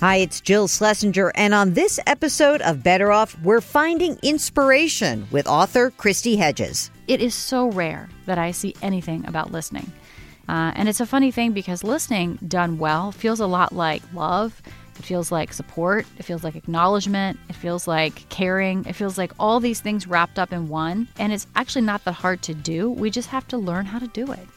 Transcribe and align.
Hi, 0.00 0.16
it's 0.16 0.40
Jill 0.40 0.66
Schlesinger, 0.66 1.30
and 1.34 1.52
on 1.52 1.74
this 1.74 2.00
episode 2.06 2.62
of 2.62 2.82
Better 2.82 3.12
Off, 3.12 3.38
we're 3.42 3.60
finding 3.60 4.18
inspiration 4.22 5.26
with 5.30 5.46
author 5.46 5.90
Kristi 5.90 6.38
Hedges. 6.38 6.90
It 7.06 7.20
is 7.20 7.34
so 7.34 7.70
rare 7.70 8.08
that 8.24 8.38
I 8.38 8.52
see 8.52 8.74
anything 8.80 9.26
about 9.26 9.52
listening. 9.52 9.92
Uh, 10.48 10.72
and 10.74 10.88
it's 10.88 11.00
a 11.00 11.06
funny 11.06 11.30
thing 11.30 11.52
because 11.52 11.84
listening 11.84 12.38
done 12.48 12.78
well 12.78 13.12
feels 13.12 13.40
a 13.40 13.46
lot 13.46 13.74
like 13.74 14.00
love. 14.14 14.62
It 14.98 15.04
feels 15.04 15.30
like 15.30 15.52
support. 15.52 16.06
It 16.16 16.22
feels 16.22 16.44
like 16.44 16.56
acknowledgement. 16.56 17.38
It 17.50 17.56
feels 17.56 17.86
like 17.86 18.26
caring. 18.30 18.86
It 18.86 18.94
feels 18.94 19.18
like 19.18 19.32
all 19.38 19.60
these 19.60 19.82
things 19.82 20.06
wrapped 20.06 20.38
up 20.38 20.50
in 20.50 20.68
one. 20.68 21.08
And 21.18 21.30
it's 21.30 21.46
actually 21.56 21.82
not 21.82 22.04
that 22.04 22.12
hard 22.12 22.40
to 22.44 22.54
do. 22.54 22.88
We 22.88 23.10
just 23.10 23.28
have 23.28 23.46
to 23.48 23.58
learn 23.58 23.84
how 23.84 23.98
to 23.98 24.06
do 24.06 24.32
it. 24.32 24.48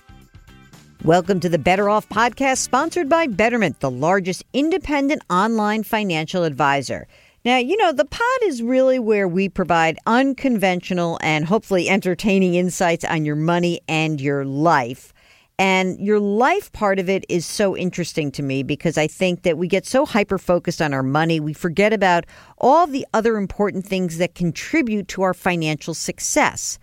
Welcome 1.03 1.41
to 1.41 1.49
the 1.49 1.59
Better 1.59 1.89
Off 1.89 2.07
podcast, 2.07 2.59
sponsored 2.59 3.09
by 3.09 3.27
Betterment, 3.27 3.81
the 3.81 3.91
largest 3.91 4.45
independent 4.53 5.21
online 5.29 5.83
financial 5.83 6.45
advisor. 6.45 7.09
Now, 7.43 7.57
you 7.57 7.75
know, 7.75 7.91
the 7.91 8.05
pod 8.05 8.39
is 8.43 8.63
really 8.63 8.99
where 8.99 9.27
we 9.27 9.49
provide 9.49 9.97
unconventional 10.05 11.19
and 11.21 11.43
hopefully 11.43 11.89
entertaining 11.89 12.55
insights 12.55 13.03
on 13.03 13.25
your 13.25 13.35
money 13.35 13.81
and 13.89 14.21
your 14.21 14.45
life. 14.45 15.13
And 15.59 15.99
your 15.99 16.21
life 16.21 16.71
part 16.71 16.99
of 16.99 17.09
it 17.09 17.25
is 17.27 17.45
so 17.45 17.75
interesting 17.75 18.31
to 18.31 18.41
me 18.41 18.63
because 18.63 18.97
I 18.97 19.07
think 19.07 19.41
that 19.41 19.57
we 19.57 19.67
get 19.67 19.85
so 19.85 20.05
hyper 20.05 20.37
focused 20.37 20.81
on 20.81 20.93
our 20.93 21.03
money, 21.03 21.41
we 21.41 21.51
forget 21.51 21.91
about 21.91 22.23
all 22.59 22.87
the 22.87 23.05
other 23.13 23.35
important 23.35 23.85
things 23.85 24.19
that 24.19 24.35
contribute 24.35 25.09
to 25.09 25.23
our 25.23 25.33
financial 25.33 25.95
success. 25.95 26.79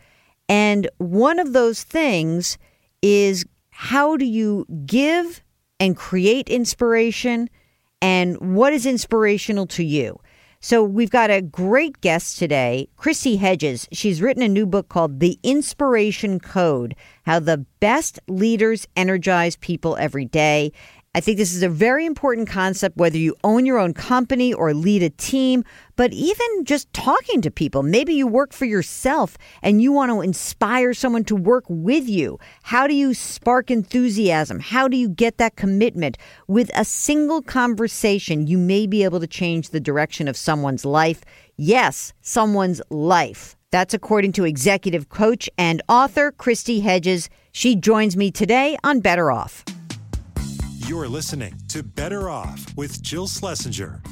And 0.46 0.90
one 0.98 1.38
of 1.38 1.54
those 1.54 1.84
things 1.84 2.58
is 3.00 3.46
how 3.80 4.14
do 4.18 4.26
you 4.26 4.66
give 4.84 5.42
and 5.80 5.96
create 5.96 6.50
inspiration 6.50 7.48
and 8.02 8.54
what 8.54 8.74
is 8.74 8.84
inspirational 8.84 9.66
to 9.68 9.82
you? 9.82 10.20
So 10.60 10.84
we've 10.84 11.08
got 11.08 11.30
a 11.30 11.40
great 11.40 12.02
guest 12.02 12.38
today, 12.38 12.90
Kristi 12.98 13.38
Hedges. 13.38 13.88
She's 13.90 14.20
written 14.20 14.42
a 14.42 14.48
new 14.48 14.66
book 14.66 14.90
called 14.90 15.18
The 15.18 15.38
Inspiration 15.42 16.40
Code 16.40 16.94
How 17.22 17.38
the 17.40 17.64
Best 17.80 18.20
Leaders 18.28 18.86
Energize 18.96 19.56
People 19.56 19.96
Every 19.96 20.26
Day. 20.26 20.72
I 21.12 21.18
think 21.18 21.38
this 21.38 21.52
is 21.52 21.64
a 21.64 21.68
very 21.68 22.06
important 22.06 22.48
concept, 22.48 22.96
whether 22.96 23.18
you 23.18 23.34
own 23.42 23.66
your 23.66 23.80
own 23.80 23.94
company 23.94 24.54
or 24.54 24.72
lead 24.72 25.02
a 25.02 25.10
team, 25.10 25.64
but 25.96 26.12
even 26.12 26.64
just 26.64 26.92
talking 26.92 27.40
to 27.40 27.50
people. 27.50 27.82
Maybe 27.82 28.14
you 28.14 28.28
work 28.28 28.52
for 28.52 28.64
yourself 28.64 29.36
and 29.60 29.82
you 29.82 29.90
want 29.90 30.12
to 30.12 30.20
inspire 30.20 30.94
someone 30.94 31.24
to 31.24 31.34
work 31.34 31.64
with 31.68 32.08
you. 32.08 32.38
How 32.62 32.86
do 32.86 32.94
you 32.94 33.12
spark 33.12 33.72
enthusiasm? 33.72 34.60
How 34.60 34.86
do 34.86 34.96
you 34.96 35.08
get 35.08 35.38
that 35.38 35.56
commitment? 35.56 36.16
With 36.46 36.70
a 36.76 36.84
single 36.84 37.42
conversation, 37.42 38.46
you 38.46 38.56
may 38.56 38.86
be 38.86 39.02
able 39.02 39.18
to 39.18 39.26
change 39.26 39.70
the 39.70 39.80
direction 39.80 40.28
of 40.28 40.36
someone's 40.36 40.84
life. 40.84 41.22
Yes, 41.56 42.12
someone's 42.20 42.80
life. 42.88 43.56
That's 43.72 43.94
according 43.94 44.30
to 44.34 44.44
executive 44.44 45.08
coach 45.08 45.50
and 45.58 45.82
author 45.88 46.30
Kristi 46.30 46.82
Hedges. 46.82 47.28
She 47.50 47.74
joins 47.74 48.16
me 48.16 48.30
today 48.30 48.76
on 48.84 49.00
Better 49.00 49.32
Off. 49.32 49.64
You're 50.90 51.06
listening 51.06 51.54
to 51.68 51.84
Better 51.84 52.28
Off 52.28 52.66
with 52.76 53.00
Jill 53.00 53.28
Schlesinger. 53.28 54.02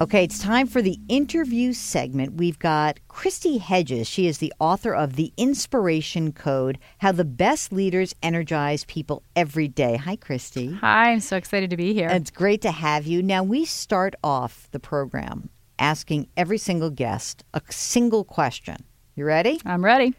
Okay, 0.00 0.24
it's 0.24 0.40
time 0.40 0.66
for 0.66 0.82
the 0.82 0.98
interview 1.08 1.72
segment. 1.72 2.34
We've 2.34 2.58
got 2.58 2.98
Kristi 3.08 3.60
Hedges. 3.60 4.08
She 4.08 4.26
is 4.26 4.38
the 4.38 4.52
author 4.58 4.92
of 4.92 5.14
The 5.14 5.32
Inspiration 5.36 6.32
Code 6.32 6.80
How 6.98 7.12
the 7.12 7.24
Best 7.24 7.72
Leaders 7.72 8.16
Energize 8.20 8.84
People 8.86 9.22
Every 9.36 9.68
Day. 9.68 9.94
Hi, 9.94 10.16
Kristi. 10.16 10.76
Hi, 10.80 11.12
I'm 11.12 11.20
so 11.20 11.36
excited 11.36 11.70
to 11.70 11.76
be 11.76 11.94
here. 11.94 12.08
It's 12.08 12.32
great 12.32 12.62
to 12.62 12.72
have 12.72 13.06
you. 13.06 13.22
Now, 13.22 13.44
we 13.44 13.64
start 13.64 14.16
off 14.24 14.66
the 14.72 14.80
program 14.80 15.50
asking 15.78 16.26
every 16.36 16.58
single 16.58 16.90
guest 16.90 17.44
a 17.54 17.62
single 17.70 18.24
question. 18.24 18.78
You 19.14 19.24
ready? 19.24 19.60
I'm 19.64 19.84
ready. 19.84 20.14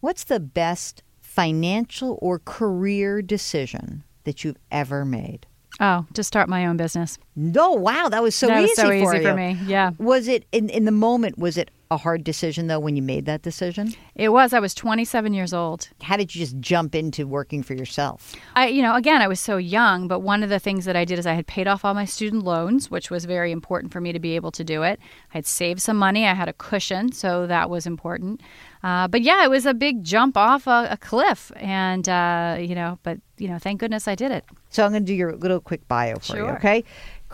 What's 0.00 0.24
the 0.24 0.40
best 0.40 1.02
financial 1.22 2.18
or 2.20 2.38
career 2.38 3.22
decision 3.22 4.04
that 4.24 4.44
you've 4.44 4.58
ever 4.70 5.06
made? 5.06 5.46
Oh, 5.80 6.06
to 6.14 6.22
start 6.22 6.48
my 6.48 6.66
own 6.66 6.76
business. 6.76 7.18
No, 7.36 7.72
wow, 7.72 8.08
that 8.08 8.22
was 8.22 8.34
so 8.34 8.46
that 8.46 8.58
easy 8.62 8.68
was 8.68 8.76
so 8.76 8.86
for 8.86 8.94
easy 8.94 9.16
you. 9.16 9.22
for 9.22 9.34
me. 9.34 9.58
Yeah. 9.66 9.90
Was 9.98 10.28
it 10.28 10.46
in 10.52 10.68
in 10.68 10.84
the 10.84 10.92
moment? 10.92 11.38
Was 11.38 11.56
it 11.56 11.70
a 11.94 11.96
hard 11.96 12.24
decision 12.24 12.66
though 12.66 12.78
when 12.78 12.96
you 12.96 13.02
made 13.02 13.26
that 13.26 13.42
decision? 13.42 13.94
It 14.14 14.30
was. 14.30 14.52
I 14.52 14.60
was 14.60 14.74
27 14.74 15.32
years 15.32 15.54
old. 15.54 15.88
How 16.02 16.16
did 16.16 16.34
you 16.34 16.40
just 16.40 16.58
jump 16.60 16.94
into 16.94 17.26
working 17.26 17.62
for 17.62 17.74
yourself? 17.74 18.34
I, 18.54 18.68
you 18.68 18.82
know, 18.82 18.94
again, 18.94 19.22
I 19.22 19.28
was 19.28 19.40
so 19.40 19.56
young, 19.56 20.08
but 20.08 20.20
one 20.20 20.42
of 20.42 20.50
the 20.50 20.58
things 20.58 20.84
that 20.84 20.96
I 20.96 21.04
did 21.04 21.18
is 21.18 21.26
I 21.26 21.34
had 21.34 21.46
paid 21.46 21.66
off 21.66 21.84
all 21.84 21.94
my 21.94 22.04
student 22.04 22.44
loans, 22.44 22.90
which 22.90 23.10
was 23.10 23.24
very 23.24 23.52
important 23.52 23.92
for 23.92 24.00
me 24.00 24.12
to 24.12 24.18
be 24.18 24.36
able 24.36 24.50
to 24.52 24.64
do 24.64 24.82
it. 24.82 25.00
I 25.32 25.38
had 25.38 25.46
saved 25.46 25.80
some 25.80 25.96
money. 25.96 26.26
I 26.26 26.34
had 26.34 26.48
a 26.48 26.52
cushion, 26.52 27.12
so 27.12 27.46
that 27.46 27.70
was 27.70 27.86
important. 27.86 28.40
Uh, 28.82 29.08
but 29.08 29.22
yeah, 29.22 29.44
it 29.44 29.48
was 29.48 29.64
a 29.64 29.72
big 29.72 30.04
jump 30.04 30.36
off 30.36 30.66
a, 30.66 30.88
a 30.90 30.96
cliff, 30.98 31.50
and 31.56 32.06
uh, 32.06 32.58
you 32.60 32.74
know, 32.74 32.98
but 33.02 33.18
you 33.38 33.48
know, 33.48 33.58
thank 33.58 33.80
goodness 33.80 34.06
I 34.06 34.14
did 34.14 34.30
it. 34.30 34.44
So 34.70 34.84
I'm 34.84 34.90
going 34.90 35.04
to 35.04 35.06
do 35.06 35.14
your 35.14 35.34
little 35.36 35.60
quick 35.60 35.86
bio 35.88 36.18
for 36.18 36.36
you, 36.36 36.46
okay? 36.46 36.84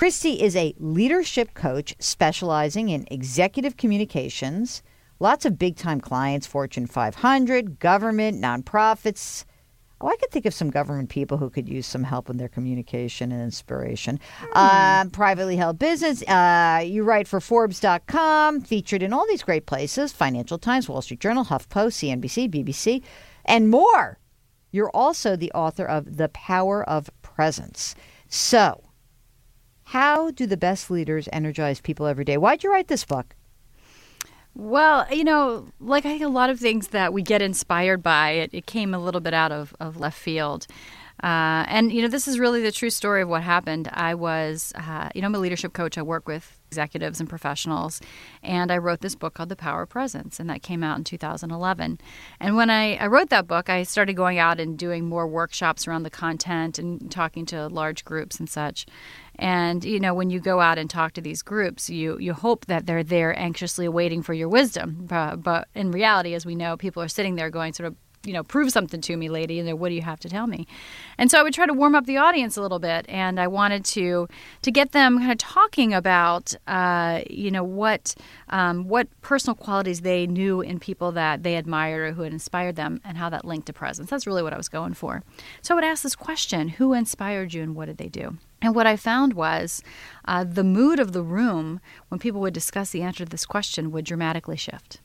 Kristi 0.01 0.39
is 0.39 0.57
a 0.57 0.75
leadership 0.79 1.53
coach 1.53 1.95
specializing 1.99 2.89
in 2.89 3.07
executive 3.11 3.77
communications. 3.77 4.83
Lots 5.19 5.45
of 5.45 5.59
big 5.59 5.77
time 5.77 6.01
clients, 6.01 6.47
Fortune 6.47 6.87
500, 6.87 7.79
government, 7.79 8.43
nonprofits. 8.43 9.45
Oh, 10.01 10.09
I 10.09 10.17
could 10.17 10.31
think 10.31 10.47
of 10.47 10.55
some 10.55 10.71
government 10.71 11.11
people 11.11 11.37
who 11.37 11.51
could 11.51 11.69
use 11.69 11.87
some 11.87 12.03
help 12.03 12.31
in 12.31 12.39
their 12.39 12.49
communication 12.49 13.31
and 13.31 13.43
inspiration. 13.43 14.19
Um, 14.55 15.11
privately 15.11 15.57
held 15.57 15.79
business. 15.79 16.23
Uh, 16.23 16.83
you 16.83 17.03
write 17.05 17.29
for 17.29 17.39
Forbes.com, 17.39 18.63
featured 18.63 19.03
in 19.03 19.13
all 19.13 19.27
these 19.29 19.43
great 19.43 19.67
places 19.67 20.13
Financial 20.13 20.57
Times, 20.57 20.89
Wall 20.89 21.03
Street 21.03 21.21
Journal, 21.21 21.45
HuffPost, 21.45 22.19
CNBC, 22.19 22.51
BBC, 22.51 23.03
and 23.45 23.69
more. 23.69 24.19
You're 24.71 24.91
also 24.97 25.37
the 25.37 25.53
author 25.53 25.85
of 25.85 26.17
The 26.17 26.31
Power 26.31 26.83
of 26.89 27.11
Presence. 27.21 27.95
So, 28.29 28.83
how 29.91 30.31
do 30.31 30.47
the 30.47 30.57
best 30.57 30.89
leaders 30.89 31.29
energize 31.33 31.81
people 31.81 32.07
every 32.07 32.25
day? 32.25 32.37
Why'd 32.37 32.63
you 32.63 32.71
write 32.71 32.87
this 32.87 33.05
book? 33.05 33.35
Well, 34.55 35.05
you 35.13 35.25
know, 35.25 35.67
like 35.81 36.07
I 36.07 36.11
think 36.11 36.23
a 36.23 36.29
lot 36.29 36.49
of 36.49 36.61
things 36.61 36.89
that 36.89 37.13
we 37.13 37.23
get 37.23 37.43
inspired 37.43 38.01
by, 38.01 38.31
it, 38.31 38.51
it 38.53 38.67
came 38.67 38.95
a 38.95 39.01
little 39.01 39.21
bit 39.21 39.35
out 39.35 39.51
of, 39.51 39.75
of 39.81 39.97
left 39.97 40.17
field. 40.17 40.69
Uh, 41.25 41.67
and, 41.69 41.93
you 41.93 42.03
know, 42.03 42.09
this 42.09 42.29
is 42.29 42.39
really 42.39 42.63
the 42.63 42.73
true 42.73 42.89
story 42.89 43.21
of 43.21 43.29
what 43.29 43.43
happened. 43.43 43.91
I 43.93 44.15
was, 44.15 44.73
uh, 44.77 45.11
you 45.15 45.21
know, 45.21 45.27
I'm 45.27 45.35
a 45.35 45.39
leadership 45.39 45.73
coach. 45.73 45.99
I 45.99 46.03
work 46.03 46.27
with 46.27 46.59
executives 46.71 47.21
and 47.21 47.29
professionals. 47.29 48.01
And 48.43 48.71
I 48.71 48.79
wrote 48.79 49.01
this 49.01 49.15
book 49.15 49.35
called 49.35 49.51
The 49.51 49.57
Power 49.57 49.83
of 49.83 49.91
Presence, 49.91 50.41
and 50.41 50.49
that 50.49 50.63
came 50.63 50.83
out 50.83 50.97
in 50.97 51.05
2011. 51.05 51.99
And 52.39 52.57
when 52.57 52.71
I, 52.71 52.95
I 52.95 53.07
wrote 53.09 53.29
that 53.31 53.47
book, 53.47 53.69
I 53.69 53.83
started 53.83 54.15
going 54.15 54.39
out 54.39 54.61
and 54.61 54.79
doing 54.79 55.05
more 55.05 55.27
workshops 55.27 55.87
around 55.87 56.05
the 56.05 56.11
content 56.11 56.79
and 56.79 57.11
talking 57.11 57.45
to 57.47 57.67
large 57.69 58.05
groups 58.05 58.39
and 58.39 58.49
such. 58.49 58.87
And 59.41 59.83
you 59.85 59.99
know, 59.99 60.13
when 60.13 60.29
you 60.29 60.39
go 60.39 60.61
out 60.61 60.79
and 60.79 60.89
talk 60.89 61.15
to 61.15 61.21
these 61.23 61.43
groups, 61.43 61.89
you 61.91 62.19
you 62.19 62.35
hope 62.35 62.67
that 62.67 62.87
they're 62.87 63.03
there 63.03 63.37
anxiously 63.37 63.89
waiting 63.89 64.23
for 64.23 64.35
your 64.35 64.49
wisdom. 64.49 65.07
But, 65.09 65.69
in 65.75 65.91
reality, 65.91 66.35
as 66.35 66.45
we 66.45 66.55
know, 66.55 66.77
people 66.77 67.03
are 67.03 67.09
sitting 67.09 67.37
there 67.37 67.51
going 67.51 67.73
sort 67.73 67.89
of 67.89 67.97
you 68.23 68.35
know, 68.35 68.43
prove 68.43 68.71
something 68.71 69.01
to 69.01 69.17
me, 69.17 69.31
lady, 69.31 69.59
and 69.59 69.81
what 69.81 69.89
do 69.89 69.95
you 69.95 70.03
have 70.03 70.21
to 70.21 70.29
tell 70.29 70.47
me? 70.47 70.67
And 71.17 71.31
so 71.31 71.41
I 71.41 71.43
would 71.43 71.55
try 71.55 71.65
to 71.65 71.73
warm 71.73 71.95
up 71.95 72.05
the 72.05 72.19
audience 72.19 72.59
a 72.59 72.61
little 72.61 72.79
bit, 72.79 73.07
and 73.09 73.41
I 73.41 73.47
wanted 73.47 73.83
to 73.87 74.29
to 74.61 74.71
get 74.71 74.93
them 74.93 75.19
kind 75.19 75.33
of 75.33 75.39
talking 75.39 75.95
about, 75.95 76.55
uh, 76.67 77.23
you 77.31 77.51
know, 77.51 77.65
what 77.65 78.15
um, 78.51 78.89
what 78.89 79.09
personal 79.23 79.55
qualities 79.55 80.03
they 80.03 80.27
knew 80.27 80.61
in 80.61 80.79
people 80.79 81.13
that 81.13 81.45
they 81.45 81.57
admired 81.57 82.11
or 82.11 82.13
who 82.13 82.23
had 82.23 82.33
inspired 82.35 82.77
them, 82.77 83.01
and 83.07 83.17
how 83.17 83.31
that 83.31 83.47
linked 83.47 83.69
to 83.69 83.73
presence. 83.73 84.11
That's 84.11 84.27
really 84.27 84.43
what 84.43 84.53
I 84.53 84.59
was 84.59 84.69
going 84.69 84.93
for. 84.93 85.23
So 85.63 85.73
I 85.73 85.77
would 85.77 85.85
ask 85.85 86.03
this 86.03 86.17
question: 86.17 86.69
Who 86.69 86.93
inspired 86.93 87.55
you, 87.55 87.63
and 87.63 87.75
what 87.75 87.87
did 87.87 87.97
they 87.97 88.09
do? 88.09 88.37
And 88.63 88.75
what 88.75 88.87
I 88.87 88.97
found 88.97 89.33
was 89.35 89.83
uh, 90.27 90.45
the 90.45 90.65
mood 90.65 91.01
of 91.01 91.13
the 91.13 91.23
room 91.23 91.81
when 92.09 92.19
people 92.19 92.41
would 92.43 92.55
discuss 92.55 92.91
the 92.91 93.03
answer 93.03 93.25
to 93.25 93.31
this 93.31 93.47
question 93.47 93.91
would 93.91 94.05
dramatically 94.05 94.57
shift, 94.57 95.01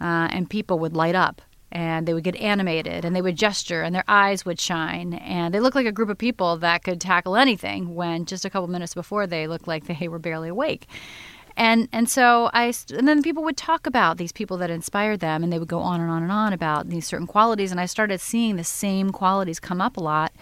uh, 0.00 0.28
and 0.30 0.48
people 0.48 0.78
would 0.78 0.94
light 0.94 1.14
up 1.14 1.42
and 1.72 2.06
they 2.06 2.14
would 2.14 2.22
get 2.22 2.36
animated 2.36 3.04
and 3.04 3.16
they 3.16 3.22
would 3.22 3.36
gesture 3.36 3.82
and 3.82 3.94
their 3.94 4.04
eyes 4.06 4.44
would 4.44 4.60
shine 4.60 5.14
and 5.14 5.52
they 5.52 5.58
looked 5.58 5.74
like 5.74 5.86
a 5.86 5.92
group 5.92 6.08
of 6.08 6.16
people 6.16 6.56
that 6.58 6.84
could 6.84 7.00
tackle 7.00 7.34
anything 7.36 7.96
when 7.96 8.24
just 8.26 8.44
a 8.44 8.50
couple 8.50 8.68
minutes 8.68 8.94
before 8.94 9.26
they 9.26 9.48
looked 9.48 9.66
like 9.66 9.86
they 9.86 10.06
were 10.06 10.20
barely 10.20 10.48
awake. 10.48 10.86
And 11.56 11.88
and 11.92 12.08
so 12.08 12.50
I 12.52 12.72
and 12.96 13.06
then 13.06 13.22
people 13.22 13.44
would 13.44 13.56
talk 13.56 13.86
about 13.86 14.18
these 14.18 14.32
people 14.32 14.56
that 14.58 14.70
inspired 14.70 15.20
them 15.20 15.42
and 15.42 15.52
they 15.52 15.58
would 15.58 15.68
go 15.68 15.80
on 15.80 16.00
and 16.00 16.10
on 16.10 16.22
and 16.22 16.32
on 16.32 16.52
about 16.52 16.88
these 16.88 17.06
certain 17.06 17.26
qualities 17.26 17.70
and 17.72 17.80
I 17.80 17.86
started 17.86 18.20
seeing 18.20 18.56
the 18.56 18.64
same 18.64 19.10
qualities 19.10 19.60
come 19.60 19.80
up 19.80 19.96
a 19.96 20.00
lot 20.00 20.32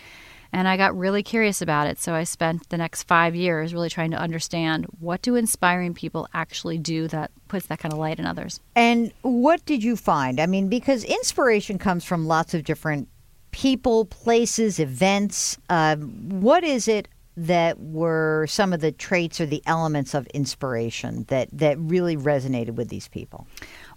and 0.53 0.69
I 0.69 0.77
got 0.77 0.97
really 0.97 1.23
curious 1.23 1.63
about 1.63 1.87
it. 1.87 1.99
So 1.99 2.15
I 2.15 2.25
spent 2.25 2.69
the 2.69 2.77
next 2.77 3.05
five 3.05 3.35
years 3.35 3.73
really 3.73 3.89
trying 3.89 4.11
to 4.11 4.19
understand 4.19 4.87
what 5.01 5.23
do 5.23 5.35
inspiring 5.35 5.95
people 5.95 6.29
actually 6.35 6.79
do 6.79 7.09
that 7.09 7.31
puts 7.49 7.67
that 7.67 7.79
kind 7.79 7.93
of 7.93 7.99
light 7.99 8.19
in 8.19 8.27
others. 8.27 8.61
And 8.77 9.13
what 9.23 9.65
did 9.65 9.83
you 9.83 9.97
find? 9.97 10.41
I 10.41 10.47
mean, 10.47 10.69
because 10.69 11.05
inspiration 11.05 11.79
comes 11.79 12.05
from 12.05 12.27
lots 12.27 12.55
of 12.55 12.65
different 12.65 13.09
people, 13.51 14.07
places, 14.07 14.79
events. 14.79 15.59
Um, 15.71 16.41
what 16.41 16.65
is 16.65 16.89
it 16.89 17.09
that 17.37 17.81
were 17.81 18.47
some 18.49 18.73
of 18.75 18.81
the 18.81 18.93
traits 18.93 19.41
or 19.41 19.47
the 19.47 19.63
elements 19.67 20.13
of 20.13 20.27
inspiration 20.29 21.25
that 21.29 21.49
that 21.53 21.79
really 21.79 22.17
resonated 22.17 22.75
with 22.75 22.89
these 22.89 23.09
people? 23.09 23.47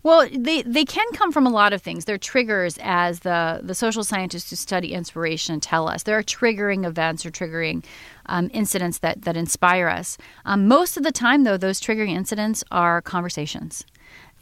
Well, 0.05 0.29
they, 0.31 0.61
they 0.61 0.85
can 0.85 1.07
come 1.13 1.31
from 1.31 1.47
a 1.47 1.49
lot 1.49 1.73
of 1.73 1.81
things. 1.81 2.05
They're 2.05 2.19
triggers, 2.19 2.77
as 2.83 3.21
the, 3.21 3.59
the 3.63 3.73
social 3.73 4.03
scientists 4.03 4.51
who 4.51 4.55
study 4.55 4.93
inspiration 4.93 5.59
tell 5.59 5.87
us. 5.87 6.03
There 6.03 6.15
are 6.15 6.21
triggering 6.21 6.85
events 6.85 7.25
or 7.25 7.31
triggering 7.31 7.83
um, 8.27 8.51
incidents 8.53 8.99
that, 8.99 9.23
that 9.23 9.35
inspire 9.35 9.87
us. 9.87 10.19
Um, 10.45 10.67
most 10.67 10.95
of 10.95 11.01
the 11.01 11.11
time, 11.11 11.43
though, 11.43 11.57
those 11.57 11.81
triggering 11.81 12.11
incidents 12.11 12.63
are 12.69 13.01
conversations. 13.01 13.83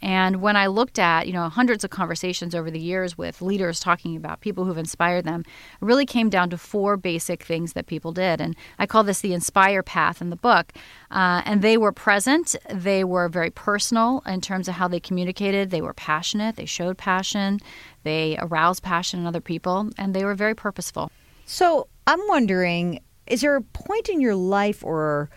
And 0.04 0.42
when 0.42 0.54
I 0.54 0.66
looked 0.66 0.98
at, 0.98 1.26
you 1.26 1.32
know, 1.32 1.48
hundreds 1.48 1.82
of 1.82 1.88
conversations 1.88 2.54
over 2.54 2.70
the 2.70 2.78
years 2.78 3.16
with 3.16 3.40
leaders 3.40 3.80
talking 3.80 4.16
about 4.16 4.42
people 4.42 4.66
who've 4.66 4.76
inspired 4.76 5.24
them, 5.24 5.40
it 5.46 5.84
really 5.84 6.04
came 6.04 6.28
down 6.28 6.50
to 6.50 6.58
four 6.58 6.98
basic 6.98 7.42
things 7.42 7.72
that 7.72 7.86
people 7.86 8.12
did. 8.12 8.38
And 8.38 8.54
I 8.78 8.84
call 8.84 9.02
this 9.02 9.22
the 9.22 9.32
inspire 9.32 9.82
path 9.82 10.20
in 10.20 10.28
the 10.28 10.36
book. 10.36 10.74
Uh, 11.10 11.40
and 11.46 11.62
they 11.62 11.78
were 11.78 11.90
present, 11.90 12.54
they 12.68 13.02
were 13.02 13.30
very 13.30 13.50
personal 13.50 14.22
in 14.26 14.42
terms 14.42 14.68
of 14.68 14.74
how 14.74 14.88
they 14.88 15.00
communicated, 15.00 15.70
they 15.70 15.80
were 15.80 15.94
passionate, 15.94 16.56
they 16.56 16.66
showed 16.66 16.98
passion, 16.98 17.58
they 18.02 18.36
aroused 18.40 18.82
passion 18.82 19.20
in 19.20 19.26
other 19.26 19.40
people, 19.40 19.88
and 19.96 20.12
they 20.12 20.26
were 20.26 20.34
very 20.34 20.54
purposeful. 20.54 21.10
So 21.46 21.88
I'm 22.06 22.20
wondering 22.28 23.00
is 23.26 23.40
there 23.40 23.56
a 23.56 23.62
point 23.62 24.10
in 24.10 24.20
your 24.20 24.34
life 24.34 24.84
or 24.84 25.30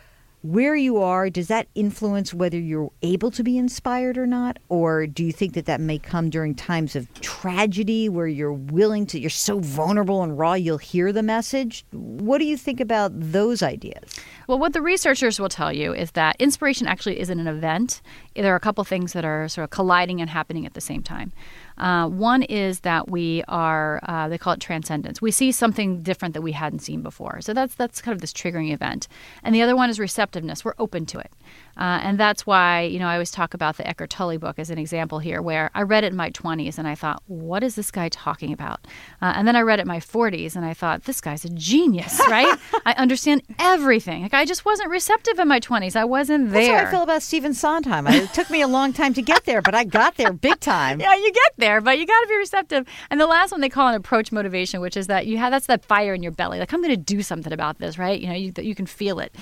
where 0.47 0.77
you 0.77 1.01
are, 1.01 1.29
does 1.29 1.49
that 1.49 1.67
influence 1.75 2.33
whether 2.33 2.57
you're 2.57 2.89
able 3.01 3.31
to 3.31 3.43
be 3.43 3.57
inspired 3.57 4.17
or 4.17 4.25
not? 4.25 4.59
Or 4.69 5.05
do 5.05 5.25
you 5.25 5.33
think 5.33 5.53
that 5.55 5.65
that 5.65 5.81
may 5.81 5.99
come 5.99 6.29
during 6.29 6.55
times 6.55 6.95
of 6.95 7.11
tragedy 7.19 8.07
where 8.07 8.27
you're 8.27 8.53
willing 8.53 9.05
to, 9.07 9.19
you're 9.19 9.29
so 9.29 9.59
vulnerable 9.59 10.23
and 10.23 10.39
raw, 10.39 10.53
you'll 10.53 10.77
hear 10.77 11.11
the 11.11 11.21
message? 11.21 11.83
What 11.91 12.37
do 12.37 12.45
you 12.45 12.55
think 12.55 12.79
about 12.79 13.11
those 13.13 13.61
ideas? 13.61 14.15
Well, 14.47 14.57
what 14.57 14.71
the 14.71 14.81
researchers 14.81 15.37
will 15.37 15.49
tell 15.49 15.73
you 15.73 15.93
is 15.93 16.11
that 16.11 16.37
inspiration 16.39 16.87
actually 16.87 17.19
isn't 17.19 17.39
an 17.39 17.47
event. 17.47 18.01
There 18.33 18.53
are 18.53 18.55
a 18.55 18.61
couple 18.61 18.85
things 18.85 19.11
that 19.11 19.25
are 19.25 19.49
sort 19.49 19.65
of 19.65 19.71
colliding 19.71 20.21
and 20.21 20.29
happening 20.29 20.65
at 20.65 20.75
the 20.75 20.81
same 20.81 21.03
time. 21.03 21.33
Uh, 21.77 22.07
one 22.07 22.43
is 22.43 22.81
that 22.81 23.09
we 23.09 23.43
are, 23.47 23.99
uh, 24.03 24.27
they 24.27 24.37
call 24.37 24.53
it 24.53 24.59
transcendence. 24.59 25.21
We 25.21 25.31
see 25.31 25.51
something 25.51 26.01
different 26.01 26.33
that 26.33 26.41
we 26.41 26.53
hadn't 26.53 26.79
seen 26.79 27.01
before. 27.01 27.41
So 27.41 27.53
that's 27.53 27.75
that's 27.75 28.01
kind 28.01 28.13
of 28.13 28.21
this 28.21 28.33
triggering 28.33 28.73
event. 28.73 29.07
And 29.43 29.53
the 29.53 29.61
other 29.61 29.75
one 29.75 29.89
is 29.89 29.99
receptiveness. 29.99 30.65
We're 30.65 30.73
open 30.79 31.05
to 31.07 31.19
it. 31.19 31.31
Uh, 31.77 31.99
and 32.01 32.19
that's 32.19 32.45
why, 32.45 32.81
you 32.81 32.99
know, 32.99 33.07
I 33.07 33.13
always 33.13 33.31
talk 33.31 33.53
about 33.53 33.77
the 33.77 33.87
Eckhart 33.87 34.09
Tolle 34.09 34.37
book 34.37 34.57
as 34.57 34.69
an 34.69 34.77
example 34.77 35.19
here, 35.19 35.41
where 35.41 35.69
I 35.75 35.83
read 35.83 36.03
it 36.03 36.11
in 36.11 36.15
my 36.15 36.31
20s 36.31 36.77
and 36.77 36.87
I 36.87 36.95
thought, 36.95 37.21
what 37.27 37.63
is 37.63 37.75
this 37.75 37.91
guy 37.91 38.09
talking 38.09 38.51
about? 38.51 38.85
Uh, 39.21 39.33
and 39.35 39.47
then 39.47 39.55
I 39.55 39.61
read 39.61 39.79
it 39.79 39.83
in 39.83 39.87
my 39.87 39.99
40s 39.99 40.55
and 40.55 40.65
I 40.65 40.73
thought, 40.73 41.03
this 41.03 41.21
guy's 41.21 41.45
a 41.45 41.49
genius, 41.49 42.19
right? 42.29 42.57
I 42.85 42.93
understand 42.93 43.43
everything. 43.59 44.23
Like, 44.23 44.33
I 44.33 44.45
just 44.45 44.65
wasn't 44.65 44.89
receptive 44.89 45.37
in 45.37 45.47
my 45.47 45.59
20s. 45.59 45.95
I 45.95 46.05
wasn't 46.05 46.51
there. 46.51 46.71
That's 46.71 46.81
how 46.81 46.87
I 46.87 46.91
feel 46.91 47.03
about 47.03 47.21
Stephen 47.21 47.53
Sondheim. 47.53 48.07
It 48.07 48.33
took 48.33 48.49
me 48.49 48.61
a 48.61 48.67
long 48.67 48.91
time 48.93 49.13
to 49.13 49.21
get 49.21 49.45
there, 49.45 49.61
but 49.61 49.75
I 49.75 49.83
got 49.83 50.15
there 50.15 50.33
big 50.33 50.59
time. 50.59 50.99
yeah, 50.99 51.15
you 51.15 51.31
get 51.31 51.53
there, 51.57 51.81
but 51.81 51.99
you 51.99 52.07
got 52.07 52.19
to 52.21 52.27
be 52.27 52.37
receptive. 52.37 52.87
And 53.09 53.19
the 53.19 53.27
last 53.27 53.51
one 53.51 53.61
they 53.61 53.69
call 53.69 53.87
an 53.87 53.95
approach 53.95 54.31
motivation, 54.31 54.81
which 54.81 54.97
is 54.97 55.07
that 55.07 55.27
you 55.27 55.37
have 55.37 55.51
that's 55.51 55.67
that 55.67 55.85
fire 55.85 56.13
in 56.13 56.23
your 56.23 56.31
belly. 56.31 56.59
Like, 56.59 56.73
I'm 56.73 56.81
going 56.81 56.89
to 56.89 56.97
do 56.97 57.21
something 57.21 57.53
about 57.53 57.77
this, 57.77 57.97
right? 57.97 58.19
You 58.19 58.27
know, 58.27 58.35
you, 58.35 58.51
you 58.57 58.75
can 58.75 58.85
feel 58.85 59.19
it. 59.19 59.35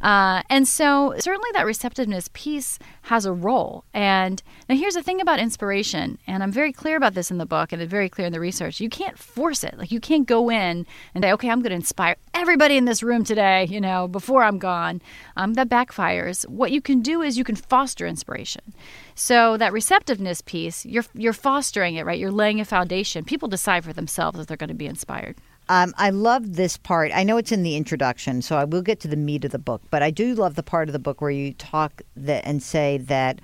Uh, 0.00 0.42
and 0.48 0.66
so, 0.68 1.14
certainly, 1.18 1.50
that 1.54 1.66
receptiveness 1.66 2.28
piece 2.32 2.78
has 3.02 3.24
a 3.24 3.32
role. 3.32 3.84
And 3.92 4.42
now, 4.68 4.76
here's 4.76 4.94
the 4.94 5.02
thing 5.02 5.20
about 5.20 5.40
inspiration, 5.40 6.18
and 6.26 6.42
I'm 6.42 6.52
very 6.52 6.72
clear 6.72 6.96
about 6.96 7.14
this 7.14 7.30
in 7.30 7.38
the 7.38 7.46
book, 7.46 7.72
and 7.72 7.82
very 7.88 8.08
clear 8.08 8.26
in 8.26 8.32
the 8.32 8.40
research. 8.40 8.80
You 8.80 8.88
can't 8.88 9.18
force 9.18 9.64
it. 9.64 9.76
Like, 9.78 9.90
you 9.90 10.00
can't 10.00 10.26
go 10.26 10.50
in 10.50 10.86
and 11.14 11.24
say, 11.24 11.32
okay, 11.32 11.50
I'm 11.50 11.60
going 11.60 11.70
to 11.70 11.76
inspire 11.76 12.16
everybody 12.34 12.76
in 12.76 12.84
this 12.84 13.02
room 13.02 13.24
today, 13.24 13.66
you 13.66 13.80
know, 13.80 14.06
before 14.06 14.44
I'm 14.44 14.58
gone. 14.58 15.02
Um, 15.36 15.54
that 15.54 15.68
backfires. 15.68 16.46
What 16.48 16.70
you 16.70 16.80
can 16.80 17.00
do 17.00 17.22
is 17.22 17.36
you 17.36 17.44
can 17.44 17.56
foster 17.56 18.06
inspiration. 18.06 18.74
So 19.14 19.56
that 19.56 19.72
receptiveness 19.72 20.42
piece, 20.42 20.86
you're 20.86 21.04
you're 21.14 21.32
fostering 21.32 21.96
it, 21.96 22.06
right? 22.06 22.18
You're 22.18 22.30
laying 22.30 22.60
a 22.60 22.64
foundation. 22.64 23.24
People 23.24 23.48
decide 23.48 23.84
for 23.84 23.92
themselves 23.92 24.38
if 24.38 24.46
they're 24.46 24.56
going 24.56 24.68
to 24.68 24.74
be 24.74 24.86
inspired. 24.86 25.36
Um, 25.68 25.94
I 25.98 26.10
love 26.10 26.56
this 26.56 26.76
part. 26.76 27.10
I 27.14 27.24
know 27.24 27.36
it's 27.36 27.52
in 27.52 27.62
the 27.62 27.76
introduction, 27.76 28.40
so 28.40 28.56
I 28.56 28.64
will 28.64 28.82
get 28.82 29.00
to 29.00 29.08
the 29.08 29.16
meat 29.16 29.44
of 29.44 29.50
the 29.50 29.58
book. 29.58 29.82
But 29.90 30.02
I 30.02 30.10
do 30.10 30.34
love 30.34 30.54
the 30.54 30.62
part 30.62 30.88
of 30.88 30.94
the 30.94 30.98
book 30.98 31.20
where 31.20 31.30
you 31.30 31.52
talk 31.52 32.02
that 32.16 32.46
and 32.46 32.62
say 32.62 32.98
that 32.98 33.40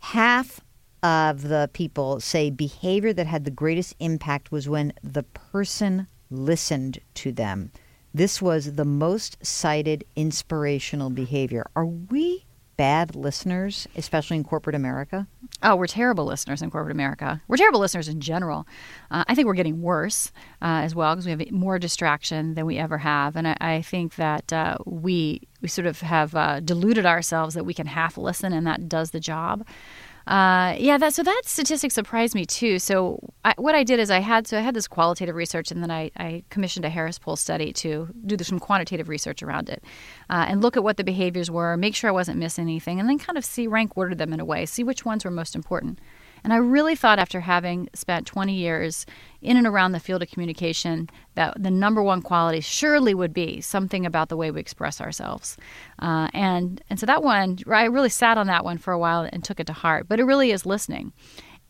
half 0.00 0.60
of 1.02 1.42
the 1.42 1.70
people 1.72 2.18
say 2.18 2.50
behavior 2.50 3.12
that 3.12 3.26
had 3.26 3.44
the 3.44 3.50
greatest 3.50 3.94
impact 4.00 4.50
was 4.50 4.68
when 4.68 4.92
the 5.02 5.22
person 5.22 6.06
listened 6.30 6.98
to 7.14 7.30
them. 7.30 7.70
This 8.12 8.40
was 8.40 8.74
the 8.74 8.84
most 8.84 9.36
cited 9.44 10.04
inspirational 10.16 11.10
behavior. 11.10 11.66
Are 11.76 11.86
we 11.86 12.46
bad 12.76 13.14
listeners, 13.14 13.86
especially 13.96 14.36
in 14.36 14.44
corporate 14.44 14.76
America? 14.76 15.26
Oh, 15.62 15.76
we're 15.76 15.86
terrible 15.86 16.24
listeners 16.24 16.62
in 16.62 16.70
corporate 16.70 16.94
America. 16.94 17.40
We're 17.48 17.56
terrible 17.56 17.80
listeners 17.80 18.08
in 18.08 18.20
general. 18.20 18.66
Uh, 19.10 19.24
I 19.26 19.34
think 19.34 19.46
we're 19.46 19.54
getting 19.54 19.82
worse 19.82 20.32
uh, 20.62 20.82
as 20.82 20.94
well 20.94 21.14
because 21.14 21.26
we 21.26 21.32
have 21.32 21.50
more 21.50 21.78
distraction 21.78 22.54
than 22.54 22.66
we 22.66 22.78
ever 22.78 22.98
have, 22.98 23.36
and 23.36 23.48
I, 23.48 23.56
I 23.60 23.82
think 23.82 24.16
that 24.16 24.52
uh, 24.52 24.78
we 24.84 25.42
we 25.60 25.68
sort 25.68 25.86
of 25.86 26.00
have 26.00 26.34
uh, 26.34 26.60
deluded 26.60 27.06
ourselves 27.06 27.54
that 27.54 27.64
we 27.64 27.72
can 27.74 27.86
half 27.86 28.18
listen 28.18 28.52
and 28.52 28.66
that 28.66 28.88
does 28.88 29.12
the 29.12 29.20
job. 29.20 29.66
Uh, 30.26 30.74
yeah, 30.78 30.96
that 30.96 31.12
so 31.12 31.22
that 31.22 31.42
statistic 31.44 31.92
surprised 31.92 32.34
me 32.34 32.46
too. 32.46 32.78
So 32.78 33.18
I, 33.44 33.52
what 33.58 33.74
I 33.74 33.84
did 33.84 34.00
is 34.00 34.10
I 34.10 34.20
had 34.20 34.46
so 34.46 34.56
I 34.56 34.62
had 34.62 34.74
this 34.74 34.88
qualitative 34.88 35.34
research, 35.34 35.70
and 35.70 35.82
then 35.82 35.90
I, 35.90 36.10
I 36.16 36.44
commissioned 36.48 36.86
a 36.86 36.88
Harris 36.88 37.18
Poll 37.18 37.36
study 37.36 37.72
to 37.74 38.08
do 38.24 38.36
some 38.42 38.58
quantitative 38.58 39.10
research 39.10 39.42
around 39.42 39.68
it, 39.68 39.84
uh, 40.30 40.46
and 40.48 40.62
look 40.62 40.78
at 40.78 40.82
what 40.82 40.96
the 40.96 41.04
behaviors 41.04 41.50
were, 41.50 41.76
make 41.76 41.94
sure 41.94 42.08
I 42.08 42.12
wasn't 42.12 42.38
missing 42.38 42.62
anything, 42.62 43.00
and 43.00 43.08
then 43.08 43.18
kind 43.18 43.36
of 43.36 43.44
see 43.44 43.66
rank 43.66 43.92
order 43.96 44.14
them 44.14 44.32
in 44.32 44.40
a 44.40 44.44
way, 44.46 44.64
see 44.64 44.82
which 44.82 45.04
ones 45.04 45.26
were 45.26 45.30
most 45.30 45.54
important. 45.54 45.98
And 46.44 46.52
I 46.52 46.58
really 46.58 46.94
thought, 46.94 47.18
after 47.18 47.40
having 47.40 47.88
spent 47.94 48.26
20 48.26 48.54
years 48.54 49.06
in 49.40 49.56
and 49.56 49.66
around 49.66 49.92
the 49.92 50.00
field 50.00 50.22
of 50.22 50.30
communication, 50.30 51.08
that 51.34 51.60
the 51.60 51.70
number 51.70 52.02
one 52.02 52.20
quality 52.20 52.60
surely 52.60 53.14
would 53.14 53.32
be 53.32 53.62
something 53.62 54.04
about 54.04 54.28
the 54.28 54.36
way 54.36 54.50
we 54.50 54.60
express 54.60 55.00
ourselves. 55.00 55.56
Uh, 55.98 56.28
and 56.34 56.82
and 56.90 57.00
so 57.00 57.06
that 57.06 57.22
one, 57.22 57.58
I 57.66 57.84
really 57.84 58.10
sat 58.10 58.36
on 58.36 58.46
that 58.48 58.64
one 58.64 58.76
for 58.76 58.92
a 58.92 58.98
while 58.98 59.28
and 59.32 59.42
took 59.42 59.58
it 59.58 59.66
to 59.68 59.72
heart. 59.72 60.06
But 60.06 60.20
it 60.20 60.24
really 60.24 60.50
is 60.50 60.66
listening. 60.66 61.14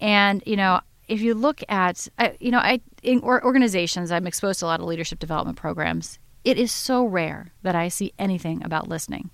And 0.00 0.42
you 0.44 0.56
know, 0.56 0.80
if 1.06 1.20
you 1.20 1.34
look 1.34 1.62
at, 1.68 2.08
you 2.40 2.50
know, 2.50 2.58
I 2.58 2.80
in 3.02 3.20
organizations, 3.22 4.10
I'm 4.10 4.26
exposed 4.26 4.60
to 4.60 4.66
a 4.66 4.68
lot 4.68 4.80
of 4.80 4.86
leadership 4.86 5.20
development 5.20 5.56
programs. 5.56 6.18
It 6.44 6.58
is 6.58 6.72
so 6.72 7.04
rare 7.04 7.52
that 7.62 7.74
I 7.74 7.88
see 7.88 8.12
anything 8.18 8.62
about 8.64 8.88
listening 8.88 9.30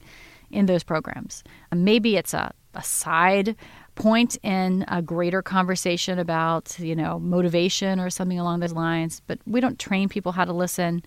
in 0.51 0.67
those 0.67 0.83
programs. 0.83 1.43
Maybe 1.75 2.17
it's 2.17 2.35
a, 2.35 2.53
a 2.75 2.83
side 2.83 3.57
point 4.01 4.37
in 4.43 4.85
a 4.89 5.03
greater 5.03 5.43
conversation 5.43 6.19
about, 6.19 6.79
you 6.79 6.97
know, 6.97 7.19
motivation 7.19 8.01
or 8.01 8.11
something 8.11 8.39
along 8.39 8.61
those 8.61 8.73
lines. 8.73 9.21
But 9.27 9.39
we 9.47 9.61
don't 9.61 9.79
train 9.79 10.09
people 10.09 10.33
how 10.33 10.45
to 10.45 10.53
listen. 10.53 11.03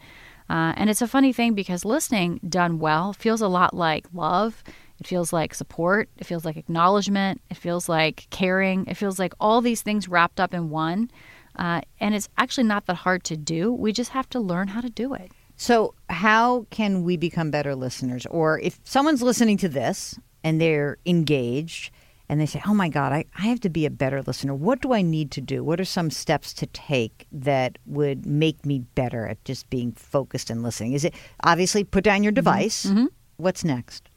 Uh, 0.50 0.74
and 0.76 0.90
it's 0.90 1.02
a 1.02 1.08
funny 1.08 1.34
thing 1.34 1.54
because 1.54 1.86
listening 1.86 2.40
done 2.48 2.80
well 2.80 3.14
feels 3.14 3.42
a 3.42 3.48
lot 3.48 3.74
like 3.74 4.06
love. 4.14 4.64
It 5.00 5.08
feels 5.08 5.34
like 5.34 5.56
support. 5.56 6.10
It 6.18 6.26
feels 6.26 6.46
like 6.46 6.56
acknowledgement. 6.56 7.42
It 7.50 7.58
feels 7.58 7.90
like 7.90 8.28
caring. 8.30 8.86
It 8.86 8.96
feels 8.96 9.18
like 9.18 9.34
all 9.40 9.62
these 9.62 9.82
things 9.82 10.08
wrapped 10.08 10.40
up 10.40 10.54
in 10.54 10.70
one. 10.70 11.10
Uh, 11.56 11.82
and 12.00 12.14
it's 12.14 12.30
actually 12.38 12.66
not 12.66 12.86
that 12.86 12.96
hard 12.96 13.24
to 13.26 13.38
do. 13.38 13.72
We 13.72 13.92
just 13.92 14.12
have 14.12 14.30
to 14.30 14.40
learn 14.40 14.68
how 14.70 14.82
to 14.82 14.90
do 14.90 15.14
it. 15.14 15.32
So, 15.56 15.94
how 16.10 16.66
can 16.72 17.04
we 17.04 17.16
become 17.16 17.52
better 17.52 17.76
listeners? 17.76 18.26
Or 18.28 18.60
if 18.60 18.80
someone's 18.84 19.22
listening 19.22 19.58
to 19.58 19.70
this 19.70 20.18
and 20.44 20.60
they're 20.60 20.98
engaged, 21.06 21.92
and 22.30 22.40
they 22.40 22.46
say, 22.46 22.62
Oh 22.66 22.74
my 22.74 22.90
God, 22.90 23.12
I, 23.14 23.26
I 23.38 23.44
have 23.44 23.60
to 23.62 23.70
be 23.70 23.86
a 23.86 23.90
better 23.90 24.22
listener. 24.22 24.54
What 24.54 24.82
do 24.82 24.94
I 24.94 25.02
need 25.02 25.32
to 25.32 25.42
do? 25.42 25.64
What 25.64 25.80
are 25.80 25.86
some 25.86 26.10
steps 26.10 26.54
to 26.56 26.66
take 26.68 27.28
that 27.32 27.78
would 27.86 28.26
make 28.26 28.66
me 28.66 28.80
better 28.80 29.28
at 29.28 29.44
just 29.46 29.70
being 29.70 29.92
focused 29.94 30.50
and 30.50 30.64
listening? 30.64 30.94
Is 30.94 31.06
it 31.06 31.14
obviously 31.44 31.84
put 31.84 32.04
down 32.04 32.24
your 32.24 32.32
mm-hmm. 32.32 32.36
device? 32.36 32.86
Mm-hmm. 32.86 33.06
What's 33.38 33.64
next? 33.64 34.10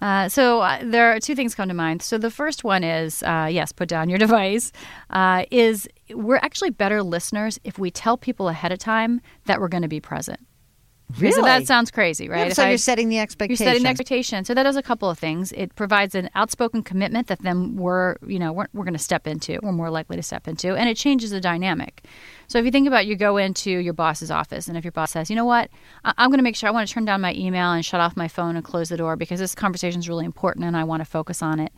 Uh, 0.00 0.28
so 0.28 0.60
uh, 0.60 0.80
there 0.82 1.12
are 1.12 1.20
two 1.20 1.34
things 1.34 1.54
come 1.54 1.68
to 1.68 1.74
mind. 1.74 2.02
So 2.02 2.18
the 2.18 2.30
first 2.30 2.64
one 2.64 2.84
is 2.84 3.22
uh, 3.22 3.48
yes, 3.50 3.72
put 3.72 3.88
down 3.88 4.08
your 4.08 4.18
device. 4.26 4.72
Uh, 5.10 5.44
is 5.50 5.88
we're 6.10 6.36
actually 6.36 6.70
better 6.70 7.02
listeners 7.02 7.58
if 7.64 7.78
we 7.78 7.90
tell 7.90 8.16
people 8.16 8.48
ahead 8.48 8.72
of 8.72 8.78
time 8.78 9.20
that 9.46 9.60
we're 9.60 9.68
going 9.68 9.82
to 9.82 9.88
be 9.88 10.00
present. 10.00 10.40
Really? 11.18 11.32
So 11.32 11.42
that 11.42 11.66
sounds 11.66 11.90
crazy, 11.90 12.28
right? 12.28 12.48
Yeah, 12.48 12.52
so 12.54 12.66
you're 12.66 12.78
setting 12.78 13.08
the 13.08 13.18
expectation. 13.18 13.64
You're 13.64 13.72
setting 13.72 13.82
the 13.84 13.88
expectation. 13.88 14.44
So 14.44 14.54
that 14.54 14.62
does 14.64 14.76
a 14.76 14.82
couple 14.82 15.08
of 15.08 15.18
things. 15.18 15.52
It 15.52 15.74
provides 15.74 16.14
an 16.14 16.30
outspoken 16.34 16.82
commitment 16.82 17.28
that 17.28 17.40
then 17.42 17.76
we're, 17.76 18.16
you 18.26 18.38
know, 18.38 18.52
we're, 18.52 18.66
we're 18.72 18.84
going 18.84 18.94
to 18.94 18.98
step 19.02 19.26
into. 19.26 19.58
We're 19.62 19.72
more 19.72 19.90
likely 19.90 20.16
to 20.16 20.22
step 20.22 20.48
into, 20.48 20.74
and 20.74 20.88
it 20.88 20.96
changes 20.96 21.30
the 21.30 21.40
dynamic. 21.40 22.04
So 22.48 22.58
if 22.58 22.64
you 22.64 22.70
think 22.70 22.86
about, 22.86 23.06
you 23.06 23.16
go 23.16 23.36
into 23.36 23.70
your 23.70 23.94
boss's 23.94 24.30
office, 24.30 24.66
and 24.68 24.76
if 24.76 24.84
your 24.84 24.92
boss 24.92 25.12
says, 25.12 25.30
you 25.30 25.36
know 25.36 25.44
what, 25.44 25.70
I- 26.04 26.14
am 26.18 26.30
going 26.30 26.38
to 26.38 26.44
make 26.44 26.56
sure 26.56 26.68
I 26.68 26.72
want 26.72 26.88
to 26.88 26.92
turn 26.94 27.04
down 27.04 27.20
my 27.20 27.34
email 27.34 27.72
and 27.72 27.84
shut 27.84 28.00
off 28.00 28.16
my 28.16 28.28
phone 28.28 28.56
and 28.56 28.64
close 28.64 28.88
the 28.88 28.96
door 28.96 29.16
because 29.16 29.40
this 29.40 29.54
conversation 29.54 30.00
is 30.00 30.08
really 30.08 30.24
important 30.24 30.66
and 30.66 30.76
I 30.76 30.84
want 30.84 31.00
to 31.00 31.04
focus 31.04 31.42
on 31.42 31.60
it. 31.60 31.72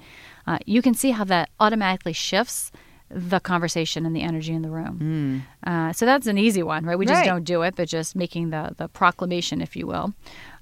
Uh, 0.47 0.59
you 0.67 0.83
can 0.83 0.95
see 0.95 1.11
how 1.11 1.25
that 1.25 1.51
automatically 1.61 2.13
shifts 2.13 2.73
the 3.09 3.41
conversation 3.41 4.05
and 4.05 4.15
the 4.15 4.23
energy 4.23 4.53
in 4.53 4.63
the 4.63 4.71
room. 4.71 5.45
Mm. 5.67 5.71
Uh, 5.71 5.93
so 5.93 6.07
that's 6.07 6.27
an 6.27 6.39
easy 6.39 6.63
one, 6.63 6.85
right? 6.85 6.99
We 6.99 7.07
just 7.07 7.21
right. 7.21 7.27
don't 7.27 7.45
do 7.45 7.63
it, 7.63 7.77
but 7.77 7.89
just 7.89 8.17
making 8.17 8.51
the, 8.51 8.75
the 8.77 8.89
proclamation, 8.89 9.61
if 9.61 9.77
you 9.77 9.87
will. 9.87 10.13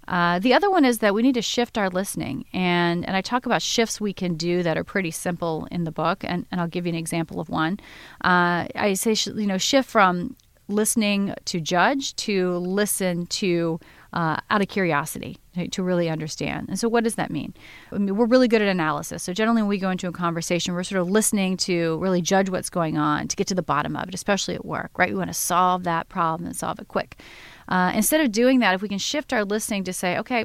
Uh, 0.06 0.38
the 0.38 0.52
other 0.52 0.70
one 0.70 0.84
is 0.84 0.98
that 0.98 1.14
we 1.14 1.22
need 1.22 1.34
to 1.34 1.42
shift 1.42 1.78
our 1.78 1.88
listening, 1.88 2.44
and 2.52 3.06
and 3.06 3.16
I 3.16 3.22
talk 3.22 3.46
about 3.46 3.62
shifts 3.62 4.00
we 4.00 4.12
can 4.12 4.34
do 4.34 4.62
that 4.62 4.76
are 4.76 4.84
pretty 4.84 5.10
simple 5.10 5.66
in 5.70 5.84
the 5.84 5.90
book, 5.90 6.22
and, 6.24 6.44
and 6.50 6.60
I'll 6.60 6.68
give 6.68 6.84
you 6.84 6.90
an 6.90 6.98
example 6.98 7.40
of 7.40 7.48
one. 7.48 7.80
Uh, 8.22 8.66
I 8.74 8.94
say 8.94 9.14
you 9.34 9.46
know 9.46 9.56
shift 9.56 9.88
from 9.88 10.36
listening 10.68 11.34
to 11.46 11.60
judge 11.60 12.14
to 12.16 12.56
listen 12.58 13.26
to 13.26 13.80
uh, 14.14 14.36
out 14.48 14.62
of 14.62 14.68
curiosity 14.68 15.36
to 15.72 15.82
really 15.82 16.08
understand. 16.08 16.68
And 16.68 16.78
so, 16.78 16.88
what 16.88 17.04
does 17.04 17.16
that 17.16 17.30
mean? 17.30 17.52
I 17.92 17.98
mean? 17.98 18.16
We're 18.16 18.26
really 18.26 18.46
good 18.46 18.62
at 18.62 18.68
analysis. 18.68 19.24
So, 19.24 19.32
generally, 19.32 19.60
when 19.60 19.68
we 19.68 19.78
go 19.78 19.90
into 19.90 20.06
a 20.06 20.12
conversation, 20.12 20.72
we're 20.72 20.84
sort 20.84 21.00
of 21.00 21.10
listening 21.10 21.56
to 21.58 21.98
really 21.98 22.22
judge 22.22 22.48
what's 22.48 22.70
going 22.70 22.96
on 22.96 23.26
to 23.26 23.36
get 23.36 23.48
to 23.48 23.54
the 23.56 23.62
bottom 23.62 23.96
of 23.96 24.08
it, 24.08 24.14
especially 24.14 24.54
at 24.54 24.64
work, 24.64 24.96
right? 24.96 25.10
We 25.10 25.18
want 25.18 25.30
to 25.30 25.34
solve 25.34 25.82
that 25.84 26.08
problem 26.08 26.46
and 26.46 26.54
solve 26.54 26.78
it 26.78 26.86
quick. 26.86 27.20
Uh, 27.68 27.90
instead 27.94 28.20
of 28.20 28.30
doing 28.30 28.60
that, 28.60 28.74
if 28.74 28.82
we 28.82 28.88
can 28.88 28.98
shift 28.98 29.32
our 29.32 29.44
listening 29.44 29.82
to 29.84 29.92
say, 29.92 30.16
okay, 30.18 30.44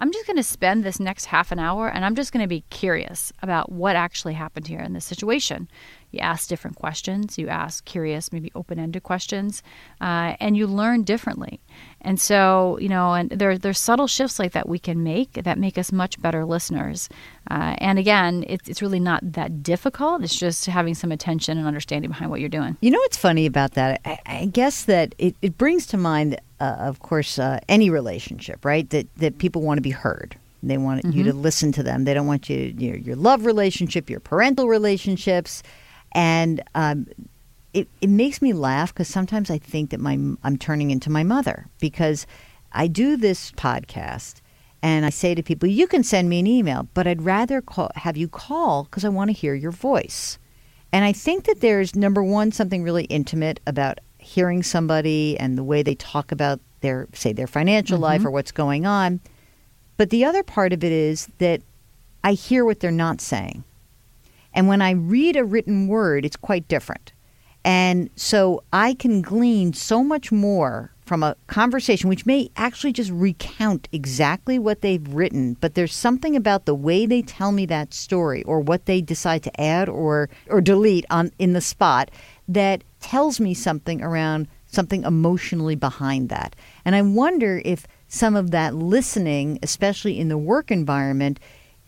I'm 0.00 0.12
just 0.12 0.26
going 0.26 0.36
to 0.36 0.44
spend 0.44 0.84
this 0.84 1.00
next 1.00 1.24
half 1.24 1.50
an 1.50 1.58
hour 1.58 1.88
and 1.88 2.04
I'm 2.04 2.14
just 2.14 2.32
going 2.32 2.44
to 2.44 2.48
be 2.48 2.62
curious 2.70 3.32
about 3.42 3.72
what 3.72 3.96
actually 3.96 4.34
happened 4.34 4.68
here 4.68 4.78
in 4.78 4.92
this 4.92 5.04
situation. 5.04 5.68
You 6.10 6.20
ask 6.20 6.48
different 6.48 6.76
questions, 6.76 7.36
you 7.36 7.48
ask 7.48 7.84
curious, 7.84 8.32
maybe 8.32 8.50
open 8.54 8.78
ended 8.78 9.02
questions, 9.02 9.62
uh, 10.00 10.36
and 10.40 10.56
you 10.56 10.66
learn 10.66 11.02
differently. 11.02 11.60
And 12.00 12.18
so, 12.18 12.78
you 12.80 12.88
know, 12.88 13.12
and 13.12 13.30
there, 13.30 13.58
there's 13.58 13.78
subtle 13.78 14.06
shifts 14.06 14.38
like 14.38 14.52
that 14.52 14.68
we 14.68 14.78
can 14.78 15.02
make 15.02 15.32
that 15.34 15.58
make 15.58 15.76
us 15.76 15.92
much 15.92 16.20
better 16.22 16.44
listeners. 16.44 17.08
Uh, 17.50 17.74
and 17.78 17.98
again, 17.98 18.44
it's, 18.46 18.68
it's 18.68 18.80
really 18.80 19.00
not 19.00 19.20
that 19.32 19.62
difficult. 19.62 20.22
It's 20.22 20.38
just 20.38 20.66
having 20.66 20.94
some 20.94 21.12
attention 21.12 21.58
and 21.58 21.66
understanding 21.66 22.10
behind 22.10 22.30
what 22.30 22.40
you're 22.40 22.48
doing. 22.48 22.76
You 22.80 22.90
know 22.90 22.98
what's 23.00 23.16
funny 23.18 23.46
about 23.46 23.72
that? 23.72 24.00
I, 24.04 24.18
I 24.24 24.46
guess 24.46 24.84
that 24.84 25.14
it, 25.18 25.34
it 25.42 25.58
brings 25.58 25.86
to 25.88 25.98
mind, 25.98 26.40
uh, 26.60 26.76
of 26.78 27.00
course, 27.00 27.38
uh, 27.38 27.60
any 27.68 27.90
relationship, 27.90 28.64
right? 28.64 28.88
That, 28.90 29.14
that 29.16 29.38
people 29.38 29.62
want 29.62 29.78
to 29.78 29.82
be 29.82 29.90
heard. 29.90 30.36
They 30.62 30.78
want 30.78 31.02
mm-hmm. 31.02 31.16
you 31.16 31.24
to 31.24 31.32
listen 31.32 31.70
to 31.72 31.82
them. 31.82 32.04
They 32.04 32.14
don't 32.14 32.26
want 32.26 32.48
you, 32.48 32.74
your, 32.78 32.96
your 32.96 33.16
love 33.16 33.44
relationship, 33.44 34.10
your 34.10 34.20
parental 34.20 34.68
relationships. 34.68 35.62
And 36.12 36.62
um, 36.74 37.06
it, 37.72 37.88
it 38.00 38.10
makes 38.10 38.40
me 38.42 38.52
laugh 38.52 38.92
because 38.92 39.08
sometimes 39.08 39.50
I 39.50 39.58
think 39.58 39.90
that 39.90 40.00
my 40.00 40.18
I'm 40.42 40.56
turning 40.56 40.90
into 40.90 41.10
my 41.10 41.22
mother 41.22 41.66
because 41.80 42.26
I 42.72 42.86
do 42.86 43.16
this 43.16 43.52
podcast 43.52 44.40
and 44.82 45.04
I 45.04 45.10
say 45.10 45.34
to 45.34 45.42
people, 45.42 45.68
you 45.68 45.86
can 45.86 46.04
send 46.04 46.28
me 46.28 46.38
an 46.38 46.46
email, 46.46 46.88
but 46.94 47.06
I'd 47.06 47.22
rather 47.22 47.60
call, 47.60 47.90
have 47.96 48.16
you 48.16 48.28
call 48.28 48.84
because 48.84 49.04
I 49.04 49.08
want 49.08 49.28
to 49.28 49.32
hear 49.32 49.54
your 49.54 49.72
voice. 49.72 50.38
And 50.92 51.04
I 51.04 51.12
think 51.12 51.44
that 51.44 51.60
there's 51.60 51.96
number 51.96 52.22
one 52.22 52.52
something 52.52 52.82
really 52.82 53.04
intimate 53.04 53.60
about 53.66 53.98
hearing 54.18 54.62
somebody 54.62 55.38
and 55.38 55.58
the 55.58 55.64
way 55.64 55.82
they 55.82 55.94
talk 55.94 56.32
about 56.32 56.60
their 56.80 57.08
say 57.12 57.32
their 57.32 57.46
financial 57.46 57.96
mm-hmm. 57.96 58.04
life 58.04 58.24
or 58.24 58.30
what's 58.30 58.52
going 58.52 58.86
on. 58.86 59.20
But 59.96 60.10
the 60.10 60.24
other 60.24 60.42
part 60.42 60.72
of 60.72 60.84
it 60.84 60.92
is 60.92 61.28
that 61.38 61.60
I 62.22 62.32
hear 62.32 62.64
what 62.64 62.80
they're 62.80 62.90
not 62.90 63.20
saying. 63.20 63.64
And 64.54 64.68
when 64.68 64.82
I 64.82 64.92
read 64.92 65.36
a 65.36 65.44
written 65.44 65.88
word, 65.88 66.24
it's 66.24 66.36
quite 66.36 66.68
different. 66.68 67.12
And 67.64 68.10
so 68.16 68.62
I 68.72 68.94
can 68.94 69.20
glean 69.20 69.72
so 69.72 70.02
much 70.02 70.32
more 70.32 70.92
from 71.08 71.22
a 71.22 71.34
conversation, 71.46 72.08
which 72.08 72.26
may 72.26 72.50
actually 72.56 72.92
just 72.92 73.10
recount 73.10 73.88
exactly 73.92 74.58
what 74.58 74.82
they've 74.82 75.08
written, 75.08 75.54
but 75.54 75.74
there's 75.74 75.94
something 75.94 76.36
about 76.36 76.66
the 76.66 76.74
way 76.74 77.06
they 77.06 77.22
tell 77.22 77.50
me 77.50 77.64
that 77.66 77.94
story 77.94 78.42
or 78.44 78.60
what 78.60 78.84
they 78.84 79.00
decide 79.00 79.42
to 79.42 79.60
add 79.60 79.88
or, 79.88 80.28
or 80.48 80.60
delete 80.60 81.06
on 81.08 81.30
in 81.38 81.54
the 81.54 81.62
spot 81.62 82.10
that 82.46 82.84
tells 83.00 83.40
me 83.40 83.54
something 83.54 84.02
around 84.02 84.48
something 84.66 85.02
emotionally 85.04 85.74
behind 85.74 86.28
that. 86.28 86.54
And 86.84 86.94
I 86.94 87.00
wonder 87.00 87.62
if 87.64 87.86
some 88.08 88.36
of 88.36 88.50
that 88.50 88.74
listening, 88.74 89.58
especially 89.62 90.18
in 90.18 90.28
the 90.28 90.38
work 90.38 90.70
environment, 90.70 91.40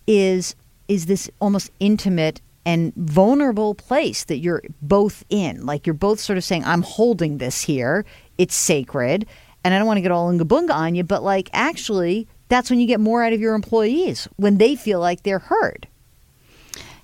is 0.07 0.55
is 0.88 1.07
this 1.07 1.31
almost 1.40 1.71
intimate 1.79 2.40
and 2.64 2.95
vulnerable 2.95 3.75
place 3.75 4.25
that 4.25 4.38
you're 4.38 4.62
both 4.83 5.25
in. 5.31 5.64
Like 5.64 5.87
you're 5.87 5.95
both 5.95 6.21
sort 6.21 6.37
of 6.37 6.45
saying, 6.45 6.64
I'm 6.64 6.83
holding 6.83 7.38
this 7.38 7.62
here. 7.62 8.05
It's 8.38 8.55
sacred. 8.55 9.26
And 9.64 9.75
I 9.75 9.79
don't 9.79 9.87
want 9.87 9.99
to 9.99 10.02
get 10.02 10.11
all 10.11 10.29
unga 10.29 10.73
on 10.73 10.95
you, 10.95 11.05
but 11.05 11.23
like 11.23 11.50
actually, 11.52 12.29
that's 12.49 12.71
when 12.71 12.81
you 12.81 12.87
get 12.87 13.00
more 13.00 13.23
out 13.23 13.33
of 13.33 13.40
your 13.40 13.55
employees 13.55 14.29
when 14.37 14.59
they 14.59 14.75
feel 14.75 15.00
like 15.00 15.23
they're 15.23 15.38
heard. 15.38 15.87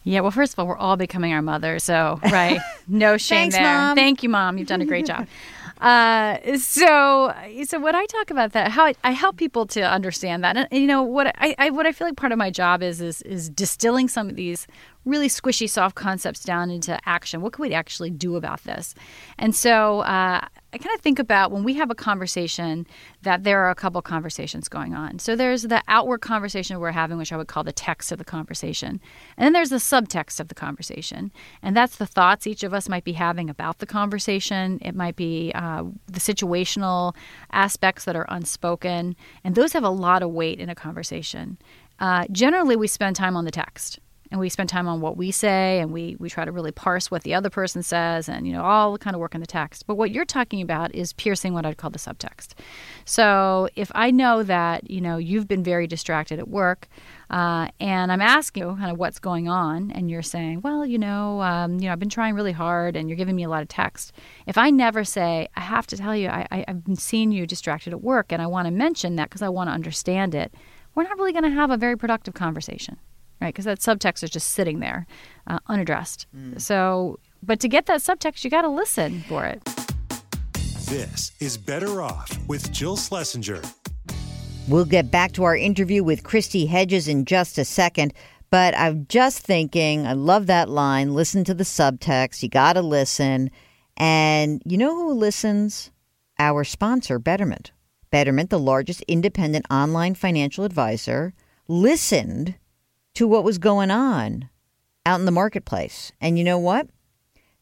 Yeah, 0.03 0.21
well, 0.21 0.31
first 0.31 0.53
of 0.53 0.61
all, 0.61 0.69
we're 0.69 0.77
all 0.77 0.97
becoming 0.97 1.33
our 1.33 1.43
mother, 1.43 1.81
so 1.81 2.21
right, 2.23 2.61
no 2.89 3.17
shame 3.17 3.51
Thanks, 3.51 3.57
there. 3.57 3.65
Mom. 3.65 3.97
Thank 3.97 4.23
you, 4.23 4.29
mom. 4.29 4.57
You've 4.57 4.69
done 4.69 4.81
a 4.81 4.87
great 4.87 5.07
job. 5.07 5.27
Uh, 5.79 6.57
so, 6.57 7.35
so 7.65 7.79
what 7.79 7.95
I 7.95 8.07
talk 8.07 8.31
about 8.31 8.53
that, 8.53 8.71
how 8.71 8.87
I, 8.87 8.95
I 9.05 9.11
help 9.11 9.37
people 9.37 9.67
to 9.67 9.83
understand 9.83 10.43
that, 10.43 10.57
and, 10.57 10.67
and 10.71 10.81
you 10.81 10.87
know 10.87 11.03
what 11.03 11.27
I, 11.39 11.55
I, 11.59 11.69
what 11.69 11.85
I 11.85 11.93
feel 11.93 12.07
like 12.07 12.17
part 12.17 12.33
of 12.33 12.39
my 12.39 12.51
job 12.51 12.83
is 12.83 13.03
is 13.03 13.21
is 13.23 13.51
distilling 13.51 14.09
some 14.09 14.31
of 14.31 14.37
these 14.37 14.67
really 15.07 15.29
squishy, 15.29 15.71
soft 15.71 15.95
concepts 15.95 16.45
down 16.45 16.71
into 16.71 16.99
action. 17.09 17.41
What 17.41 17.53
can 17.53 17.63
we 17.63 17.73
actually 17.73 18.11
do 18.11 18.37
about 18.37 18.65
this? 18.65 18.95
And 19.39 19.55
so 19.55 20.01
uh, 20.01 20.47
I 20.73 20.79
kind 20.79 20.95
of 20.95 21.01
think 21.01 21.19
about 21.19 21.53
when 21.53 21.65
we 21.65 21.75
have 21.75 21.91
a 21.91 21.95
conversation 21.95 22.87
that 23.23 23.45
there 23.45 23.61
are 23.65 23.71
a 23.71 23.75
couple 23.75 24.03
conversations 24.03 24.69
going 24.69 24.95
on. 24.95 25.19
So 25.21 25.37
there's 25.37 25.63
the 25.63 25.83
outward 25.89 26.21
conversation 26.21 26.79
we're 26.81 26.91
having, 26.91 27.17
which 27.17 27.33
I 27.33 27.37
would 27.37 27.47
call 27.47 27.65
the 27.65 27.73
text 27.73 28.13
of 28.13 28.19
the 28.19 28.25
conversation. 28.25 29.01
And 29.37 29.47
then 29.47 29.53
there's 29.53 29.71
the 29.71 29.77
subtext 29.77 30.41
of 30.41 30.49
the 30.49 30.55
conversation. 30.55 31.33
And 31.63 31.77
that's 31.77 31.97
the 31.97 32.07
thoughts 32.07 32.47
each 32.47 32.65
of 32.65 32.75
us 32.75 32.89
might 32.89 33.05
be 33.05 33.13
having 33.13 33.49
about 33.49 33.79
the 33.79 33.87
conversation. 33.87 34.79
It 34.83 34.95
might 34.95 35.17
be 35.17 35.53
uh, 35.55 35.85
the 36.07 36.21
situational 36.21 37.15
aspects 37.53 38.05
that 38.05 38.17
are 38.17 38.27
unspoken. 38.29 39.17
And 39.45 39.55
those 39.55 39.73
have 39.73 39.85
a 39.85 39.89
lot 39.89 40.23
of 40.23 40.31
weight 40.31 40.59
in 40.59 40.69
a 40.69 40.75
conversation. 40.75 41.59
Uh, 41.99 42.27
generally, 42.31 42.77
we 42.77 42.89
spend 42.89 43.17
time 43.17 43.37
on 43.37 43.45
the 43.47 43.51
text 43.51 44.01
and 44.31 44.41
we 44.41 44.49
spend 44.49 44.69
time 44.69 44.89
on 44.89 45.01
what 45.01 45.17
we 45.17 45.31
say 45.31 45.81
and 45.81 45.93
we 45.93 46.17
we 46.19 46.29
try 46.29 46.45
to 46.45 46.53
really 46.53 46.73
parse 46.73 47.11
what 47.11 47.23
the 47.23 47.35
other 47.35 47.51
person 47.51 47.83
says 47.83 48.29
and 48.29 48.47
you 48.47 48.53
know 48.53 48.63
all 48.63 48.93
the 48.93 48.99
kind 48.99 49.15
of 49.15 49.21
work 49.21 49.35
in 49.35 49.41
the 49.41 49.47
text. 49.47 49.87
But 49.87 49.97
what 49.97 50.11
you're 50.11 50.25
talking 50.25 50.61
about 50.61 50.95
is 50.95 51.13
piercing 51.13 51.53
what 51.55 51.67
i'd 51.67 51.77
call 51.77 51.91
the 51.91 51.99
subtext. 51.99 52.55
So 53.05 53.69
if 53.77 53.91
i 53.95 54.11
know 54.11 54.43
that 54.43 54.91
you 54.91 55.01
know 55.01 55.17
you've 55.17 55.49
been 55.49 55.63
very 55.63 55.87
distracted 55.87 56.39
at 56.39 56.49
work 56.49 56.89
uh, 57.31 57.69
and 57.81 58.13
i'm 58.13 58.21
asking 58.21 58.63
you 58.63 58.77
kind 58.77 58.91
of 58.91 58.99
what's 58.99 59.19
going 59.19 59.49
on 59.49 59.91
and 59.91 60.11
you're 60.11 60.23
saying 60.23 60.61
well 60.63 60.87
you 60.87 60.99
know 60.99 61.41
um, 61.43 61.79
you 61.79 61.87
know 61.87 61.93
i've 61.93 61.99
been 61.99 62.09
trying 62.09 62.35
really 62.35 62.53
hard 62.53 62.97
and 62.97 63.09
you're 63.09 63.17
giving 63.17 63.37
me 63.37 63.45
a 63.45 63.49
lot 63.49 63.63
of 63.63 63.69
text. 63.69 64.13
If 64.47 64.59
i 64.59 64.71
never 64.71 65.05
say 65.05 65.49
i 65.55 65.61
have 65.61 65.87
to 65.89 65.97
tell 65.97 66.17
you 66.17 66.29
I, 66.29 66.47
I, 66.51 66.65
i've 66.69 66.83
seeing 66.99 67.33
you 67.33 67.47
distracted 67.47 67.93
at 67.93 68.03
work 68.03 68.33
and 68.33 68.41
i 68.41 68.47
want 68.47 68.67
to 68.67 68.73
mention 68.73 69.17
that 69.17 69.29
because 69.29 69.43
i 69.43 69.49
want 69.49 69.69
to 69.69 69.73
understand 69.73 70.35
it 70.35 70.55
we're 70.95 71.03
not 71.03 71.19
really 71.19 71.33
going 71.33 71.45
to 71.45 71.51
have 71.51 71.71
a 71.71 71.77
very 71.77 71.97
productive 71.97 72.35
conversation 72.35 72.99
right? 73.41 73.49
Because 73.49 73.65
that 73.65 73.81
subtext 73.81 74.23
is 74.23 74.31
just 74.31 74.49
sitting 74.49 74.81
there 74.81 75.07
uh, 75.47 75.59
unaddressed. 75.69 76.27
Mm. 76.37 76.61
So, 76.61 77.19
but 77.43 77.61
to 77.61 77.69
get 77.69 77.87
that 77.87 78.01
subtext, 78.01 78.45
you 78.45 78.51
got 78.51 78.63
to 78.63 78.69
listen 78.69 79.23
for 79.29 79.45
it. 79.45 79.63
This 80.87 81.33
is 81.41 81.57
Better 81.59 82.01
Off 82.01 82.31
with 82.47 82.73
Jill 82.73 82.97
Schlesinger. 82.97 83.61
We'll 84.69 84.85
get 84.85 85.11
back 85.11 85.33
to 85.33 85.45
our 85.45 85.57
interview 85.57 86.03
with 86.03 86.23
Kristi 86.23 86.69
Hedges 86.69 87.09
in 87.09 87.25
just 87.25 87.59
a 87.59 87.65
second. 87.65 88.13
But 88.51 88.77
I'm 88.77 89.07
just 89.09 89.41
thinking, 89.41 90.07
I 90.07 90.13
love 90.13 90.47
that 90.47 90.69
line 90.69 91.15
listen 91.15 91.45
to 91.45 91.55
the 91.55 91.65
subtext. 91.65 92.43
You 92.43 92.49
got 92.49 92.75
to 92.75 92.83
listen. 92.83 93.51
And 93.97 94.63
you 94.65 94.79
know 94.79 94.95
who 94.95 95.13
listens? 95.13 95.91
Our 96.39 96.65
sponsor, 96.65 97.19
Betterment. 97.19 97.73
Betterment, 98.11 98.51
the 98.51 98.59
largest 98.59 99.03
independent 99.09 99.67
online 99.71 100.15
financial 100.15 100.65
advisor, 100.65 101.35
listened 101.67 102.55
to 103.17 103.27
what 103.27 103.45
was 103.45 103.59
going 103.59 103.91
on 103.91 104.49
out 105.07 105.19
in 105.19 105.27
the 105.27 105.33
marketplace. 105.33 106.13
And 106.21 106.39
you 106.39 106.45
know 106.45 106.59
what? 106.59 106.89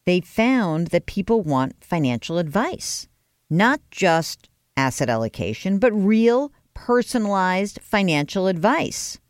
They 0.04 0.20
found 0.20 0.88
that 0.88 1.06
people 1.06 1.42
want 1.42 1.82
financial 1.82 2.38
advice, 2.38 3.08
not 3.48 3.80
just 3.90 4.48
asset 4.76 5.08
allocation, 5.08 5.78
but 5.78 5.92
real 5.92 6.52
personalized 6.74 7.78
financial 7.80 8.48
advice. 8.48 9.20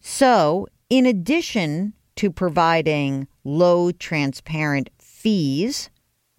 So, 0.00 0.68
in 0.88 1.04
addition 1.04 1.94
to 2.16 2.30
providing 2.30 3.26
low, 3.42 3.90
transparent 3.90 4.88
fees, 5.00 5.90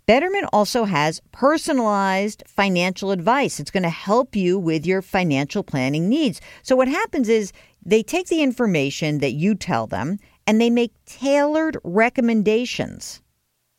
Betterment 0.05 0.45
also 0.51 0.83
has 0.83 1.21
personalized 1.31 2.43
financial 2.45 3.11
advice. 3.11 3.59
It's 3.59 3.71
going 3.71 3.83
to 3.83 3.89
help 3.89 4.35
you 4.35 4.59
with 4.59 4.85
your 4.85 5.01
financial 5.01 5.63
planning 5.63 6.09
needs. 6.09 6.41
So, 6.61 6.75
what 6.75 6.89
happens 6.89 7.29
is 7.29 7.53
they 7.85 8.03
take 8.03 8.27
the 8.27 8.43
information 8.43 9.19
that 9.19 9.31
you 9.31 9.55
tell 9.55 9.87
them 9.87 10.19
and 10.45 10.59
they 10.59 10.69
make 10.69 10.91
tailored 11.05 11.77
recommendations. 11.85 13.21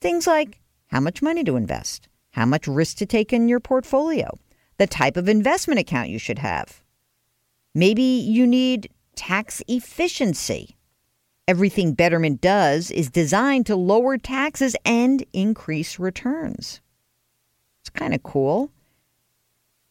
Things 0.00 0.26
like 0.26 0.60
how 0.86 1.00
much 1.00 1.20
money 1.20 1.44
to 1.44 1.56
invest, 1.56 2.08
how 2.30 2.46
much 2.46 2.66
risk 2.66 2.96
to 2.98 3.06
take 3.06 3.32
in 3.32 3.48
your 3.48 3.60
portfolio, 3.60 4.30
the 4.78 4.86
type 4.86 5.18
of 5.18 5.28
investment 5.28 5.78
account 5.78 6.08
you 6.08 6.18
should 6.18 6.38
have. 6.38 6.82
Maybe 7.74 8.02
you 8.02 8.46
need 8.46 8.88
tax 9.14 9.62
efficiency. 9.68 10.76
Everything 11.46 11.92
Betterment 11.92 12.40
does 12.40 12.90
is 12.90 13.10
designed 13.10 13.66
to 13.66 13.76
lower 13.76 14.16
taxes 14.16 14.74
and 14.84 15.24
increase 15.32 15.98
returns. 15.98 16.80
It's 17.82 17.90
kind 17.90 18.14
of 18.14 18.22
cool. 18.22 18.70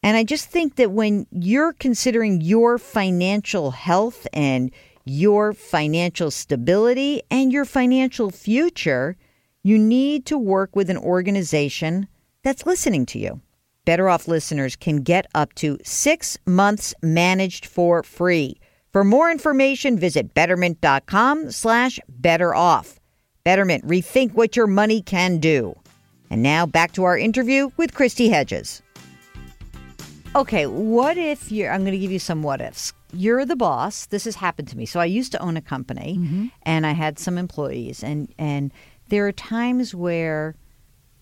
And 0.02 0.18
I 0.18 0.24
just 0.24 0.50
think 0.50 0.76
that 0.76 0.92
when 0.92 1.28
you're 1.32 1.74
considering 1.74 2.42
your 2.42 2.78
financial 2.78 3.72
health 3.72 4.28
and 4.34 4.72
your 5.06 5.54
financial 5.54 6.32
stability 6.32 7.22
and 7.30 7.54
your 7.54 7.66
financial 7.66 8.32
future, 8.32 9.16
you 9.62 9.78
need 9.78 10.26
to 10.26 10.38
work 10.38 10.76
with 10.76 10.90
an 10.90 10.98
organization 10.98 12.08
that's 12.42 12.66
listening 12.66 13.06
to 13.08 13.20
you. 13.20 13.42
Better 13.86 14.10
Off 14.10 14.28
listeners 14.28 14.76
can 14.76 14.98
get 14.98 15.28
up 15.36 15.54
to 15.56 15.78
six 15.84 16.38
months 16.46 16.94
managed 17.02 17.66
for 17.66 18.02
free. 18.02 18.60
For 18.94 19.04
more 19.04 19.32
information, 19.32 19.98
visit 19.98 20.36
betterment.com 20.36 21.50
slash 21.50 22.00
better 22.08 22.54
off. 22.54 23.00
Betterment, 23.44 23.84
rethink 23.88 24.34
what 24.34 24.56
your 24.56 24.68
money 24.68 25.02
can 25.02 25.40
do. 25.40 25.76
And 26.30 26.44
now 26.44 26.68
back 26.68 26.92
to 26.94 27.04
our 27.04 27.18
interview 27.18 27.72
with 27.76 27.96
Kristi 27.96 28.30
Hedges. 28.30 28.84
Okay, 30.36 30.68
what 30.68 31.18
if 31.18 31.52
you're, 31.52 31.72
I'm 31.72 31.82
going 31.82 31.94
to 31.94 31.98
give 31.98 32.12
you 32.12 32.20
some 32.20 32.44
what 32.44 32.62
ifs. 32.62 32.94
You're 33.12 33.46
the 33.46 33.56
boss. 33.56 34.06
This 34.06 34.26
has 34.26 34.36
happened 34.36 34.68
to 34.68 34.78
me. 34.78 34.86
So 34.86 35.00
I 35.00 35.06
used 35.06 35.32
to 35.32 35.42
own 35.42 35.58
a 35.58 35.62
company 35.62 36.18
mm-hmm. 36.20 36.46
and 36.62 36.86
I 36.86 36.92
had 36.92 37.18
some 37.18 37.40
employees, 37.40 38.04
and, 38.04 38.32
and 38.38 38.72
there 39.10 39.26
are 39.26 39.32
times 39.32 39.96
where 39.96 40.56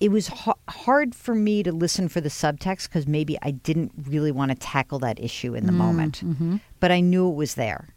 it 0.01 0.11
was 0.11 0.27
ha- 0.27 0.55
hard 0.71 1.13
for 1.13 1.35
me 1.35 1.63
to 1.63 1.71
listen 1.71 2.07
for 2.07 2.21
the 2.21 2.29
subtext 2.29 2.89
because 2.89 3.07
maybe 3.07 3.37
I 3.41 3.51
didn't 3.51 3.91
really 4.07 4.31
want 4.31 4.51
to 4.51 4.55
tackle 4.55 4.99
that 4.99 5.19
issue 5.19 5.53
in 5.53 5.65
the 5.65 5.71
mm, 5.71 5.77
moment, 5.77 6.21
mm-hmm. 6.25 6.57
but 6.79 6.91
I 6.91 6.99
knew 6.99 7.29
it 7.29 7.35
was 7.35 7.55
there. 7.55 7.89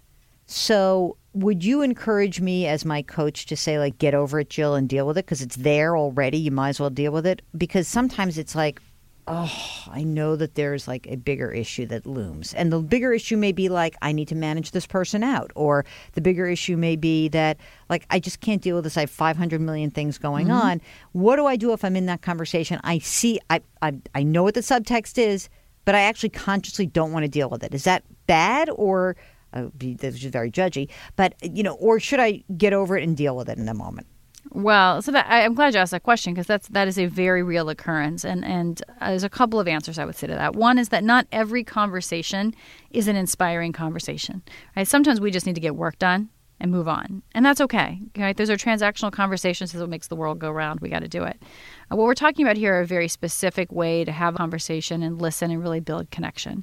So, 0.46 1.16
would 1.32 1.64
you 1.64 1.82
encourage 1.82 2.40
me 2.40 2.66
as 2.66 2.84
my 2.84 3.02
coach 3.02 3.46
to 3.46 3.56
say, 3.56 3.78
like, 3.78 3.98
get 3.98 4.14
over 4.14 4.40
it, 4.40 4.50
Jill, 4.50 4.74
and 4.74 4.88
deal 4.88 5.06
with 5.06 5.16
it 5.16 5.24
because 5.24 5.40
it's 5.40 5.56
there 5.56 5.96
already? 5.96 6.36
You 6.36 6.50
might 6.50 6.70
as 6.70 6.80
well 6.80 6.90
deal 6.90 7.12
with 7.12 7.26
it 7.26 7.42
because 7.56 7.88
sometimes 7.88 8.36
it's 8.36 8.54
like, 8.54 8.80
oh, 9.26 9.84
I 9.90 10.02
know 10.02 10.36
that 10.36 10.54
there's 10.54 10.86
like 10.86 11.06
a 11.08 11.16
bigger 11.16 11.50
issue 11.50 11.86
that 11.86 12.06
looms. 12.06 12.52
And 12.54 12.72
the 12.72 12.80
bigger 12.80 13.12
issue 13.12 13.36
may 13.36 13.52
be 13.52 13.68
like, 13.68 13.96
I 14.02 14.12
need 14.12 14.28
to 14.28 14.34
manage 14.34 14.72
this 14.72 14.86
person 14.86 15.22
out. 15.22 15.50
Or 15.54 15.84
the 16.12 16.20
bigger 16.20 16.46
issue 16.46 16.76
may 16.76 16.96
be 16.96 17.28
that, 17.28 17.58
like, 17.88 18.06
I 18.10 18.20
just 18.20 18.40
can't 18.40 18.60
deal 18.60 18.76
with 18.76 18.84
this. 18.84 18.96
I 18.96 19.00
have 19.00 19.10
500 19.10 19.60
million 19.60 19.90
things 19.90 20.18
going 20.18 20.50
on. 20.50 20.80
What 21.12 21.36
do 21.36 21.46
I 21.46 21.56
do 21.56 21.72
if 21.72 21.84
I'm 21.84 21.96
in 21.96 22.06
that 22.06 22.22
conversation? 22.22 22.80
I 22.84 22.98
see, 22.98 23.40
I, 23.50 23.60
I, 23.80 23.94
I 24.14 24.22
know 24.22 24.42
what 24.42 24.54
the 24.54 24.60
subtext 24.60 25.18
is, 25.18 25.48
but 25.84 25.94
I 25.94 26.00
actually 26.00 26.30
consciously 26.30 26.86
don't 26.86 27.12
want 27.12 27.24
to 27.24 27.28
deal 27.28 27.48
with 27.48 27.62
it. 27.64 27.74
Is 27.74 27.84
that 27.84 28.04
bad 28.26 28.68
or? 28.70 29.16
Uh, 29.52 29.66
be, 29.78 29.94
this 29.94 30.16
is 30.16 30.24
very 30.24 30.50
judgy, 30.50 30.88
but 31.14 31.32
you 31.40 31.62
know, 31.62 31.74
or 31.74 32.00
should 32.00 32.18
I 32.18 32.42
get 32.56 32.72
over 32.72 32.98
it 32.98 33.04
and 33.04 33.16
deal 33.16 33.36
with 33.36 33.48
it 33.48 33.56
in 33.56 33.66
the 33.66 33.74
moment? 33.74 34.08
Well, 34.54 35.02
so 35.02 35.10
that, 35.10 35.26
I, 35.28 35.44
I'm 35.44 35.54
glad 35.54 35.74
you 35.74 35.80
asked 35.80 35.90
that 35.90 36.04
question 36.04 36.32
because 36.32 36.46
that's 36.46 36.68
that 36.68 36.86
is 36.86 36.96
a 36.96 37.06
very 37.06 37.42
real 37.42 37.68
occurrence, 37.68 38.24
and 38.24 38.44
and 38.44 38.80
uh, 39.00 39.08
there's 39.08 39.24
a 39.24 39.28
couple 39.28 39.58
of 39.58 39.66
answers 39.66 39.98
I 39.98 40.04
would 40.04 40.14
say 40.14 40.28
to 40.28 40.32
that. 40.34 40.54
One 40.54 40.78
is 40.78 40.90
that 40.90 41.02
not 41.02 41.26
every 41.32 41.64
conversation 41.64 42.54
is 42.90 43.08
an 43.08 43.16
inspiring 43.16 43.72
conversation. 43.72 44.42
Right? 44.76 44.86
Sometimes 44.86 45.20
we 45.20 45.32
just 45.32 45.44
need 45.44 45.56
to 45.56 45.60
get 45.60 45.74
work 45.74 45.98
done 45.98 46.28
and 46.60 46.70
move 46.70 46.86
on, 46.86 47.24
and 47.34 47.44
that's 47.44 47.60
okay. 47.62 48.00
Right? 48.16 48.36
Those 48.36 48.48
are 48.48 48.56
transactional 48.56 49.10
conversations. 49.10 49.72
This 49.72 49.76
is 49.76 49.80
what 49.80 49.90
makes 49.90 50.06
the 50.06 50.14
world 50.14 50.38
go 50.38 50.52
round. 50.52 50.78
We 50.78 50.88
got 50.88 51.00
to 51.00 51.08
do 51.08 51.24
it. 51.24 51.42
Uh, 51.90 51.96
what 51.96 52.04
we're 52.04 52.14
talking 52.14 52.46
about 52.46 52.56
here 52.56 52.76
are 52.76 52.82
a 52.82 52.86
very 52.86 53.08
specific 53.08 53.72
way 53.72 54.04
to 54.04 54.12
have 54.12 54.36
a 54.36 54.38
conversation 54.38 55.02
and 55.02 55.20
listen 55.20 55.50
and 55.50 55.60
really 55.60 55.80
build 55.80 56.12
connection. 56.12 56.62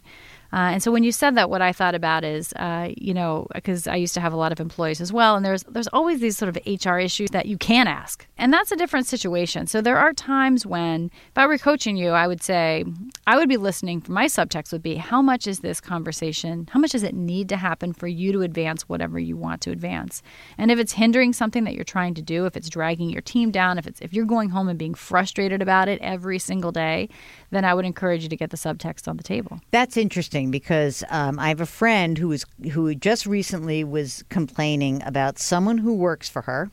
Uh, 0.53 0.71
and 0.73 0.83
so 0.83 0.91
when 0.91 1.03
you 1.03 1.11
said 1.11 1.35
that, 1.35 1.49
what 1.49 1.61
I 1.61 1.71
thought 1.71 1.95
about 1.95 2.23
is, 2.23 2.51
uh, 2.53 2.89
you 2.97 3.13
know, 3.13 3.47
because 3.53 3.87
I 3.87 3.95
used 3.95 4.13
to 4.15 4.19
have 4.19 4.33
a 4.33 4.37
lot 4.37 4.51
of 4.51 4.59
employees 4.59 4.99
as 4.99 5.13
well, 5.13 5.35
and 5.35 5.45
there's 5.45 5.63
there's 5.63 5.87
always 5.87 6.19
these 6.19 6.37
sort 6.37 6.49
of 6.49 6.57
HR 6.65 6.97
issues 6.97 7.29
that 7.31 7.45
you 7.45 7.57
can 7.57 7.87
ask, 7.87 8.27
and 8.37 8.51
that's 8.51 8.71
a 8.71 8.75
different 8.75 9.07
situation. 9.07 9.67
So 9.67 9.81
there 9.81 9.97
are 9.97 10.13
times 10.13 10.65
when, 10.65 11.09
if 11.29 11.37
I 11.37 11.47
were 11.47 11.57
coaching 11.57 11.95
you, 11.95 12.09
I 12.09 12.27
would 12.27 12.43
say 12.43 12.83
I 13.25 13.37
would 13.37 13.47
be 13.47 13.57
listening. 13.57 14.01
For 14.01 14.11
my 14.11 14.25
subtext 14.25 14.71
would 14.73 14.83
be, 14.83 14.95
how 14.95 15.21
much 15.21 15.47
is 15.47 15.59
this 15.59 15.79
conversation? 15.79 16.67
How 16.71 16.79
much 16.79 16.91
does 16.91 17.03
it 17.03 17.15
need 17.15 17.47
to 17.49 17.57
happen 17.57 17.93
for 17.93 18.07
you 18.07 18.31
to 18.33 18.41
advance 18.41 18.89
whatever 18.89 19.19
you 19.19 19.37
want 19.37 19.61
to 19.61 19.71
advance? 19.71 20.21
And 20.57 20.69
if 20.69 20.79
it's 20.79 20.93
hindering 20.93 21.33
something 21.33 21.63
that 21.63 21.75
you're 21.75 21.83
trying 21.83 22.13
to 22.15 22.21
do, 22.21 22.45
if 22.45 22.57
it's 22.57 22.69
dragging 22.69 23.09
your 23.09 23.21
team 23.21 23.51
down, 23.51 23.77
if 23.77 23.87
it's 23.87 24.01
if 24.01 24.13
you're 24.13 24.25
going 24.25 24.49
home 24.49 24.67
and 24.67 24.77
being 24.77 24.95
frustrated 24.95 25.61
about 25.61 25.87
it 25.87 26.01
every 26.01 26.39
single 26.39 26.71
day, 26.71 27.07
then 27.51 27.65
I 27.65 27.73
would 27.73 27.85
encourage 27.85 28.23
you 28.23 28.29
to 28.29 28.35
get 28.35 28.49
the 28.49 28.57
subtext 28.57 29.07
on 29.07 29.17
the 29.17 29.23
table. 29.23 29.59
That's 29.71 29.97
interesting 29.97 30.51
because 30.51 31.03
um, 31.09 31.37
I 31.37 31.49
have 31.49 31.61
a 31.61 31.65
friend 31.65 32.17
who 32.17 32.29
was 32.29 32.45
who 32.71 32.93
just 32.95 33.25
recently 33.25 33.83
was 33.83 34.23
complaining 34.29 35.03
about 35.03 35.37
someone 35.37 35.77
who 35.77 35.93
works 35.93 36.27
for 36.27 36.41
her, 36.43 36.71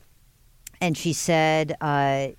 and 0.81 0.97
she 0.97 1.13
said 1.13 1.75
uh, 1.81 2.29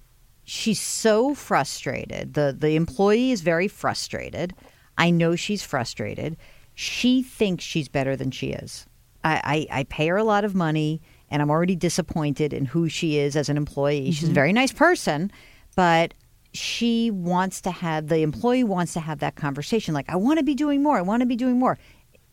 she's 0.44 0.80
so 0.80 1.34
frustrated. 1.34 2.34
the 2.34 2.56
The 2.58 2.76
employee 2.76 3.30
is 3.30 3.42
very 3.42 3.68
frustrated. 3.68 4.54
I 4.98 5.10
know 5.10 5.36
she's 5.36 5.62
frustrated. 5.62 6.36
She 6.74 7.22
thinks 7.22 7.64
she's 7.64 7.88
better 7.88 8.16
than 8.16 8.30
she 8.30 8.50
is. 8.50 8.86
I, 9.22 9.66
I, 9.70 9.80
I 9.80 9.84
pay 9.84 10.08
her 10.08 10.16
a 10.16 10.24
lot 10.24 10.44
of 10.44 10.54
money, 10.54 11.02
and 11.30 11.42
I'm 11.42 11.50
already 11.50 11.76
disappointed 11.76 12.52
in 12.52 12.64
who 12.64 12.88
she 12.88 13.18
is 13.18 13.36
as 13.36 13.48
an 13.48 13.56
employee. 13.56 14.10
She's 14.12 14.30
a 14.30 14.32
very 14.32 14.52
nice 14.52 14.72
person, 14.72 15.30
but 15.76 16.14
she 16.52 17.10
wants 17.10 17.60
to 17.60 17.70
have 17.70 18.08
the 18.08 18.18
employee 18.18 18.64
wants 18.64 18.92
to 18.92 19.00
have 19.00 19.20
that 19.20 19.36
conversation 19.36 19.94
like 19.94 20.08
i 20.08 20.16
want 20.16 20.38
to 20.38 20.44
be 20.44 20.54
doing 20.54 20.82
more 20.82 20.96
i 20.96 21.02
want 21.02 21.20
to 21.20 21.26
be 21.26 21.36
doing 21.36 21.58
more 21.58 21.78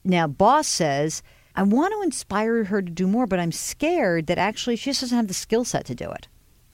now 0.03 0.27
boss 0.27 0.67
says 0.67 1.21
i 1.55 1.63
want 1.63 1.93
to 1.93 2.01
inspire 2.01 2.63
her 2.63 2.81
to 2.81 2.91
do 2.91 3.07
more 3.07 3.27
but 3.27 3.39
i'm 3.39 3.51
scared 3.51 4.27
that 4.27 4.37
actually 4.37 4.75
she 4.75 4.89
just 4.89 5.01
doesn't 5.01 5.17
have 5.17 5.27
the 5.27 5.33
skill 5.33 5.63
set 5.63 5.85
to 5.85 5.95
do 5.95 6.09
it 6.09 6.27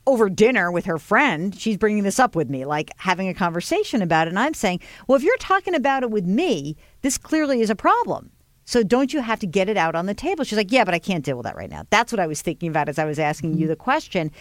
over 0.06 0.30
dinner 0.30 0.72
with 0.72 0.86
her 0.86 0.98
friend 0.98 1.56
she's 1.58 1.78
bringing 1.78 2.04
this 2.04 2.20
up 2.20 2.36
with 2.36 2.50
me 2.50 2.66
like 2.66 2.92
having 2.98 3.28
a 3.28 3.34
conversation 3.34 4.02
about 4.02 4.28
it 4.28 4.30
and 4.30 4.40
i'm 4.40 4.54
saying 4.54 4.80
well 5.08 5.16
if 5.16 5.24
you're 5.24 5.38
talking 5.38 5.76
about 5.76 6.04
it 6.04 6.12
with 6.12 6.26
me 6.26 6.76
this 7.02 7.18
clearly 7.18 7.62
is 7.62 7.70
a 7.70 7.76
problem 7.76 8.32
so 8.66 8.84
don't 8.84 9.14
you 9.14 9.22
have 9.22 9.40
to 9.42 9.48
get 9.48 9.68
it 9.68 9.78
out 9.78 9.96
on 9.96 10.06
the 10.06 10.14
table? 10.14 10.44
She's 10.44 10.58
like, 10.58 10.72
yeah, 10.72 10.86
but 10.86 10.94
I 10.94 11.00
can't 11.00 11.24
deal 11.24 11.36
with 11.36 11.46
that 11.46 11.56
right 11.56 11.70
now. 11.70 11.84
That's 11.90 12.12
what 12.12 12.20
I 12.20 12.28
was 12.28 12.42
thinking 12.42 12.70
about 12.70 12.90
as 12.90 12.98
I 12.98 13.06
was 13.06 13.20
asking 13.20 13.54
you 13.54 13.62
mm-hmm. 13.62 13.68
the 13.68 13.76
question. 13.76 14.32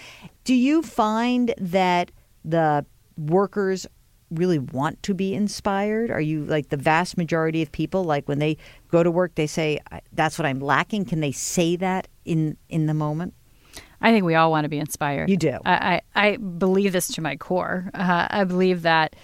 Do 0.44 0.54
you 0.54 0.82
find 0.82 1.54
that 1.58 2.12
the 2.44 2.84
workers 3.16 3.86
really 4.30 4.58
want 4.58 5.02
to 5.04 5.14
be 5.14 5.34
inspired? 5.34 6.10
Are 6.10 6.20
you 6.20 6.44
like 6.44 6.70
the 6.70 6.76
vast 6.76 7.16
majority 7.16 7.62
of 7.62 7.70
people 7.70 8.04
like 8.04 8.28
when 8.28 8.38
they 8.38 8.56
go 8.88 9.02
to 9.02 9.10
work 9.10 9.34
they 9.34 9.46
say 9.46 9.78
that's 10.12 10.38
what 10.38 10.46
I'm 10.46 10.60
lacking? 10.60 11.04
Can 11.04 11.20
they 11.20 11.32
say 11.32 11.76
that 11.76 12.08
in 12.24 12.56
in 12.68 12.86
the 12.86 12.94
moment? 12.94 13.34
I 14.00 14.10
think 14.10 14.24
we 14.24 14.34
all 14.34 14.50
want 14.50 14.64
to 14.64 14.68
be 14.68 14.78
inspired. 14.78 15.30
You 15.30 15.36
do. 15.36 15.58
I, 15.64 16.00
I, 16.14 16.30
I 16.30 16.36
believe 16.36 16.92
this 16.92 17.06
to 17.14 17.20
my 17.20 17.36
core. 17.36 17.88
Uh, 17.94 18.26
I 18.28 18.42
believe 18.42 18.82
that 18.82 19.14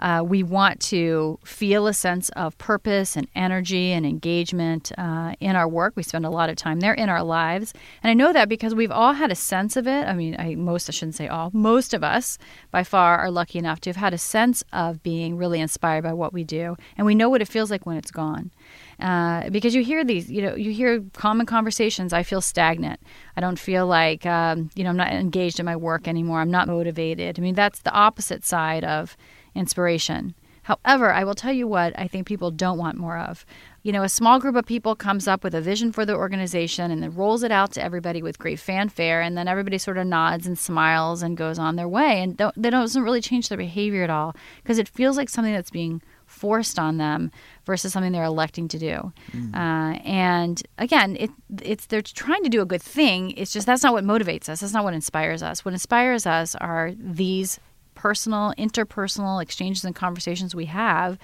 uh, 0.00 0.22
we 0.26 0.42
want 0.42 0.80
to 0.80 1.38
feel 1.44 1.86
a 1.86 1.94
sense 1.94 2.28
of 2.30 2.56
purpose 2.58 3.16
and 3.16 3.28
energy 3.34 3.92
and 3.92 4.04
engagement 4.04 4.90
uh, 4.98 5.34
in 5.40 5.54
our 5.54 5.68
work. 5.68 5.92
We 5.96 6.02
spend 6.02 6.26
a 6.26 6.30
lot 6.30 6.50
of 6.50 6.56
time 6.56 6.80
there 6.80 6.94
in 6.94 7.08
our 7.08 7.22
lives. 7.22 7.72
And 8.02 8.10
I 8.10 8.14
know 8.14 8.32
that 8.32 8.48
because 8.48 8.74
we've 8.74 8.90
all 8.90 9.12
had 9.12 9.30
a 9.30 9.36
sense 9.36 9.76
of 9.76 9.86
it. 9.86 10.06
I 10.06 10.14
mean, 10.14 10.36
I, 10.38 10.56
most, 10.56 10.88
I 10.88 10.92
shouldn't 10.92 11.14
say 11.14 11.28
all, 11.28 11.50
most 11.52 11.94
of 11.94 12.02
us 12.02 12.38
by 12.70 12.82
far 12.82 13.18
are 13.18 13.30
lucky 13.30 13.58
enough 13.58 13.80
to 13.82 13.90
have 13.90 13.96
had 13.96 14.12
a 14.12 14.18
sense 14.18 14.64
of 14.72 15.02
being 15.02 15.36
really 15.36 15.60
inspired 15.60 16.02
by 16.02 16.12
what 16.12 16.32
we 16.32 16.42
do. 16.42 16.76
And 16.96 17.06
we 17.06 17.14
know 17.14 17.28
what 17.28 17.42
it 17.42 17.48
feels 17.48 17.70
like 17.70 17.86
when 17.86 17.96
it's 17.96 18.10
gone. 18.10 18.50
Uh, 18.98 19.48
because 19.50 19.74
you 19.74 19.82
hear 19.82 20.04
these, 20.04 20.30
you 20.30 20.42
know, 20.42 20.54
you 20.54 20.72
hear 20.72 21.04
common 21.14 21.46
conversations. 21.46 22.12
I 22.12 22.22
feel 22.22 22.40
stagnant. 22.40 23.00
I 23.36 23.40
don't 23.40 23.58
feel 23.58 23.86
like, 23.86 24.24
um, 24.26 24.70
you 24.74 24.84
know, 24.84 24.90
I'm 24.90 24.96
not 24.96 25.12
engaged 25.12 25.58
in 25.58 25.66
my 25.66 25.76
work 25.76 26.06
anymore. 26.06 26.40
I'm 26.40 26.50
not 26.50 26.68
motivated. 26.68 27.38
I 27.38 27.42
mean, 27.42 27.54
that's 27.54 27.80
the 27.80 27.92
opposite 27.92 28.44
side 28.44 28.84
of 28.84 29.16
inspiration. 29.54 30.34
However, 30.64 31.12
I 31.12 31.24
will 31.24 31.34
tell 31.34 31.52
you 31.52 31.68
what 31.68 31.92
I 31.98 32.08
think 32.08 32.26
people 32.26 32.50
don't 32.50 32.78
want 32.78 32.96
more 32.96 33.18
of. 33.18 33.44
You 33.82 33.92
know, 33.92 34.02
a 34.02 34.08
small 34.08 34.40
group 34.40 34.56
of 34.56 34.64
people 34.64 34.96
comes 34.96 35.28
up 35.28 35.44
with 35.44 35.54
a 35.54 35.60
vision 35.60 35.92
for 35.92 36.06
the 36.06 36.16
organization 36.16 36.90
and 36.90 37.02
then 37.02 37.14
rolls 37.14 37.42
it 37.42 37.52
out 37.52 37.72
to 37.72 37.82
everybody 37.82 38.22
with 38.22 38.38
great 38.38 38.58
fanfare, 38.58 39.20
and 39.20 39.36
then 39.36 39.46
everybody 39.46 39.76
sort 39.76 39.98
of 39.98 40.06
nods 40.06 40.46
and 40.46 40.58
smiles 40.58 41.22
and 41.22 41.36
goes 41.36 41.58
on 41.58 41.76
their 41.76 41.86
way. 41.86 42.22
And 42.22 42.38
they 42.38 42.44
don't, 42.44 42.62
that 42.62 42.70
doesn't 42.70 43.02
really 43.02 43.20
change 43.20 43.50
their 43.50 43.58
behavior 43.58 44.04
at 44.04 44.08
all 44.08 44.34
because 44.62 44.78
it 44.78 44.88
feels 44.88 45.18
like 45.18 45.28
something 45.28 45.52
that's 45.52 45.70
being 45.70 46.00
forced 46.24 46.78
on 46.78 46.96
them 46.96 47.30
versus 47.66 47.92
something 47.92 48.12
they're 48.12 48.24
electing 48.24 48.66
to 48.68 48.78
do. 48.78 49.12
Uh, 49.54 49.98
and 50.02 50.62
again, 50.78 51.14
it, 51.20 51.30
it's 51.60 51.84
they're 51.86 52.00
trying 52.00 52.42
to 52.42 52.48
do 52.48 52.62
a 52.62 52.66
good 52.66 52.82
thing. 52.82 53.32
It's 53.32 53.52
just 53.52 53.66
that's 53.66 53.82
not 53.82 53.92
what 53.92 54.04
motivates 54.04 54.48
us. 54.48 54.60
That's 54.60 54.72
not 54.72 54.84
what 54.84 54.94
inspires 54.94 55.42
us. 55.42 55.62
What 55.62 55.74
inspires 55.74 56.26
us 56.26 56.54
are 56.54 56.92
these 56.96 57.60
personal, 58.04 58.52
interpersonal 58.58 59.40
exchanges 59.42 59.82
and 59.82 59.94
conversations 59.94 60.54
we 60.54 60.66
have. 60.66 61.18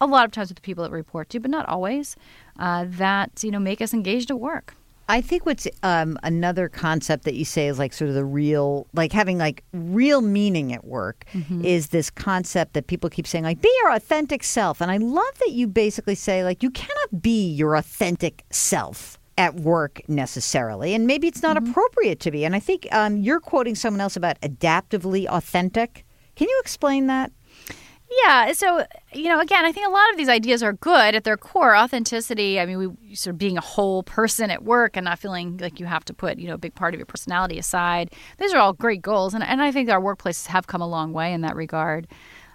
A 0.00 0.06
lot 0.06 0.24
of 0.24 0.32
times 0.32 0.48
with 0.48 0.56
the 0.56 0.62
people 0.62 0.82
that 0.82 0.90
we 0.90 0.98
report 0.98 1.30
to, 1.30 1.38
but 1.38 1.52
not 1.52 1.68
always. 1.68 2.16
Uh, 2.58 2.84
that 2.88 3.44
you 3.44 3.52
know 3.52 3.60
make 3.60 3.80
us 3.80 3.94
engaged 3.94 4.28
at 4.32 4.40
work. 4.40 4.74
I 5.08 5.20
think 5.20 5.46
what's 5.46 5.68
um, 5.84 6.18
another 6.24 6.68
concept 6.68 7.22
that 7.24 7.34
you 7.34 7.44
say 7.44 7.68
is 7.68 7.78
like 7.78 7.92
sort 7.92 8.08
of 8.08 8.16
the 8.16 8.24
real, 8.24 8.88
like 8.92 9.12
having 9.12 9.38
like 9.38 9.62
real 9.72 10.20
meaning 10.20 10.72
at 10.72 10.84
work 10.84 11.24
is 11.62 11.88
this 11.90 12.10
concept 12.10 12.72
that 12.72 12.88
people 12.88 13.08
keep 13.08 13.26
saying, 13.26 13.44
like, 13.44 13.60
be 13.62 13.72
your 13.82 13.92
authentic 13.92 14.42
self. 14.42 14.80
And 14.80 14.90
I 14.90 14.96
love 14.96 15.38
that 15.38 15.52
you 15.52 15.68
basically 15.68 16.16
say, 16.16 16.42
like, 16.42 16.60
you 16.64 16.70
cannot 16.70 17.22
be 17.22 17.48
your 17.48 17.76
authentic 17.76 18.44
self 18.50 19.16
at 19.38 19.54
work 19.54 20.00
necessarily. 20.08 20.94
And 20.94 21.06
maybe 21.06 21.28
it's 21.28 21.42
not 21.42 21.56
appropriate 21.56 22.20
to 22.20 22.30
be. 22.30 22.44
And 22.44 22.56
I 22.56 22.58
think 22.60 22.88
um, 22.90 23.18
you're 23.18 23.40
quoting 23.40 23.74
someone 23.74 24.00
else 24.00 24.16
about 24.16 24.40
adaptively 24.40 25.26
authentic. 25.26 26.05
Can 26.36 26.48
you 26.48 26.58
explain 26.62 27.06
that? 27.08 27.32
Yeah. 28.24 28.52
So, 28.52 28.86
you 29.12 29.28
know, 29.28 29.40
again, 29.40 29.64
I 29.64 29.72
think 29.72 29.86
a 29.86 29.90
lot 29.90 30.10
of 30.10 30.16
these 30.16 30.28
ideas 30.28 30.62
are 30.62 30.74
good 30.74 31.16
at 31.16 31.24
their 31.24 31.36
core. 31.36 31.74
Authenticity, 31.76 32.60
I 32.60 32.66
mean, 32.66 32.78
we 32.78 33.14
sort 33.16 33.34
of 33.34 33.38
being 33.38 33.58
a 33.58 33.62
whole 33.62 34.04
person 34.04 34.50
at 34.50 34.62
work 34.62 34.96
and 34.96 35.04
not 35.04 35.18
feeling 35.18 35.56
like 35.56 35.80
you 35.80 35.86
have 35.86 36.04
to 36.04 36.14
put, 36.14 36.38
you 36.38 36.46
know, 36.46 36.54
a 36.54 36.58
big 36.58 36.74
part 36.74 36.94
of 36.94 37.00
your 37.00 37.06
personality 37.06 37.58
aside. 37.58 38.12
These 38.38 38.54
are 38.54 38.58
all 38.58 38.72
great 38.72 39.02
goals. 39.02 39.34
And, 39.34 39.42
and 39.42 39.60
I 39.60 39.72
think 39.72 39.90
our 39.90 40.00
workplaces 40.00 40.46
have 40.46 40.68
come 40.68 40.80
a 40.80 40.86
long 40.86 41.12
way 41.12 41.32
in 41.32 41.40
that 41.40 41.56
regard. 41.56 42.06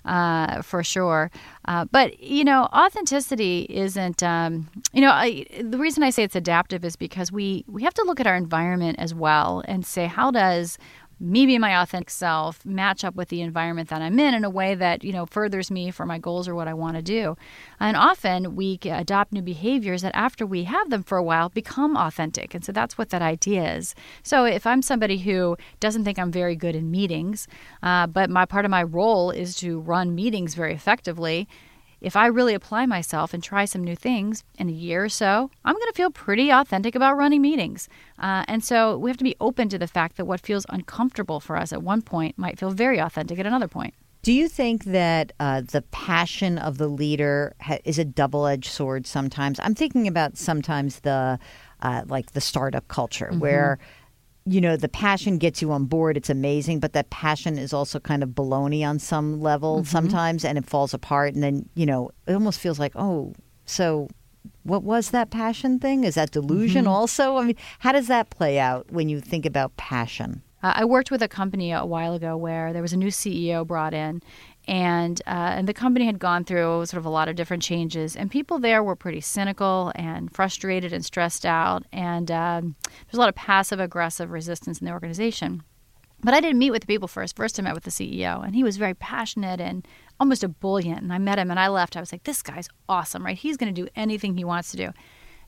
Uh, 0.04 0.64
for 0.64 0.84
sure. 0.84 1.30
Uh, 1.66 1.86
but, 1.92 2.20
you 2.20 2.44
know, 2.44 2.64
authenticity 2.74 3.68
isn't, 3.70 4.24
um, 4.24 4.68
you 4.94 5.00
know, 5.00 5.12
I, 5.12 5.46
the 5.62 5.78
reason 5.78 6.02
I 6.02 6.10
say 6.10 6.24
it's 6.24 6.36
adaptive 6.36 6.84
is 6.84 6.96
because 6.96 7.32
we, 7.32 7.66
we 7.68 7.84
have 7.84 7.94
to 7.94 8.04
look 8.04 8.20
at 8.20 8.26
our 8.26 8.36
environment 8.36 8.98
as 8.98 9.14
well 9.14 9.62
and 9.66 9.86
say, 9.86 10.08
how 10.08 10.32
does 10.32 10.80
me 11.22 11.46
being 11.46 11.62
my 11.62 11.80
authentic 11.80 12.10
self 12.10 12.66
match 12.66 13.04
up 13.04 13.16
with 13.16 13.30
the 13.30 13.42
environment 13.42 13.90
that 13.90 14.02
I'm 14.02 14.20
in 14.20 14.34
in 14.34 14.44
a 14.44 14.50
way 14.50 14.74
that 14.74 15.04
you 15.04 15.14
know 15.14 15.28
furthers 15.28 15.70
me 15.70 15.92
for 15.92 16.06
my 16.06 16.18
goals 16.18 16.48
or 16.48 16.56
what 16.56 16.68
I 16.68 16.74
want 16.74 16.96
to 16.96 17.04
do. 17.04 17.38
And 17.80 17.96
often 17.96 18.56
we 18.56 18.80
adopt 18.84 19.32
new 19.32 19.44
behaviors 19.44 20.02
that 20.02 20.16
after 20.16 20.46
we 20.46 20.64
have 20.64 20.90
them 20.90 21.04
for 21.04 21.18
a 21.18 21.24
while 21.24 21.50
become 21.50 21.96
authentic. 21.96 22.56
And 22.56 22.66
so 22.66 22.72
that's 22.72 22.98
what 22.98 23.10
that 23.10 23.22
idea 23.22 23.76
is. 23.76 23.94
So 24.24 24.46
if 24.46 24.66
I'm 24.66 24.82
somebody 24.82 25.20
who 25.20 25.58
doesn't 25.80 26.04
think 26.04 26.18
I'm 26.18 26.32
very 26.32 26.56
good 26.56 26.76
in 26.76 26.90
meetings, 26.90 27.48
uh, 27.84 28.08
but 28.08 28.30
my 28.30 28.46
part 28.46 28.66
of 28.66 28.72
my 28.72 28.84
role 28.84 29.30
is 29.30 29.56
to 29.58 29.80
run 29.80 30.16
meetings 30.16 30.56
very 30.56 30.74
effectively 30.74 31.48
if 32.02 32.16
I 32.16 32.26
really 32.26 32.56
apply 32.56 32.88
myself 32.88 33.34
and 33.34 33.44
try 33.44 33.66
some 33.66 33.84
new 33.84 33.96
things 33.96 34.44
in 34.58 34.68
a 34.68 34.74
year 34.74 35.06
or 35.06 35.10
so, 35.10 35.52
I'm 35.64 35.76
going 35.76 35.88
to 35.88 35.94
feel 35.96 36.10
pretty 36.10 36.50
authentic 36.50 36.96
about 36.96 37.16
running 37.16 37.42
meetings. 37.42 37.88
Uh, 38.18 38.44
and 38.48 38.64
so 38.64 38.98
we 38.98 39.10
have 39.10 39.18
to 39.18 39.24
be 39.24 39.36
open 39.40 39.70
to 39.70 39.78
the 39.78 39.88
fact 39.88 40.18
that 40.18 40.26
what 40.26 40.42
feels 40.42 40.66
uncomfortable 40.70 41.40
for 41.40 41.56
us 41.56 41.72
at 41.72 41.84
one 41.84 42.02
point 42.02 42.38
might 42.38 42.60
feel 42.60 42.72
very 42.72 43.00
authentic 43.00 43.38
at 43.40 43.46
another 43.46 43.68
point. 43.68 43.94
Do 44.24 44.34
you 44.34 44.48
think 44.48 44.84
that 44.86 45.32
uh, 45.40 45.62
the 45.62 45.82
passion 45.82 46.60
of 46.60 46.78
the 46.78 46.88
leader 46.88 47.56
ha- 47.60 47.80
is 47.84 47.98
a 47.98 48.06
double 48.06 48.46
edged 48.46 48.70
sword 48.70 49.08
sometimes? 49.08 49.60
I'm 49.60 49.74
thinking 49.74 50.08
about 50.08 50.38
sometimes 50.38 51.00
the 51.00 51.40
uh, 51.82 52.04
like 52.08 52.34
the 52.34 52.42
startup 52.42 52.88
culture 52.88 53.30
mm-hmm. 53.32 53.40
where 53.40 53.80
you 54.46 54.60
know, 54.60 54.76
the 54.76 54.90
passion 54.90 55.38
gets 55.38 55.62
you 55.62 55.72
on 55.72 55.86
board. 55.86 56.18
It's 56.18 56.30
amazing, 56.30 56.80
but 56.80 56.94
that 56.94 57.10
passion 57.10 57.58
is 57.58 57.74
also 57.74 58.00
kind 58.00 58.24
of 58.24 58.30
baloney 58.30 58.88
on 58.88 59.00
some 59.00 59.40
level 59.40 59.78
mm-hmm. 59.78 59.86
sometimes, 59.86 60.44
and 60.44 60.58
it 60.58 60.66
falls 60.66 60.94
apart. 60.94 61.34
And 61.34 61.44
then, 61.44 61.70
you 61.76 61.86
know, 61.86 62.12
it 62.28 62.34
almost 62.34 62.60
feels 62.60 62.80
like, 62.80 62.94
oh, 62.96 63.34
so 63.66 64.08
what 64.64 64.84
was 64.84 65.12
that 65.12 65.30
passion 65.30 65.80
thing? 65.80 66.04
Is 66.04 66.16
that 66.16 66.32
delusion 66.32 66.84
mm-hmm. 66.86 66.94
also? 66.94 67.38
I 67.38 67.46
mean, 67.46 67.58
how 67.80 67.92
does 67.92 68.08
that 68.08 68.30
play 68.30 68.60
out 68.60 68.92
when 68.92 69.10
you 69.10 69.20
think 69.20 69.46
about 69.46 69.78
passion? 69.78 70.42
Uh, 70.64 70.74
I 70.76 70.86
worked 70.86 71.12
with 71.12 71.22
a 71.24 71.28
company 71.28 71.72
a 71.72 71.86
while 71.86 72.14
ago 72.14 72.38
where 72.38 72.72
there 72.74 72.82
was 72.82 72.94
a 72.94 72.98
new 72.98 73.10
CEO 73.10 73.66
brought 73.66 73.94
in, 73.94 74.22
and 74.68 75.22
uh, 75.26 75.54
and 75.56 75.68
the 75.68 75.74
company 75.74 76.06
had 76.06 76.20
gone 76.20 76.44
through 76.44 76.86
sort 76.86 77.00
of 77.00 77.06
a 77.06 77.10
lot 77.10 77.28
of 77.28 77.36
different 77.36 77.64
changes, 77.64 78.16
and 78.16 78.30
people 78.30 78.60
there 78.60 78.84
were 78.84 78.96
pretty 78.96 79.22
cynical 79.22 79.92
and 79.96 80.32
frustrated 80.32 80.94
and 80.94 81.04
stressed 81.04 81.46
out, 81.46 81.84
and 81.92 82.30
um, 82.30 82.76
there's 83.06 83.18
a 83.18 83.20
lot 83.20 83.30
of 83.30 83.36
passive 83.36 83.80
aggressive 83.80 84.32
resistance 84.32 84.80
in 84.80 84.86
the 84.86 84.94
organization. 84.94 85.64
But 86.24 86.36
I 86.36 86.40
didn't 86.40 86.60
meet 86.60 86.70
with 86.70 86.82
the 86.82 86.88
people 86.88 87.08
first. 87.08 87.36
First, 87.36 87.60
I 87.60 87.64
met 87.64 87.74
with 87.74 87.84
the 87.84 87.90
CEO, 87.90 88.46
and 88.46 88.54
he 88.54 88.64
was 88.64 88.78
very 88.78 88.94
passionate 88.94 89.60
and 89.60 89.88
almost 90.20 90.44
ebullient. 90.44 91.02
And 91.02 91.12
I 91.12 91.18
met 91.18 91.40
him, 91.40 91.50
and 91.50 91.60
I 91.60 91.68
left. 91.68 91.98
I 91.98 92.00
was 92.00 92.12
like, 92.12 92.24
"This 92.24 92.44
guy's 92.44 92.70
awesome, 92.88 93.26
right? 93.26 93.38
He's 93.38 93.58
going 93.58 93.74
to 93.74 93.82
do 93.82 93.90
anything 93.96 94.38
he 94.38 94.46
wants 94.46 94.70
to 94.72 94.78
do." 94.78 94.92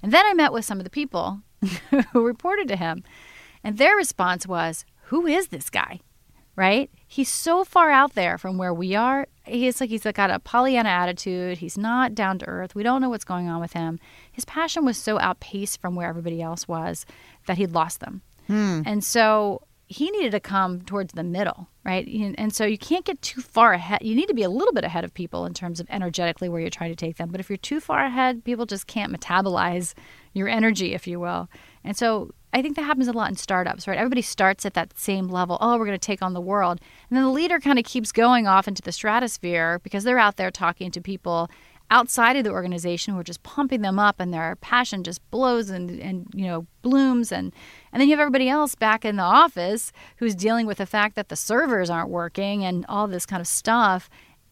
And 0.01 0.11
then 0.11 0.25
I 0.25 0.33
met 0.33 0.51
with 0.51 0.65
some 0.65 0.79
of 0.79 0.83
the 0.83 0.89
people 0.89 1.41
who 2.11 2.25
reported 2.25 2.67
to 2.69 2.75
him, 2.75 3.03
and 3.63 3.77
their 3.77 3.95
response 3.95 4.47
was, 4.47 4.85
"Who 5.05 5.27
is 5.27 5.49
this 5.49 5.69
guy?" 5.69 5.99
Right? 6.55 6.89
He's 7.13 7.29
so 7.29 7.63
far 7.63 7.91
out 7.91 8.15
there 8.15 8.39
from 8.39 8.57
where 8.57 8.73
we 8.73 8.95
are. 8.95 9.27
He's 9.45 9.79
like 9.79 9.91
he's 9.91 10.01
got 10.01 10.31
a 10.31 10.39
Pollyanna 10.39 10.89
attitude. 10.89 11.59
He's 11.59 11.77
not 11.77 12.15
down 12.15 12.39
to 12.39 12.47
earth. 12.47 12.73
We 12.73 12.81
don't 12.81 13.01
know 13.01 13.09
what's 13.09 13.23
going 13.23 13.47
on 13.47 13.61
with 13.61 13.73
him. 13.73 13.99
His 14.31 14.45
passion 14.45 14.83
was 14.83 14.97
so 14.97 15.19
outpaced 15.19 15.79
from 15.79 15.93
where 15.93 16.09
everybody 16.09 16.41
else 16.41 16.67
was 16.67 17.05
that 17.45 17.59
he'd 17.59 17.71
lost 17.71 17.99
them. 17.99 18.23
Hmm. 18.47 18.81
And 18.87 19.03
so 19.03 19.61
he 19.85 20.09
needed 20.09 20.31
to 20.31 20.39
come 20.39 20.81
towards 20.81 21.13
the 21.13 21.23
middle, 21.23 21.67
right? 21.83 22.07
And 22.07 22.51
so 22.51 22.65
you 22.65 22.79
can't 22.79 23.05
get 23.05 23.21
too 23.21 23.41
far 23.41 23.73
ahead. 23.73 23.99
You 24.01 24.15
need 24.15 24.27
to 24.29 24.33
be 24.33 24.41
a 24.41 24.49
little 24.49 24.73
bit 24.73 24.83
ahead 24.83 25.03
of 25.03 25.13
people 25.13 25.45
in 25.45 25.53
terms 25.53 25.79
of 25.79 25.85
energetically 25.91 26.49
where 26.49 26.61
you're 26.61 26.71
trying 26.71 26.91
to 26.91 26.95
take 26.95 27.17
them. 27.17 27.29
But 27.29 27.39
if 27.39 27.47
you're 27.47 27.57
too 27.57 27.79
far 27.79 28.03
ahead, 28.03 28.43
people 28.43 28.65
just 28.65 28.87
can't 28.87 29.13
metabolize 29.13 29.93
your 30.33 30.47
energy, 30.47 30.95
if 30.95 31.05
you 31.05 31.19
will. 31.19 31.47
And 31.83 31.95
so 31.95 32.31
I 32.53 32.61
think 32.61 32.75
that 32.75 32.83
happens 32.83 33.07
a 33.07 33.13
lot 33.13 33.29
in 33.29 33.35
startups, 33.35 33.87
right? 33.87 33.97
Everybody 33.97 34.21
starts 34.21 34.63
at 34.65 34.75
that 34.75 34.97
same 34.97 35.27
level. 35.27 35.57
Oh, 35.59 35.77
we're 35.77 35.87
going 35.87 35.97
to 35.97 36.05
take 36.05 36.21
on 36.21 36.33
the 36.33 36.41
world. 36.41 36.79
And 37.09 37.17
then 37.17 37.23
the 37.23 37.31
leader 37.31 37.59
kind 37.59 37.79
of 37.79 37.85
keeps 37.85 38.11
going 38.11 38.45
off 38.45 38.67
into 38.67 38.83
the 38.83 38.91
stratosphere 38.91 39.79
because 39.83 40.03
they're 40.03 40.19
out 40.19 40.37
there 40.37 40.51
talking 40.51 40.91
to 40.91 41.01
people 41.01 41.49
outside 41.89 42.35
of 42.35 42.43
the 42.43 42.51
organization 42.51 43.13
who 43.13 43.19
are 43.19 43.23
just 43.23 43.43
pumping 43.43 43.81
them 43.81 43.99
up 43.99 44.19
and 44.19 44.33
their 44.33 44.55
passion 44.57 45.03
just 45.03 45.19
blows 45.31 45.69
and, 45.69 45.99
and 45.99 46.27
you 46.33 46.45
know 46.45 46.65
blooms 46.81 47.31
and 47.31 47.53
and 47.91 48.01
then 48.01 48.07
you 48.07 48.13
have 48.15 48.21
everybody 48.21 48.49
else 48.49 48.73
back 48.73 49.03
in 49.05 49.17
the 49.17 49.23
office 49.23 49.91
who's 50.17 50.33
dealing 50.33 50.65
with 50.65 50.77
the 50.77 50.85
fact 50.85 51.15
that 51.15 51.29
the 51.29 51.35
servers 51.35 51.89
aren't 51.89 52.09
working 52.09 52.63
and 52.63 52.85
all 52.87 53.07
this 53.07 53.25
kind 53.25 53.41
of 53.41 53.47
stuff 53.47 54.09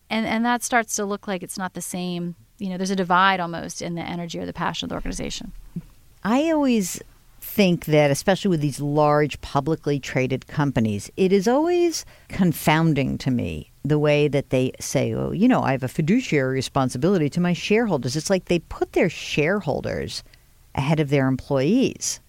and 0.10 0.28
and 0.28 0.46
that 0.46 0.62
starts 0.62 0.96
to 0.96 1.06
look 1.06 1.28
like 1.28 1.42
it's 1.42 1.58
not 1.58 1.74
the 1.74 1.82
same 1.82 2.36
you 2.60 2.70
know 2.70 2.78
there's 2.78 2.92
a 2.92 2.96
divide 2.96 3.40
almost 3.40 3.82
in 3.82 3.96
the 3.96 4.04
energy 4.04 4.38
or 4.38 4.46
the 4.46 4.54
passion 4.54 4.86
of 4.86 4.90
the 4.90 4.96
organization 4.96 5.52
I 6.24 6.52
always 6.52 7.02
think 7.52 7.86
that, 7.86 8.12
especially 8.12 8.50
with 8.50 8.62
these 8.62 8.80
large 8.80 9.40
publicly 9.42 10.00
traded 10.00 10.48
companies, 10.48 11.12
it 11.18 11.34
is 11.34 11.50
always 11.50 12.06
confounding 12.30 13.18
to 13.18 13.30
me 13.30 13.72
the 13.84 14.00
way 14.00 14.30
that 14.30 14.52
they 14.52 14.72
say, 14.80 15.14
oh, 15.14 15.32
you 15.32 15.50
know, 15.50 15.62
I 15.62 15.74
have 15.74 15.84
a 15.84 15.90
fiduciary 15.90 16.54
responsibility 16.54 17.30
to 17.32 17.42
my 17.42 17.52
shareholders. 17.52 18.16
It's 18.16 18.30
like 18.30 18.46
they 18.46 18.60
put 18.60 18.94
their 18.94 19.10
shareholders 19.10 20.24
ahead 20.76 21.02
of 21.02 21.10
their 21.10 21.28
employees. 21.28 22.22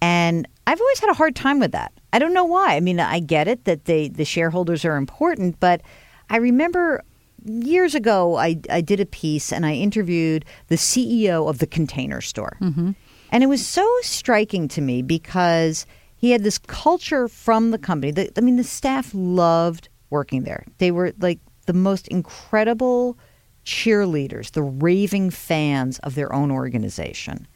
And 0.00 0.48
I've 0.66 0.80
always 0.80 1.00
had 1.00 1.10
a 1.10 1.14
hard 1.14 1.36
time 1.36 1.58
with 1.58 1.72
that. 1.72 1.92
I 2.14 2.18
don't 2.18 2.32
know 2.32 2.44
why. 2.44 2.74
I 2.74 2.80
mean, 2.80 2.98
I 2.98 3.20
get 3.20 3.48
it 3.48 3.66
that 3.66 3.84
they, 3.84 4.08
the 4.08 4.24
shareholders 4.24 4.86
are 4.86 4.96
important, 4.96 5.60
but 5.60 5.82
I 6.30 6.38
remember 6.38 7.04
years 7.44 7.94
ago 7.94 8.36
I, 8.36 8.58
I 8.70 8.80
did 8.80 9.00
a 9.00 9.06
piece 9.06 9.52
and 9.52 9.66
I 9.66 9.74
interviewed 9.74 10.46
the 10.68 10.76
CEO 10.76 11.48
of 11.50 11.58
the 11.58 11.66
container 11.66 12.22
store. 12.22 12.56
Mm-hmm. 12.60 12.92
And 13.32 13.42
it 13.42 13.46
was 13.46 13.66
so 13.66 13.88
striking 14.02 14.68
to 14.68 14.82
me 14.82 15.00
because 15.00 15.86
he 16.16 16.30
had 16.30 16.44
this 16.44 16.58
culture 16.58 17.26
from 17.26 17.70
the 17.70 17.78
company. 17.78 18.12
The, 18.12 18.30
I 18.36 18.42
mean, 18.42 18.56
the 18.56 18.62
staff 18.62 19.10
loved 19.14 19.88
working 20.10 20.44
there. 20.44 20.64
They 20.78 20.90
were 20.90 21.14
like 21.18 21.40
the 21.64 21.72
most 21.72 22.06
incredible 22.08 23.18
cheerleaders, 23.64 24.52
the 24.52 24.62
raving 24.62 25.30
fans 25.30 25.98
of 26.00 26.14
their 26.14 26.30
own 26.32 26.50
organization. 26.50 27.48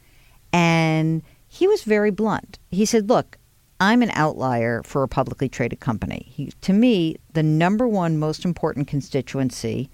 And 0.51 1.23
he 1.47 1.69
was 1.69 1.83
very 1.83 2.11
blunt. 2.11 2.59
He 2.71 2.87
said, 2.87 3.11
Look, 3.11 3.37
I'm 3.79 4.01
an 4.01 4.11
outlier 4.15 4.83
for 4.83 5.03
a 5.03 5.09
publicly 5.09 5.51
traded 5.51 5.81
company. 5.81 6.27
He, 6.31 6.53
to 6.63 6.73
me, 6.73 7.17
the 7.35 7.43
number 7.43 7.87
one 7.87 8.17
most 8.17 8.47
important 8.47 8.89
constituency, 8.89 9.91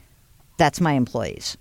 that's 0.58 0.80
my 0.80 0.92
employees. 0.92 1.56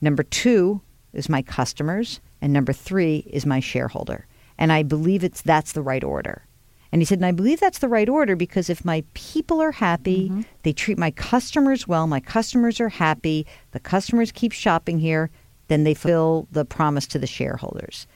Number 0.00 0.24
two 0.24 0.80
is 1.12 1.28
my 1.28 1.42
customers 1.42 2.20
and 2.42 2.52
number 2.52 2.74
three 2.74 3.24
is 3.30 3.46
my 3.46 3.60
shareholder. 3.60 4.26
And 4.58 4.72
I 4.72 4.82
believe 4.82 5.24
it's 5.24 5.40
that's 5.40 5.72
the 5.72 5.80
right 5.80 6.04
order. 6.04 6.44
And 6.90 7.00
he 7.00 7.06
said, 7.06 7.18
and 7.18 7.26
I 7.26 7.32
believe 7.32 7.60
that's 7.60 7.78
the 7.78 7.88
right 7.88 8.08
order 8.08 8.36
because 8.36 8.68
if 8.68 8.84
my 8.84 9.02
people 9.14 9.62
are 9.62 9.72
happy, 9.72 10.28
mm-hmm. 10.28 10.42
they 10.62 10.74
treat 10.74 10.98
my 10.98 11.10
customers 11.12 11.88
well, 11.88 12.06
my 12.06 12.20
customers 12.20 12.80
are 12.80 12.90
happy, 12.90 13.46
the 13.70 13.80
customers 13.80 14.30
keep 14.30 14.52
shopping 14.52 14.98
here, 14.98 15.30
then 15.68 15.84
they 15.84 15.94
fulfill 15.94 16.48
the 16.50 16.66
promise 16.66 17.06
to 17.06 17.18
the 17.18 17.26
shareholders. 17.26 18.06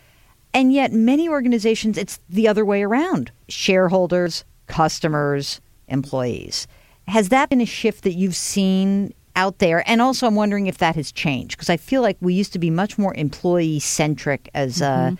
And 0.52 0.72
yet, 0.72 0.92
many 0.92 1.28
organizations, 1.28 1.96
it's 1.96 2.20
the 2.28 2.48
other 2.48 2.64
way 2.64 2.82
around 2.82 3.30
shareholders, 3.48 4.44
customers, 4.66 5.60
employees. 5.88 6.66
Has 7.08 7.28
that 7.30 7.48
been 7.48 7.60
a 7.60 7.66
shift 7.66 8.04
that 8.04 8.14
you've 8.14 8.36
seen 8.36 9.14
out 9.36 9.58
there. 9.58 9.88
And 9.88 10.02
also, 10.02 10.26
I'm 10.26 10.34
wondering 10.34 10.66
if 10.66 10.78
that 10.78 10.96
has 10.96 11.12
changed 11.12 11.56
because 11.56 11.70
I 11.70 11.76
feel 11.76 12.02
like 12.02 12.16
we 12.20 12.34
used 12.34 12.52
to 12.54 12.58
be 12.58 12.70
much 12.70 12.98
more 12.98 13.14
employee 13.14 13.78
centric 13.78 14.50
as 14.54 14.82
uh, 14.82 15.10
mm-hmm. 15.10 15.14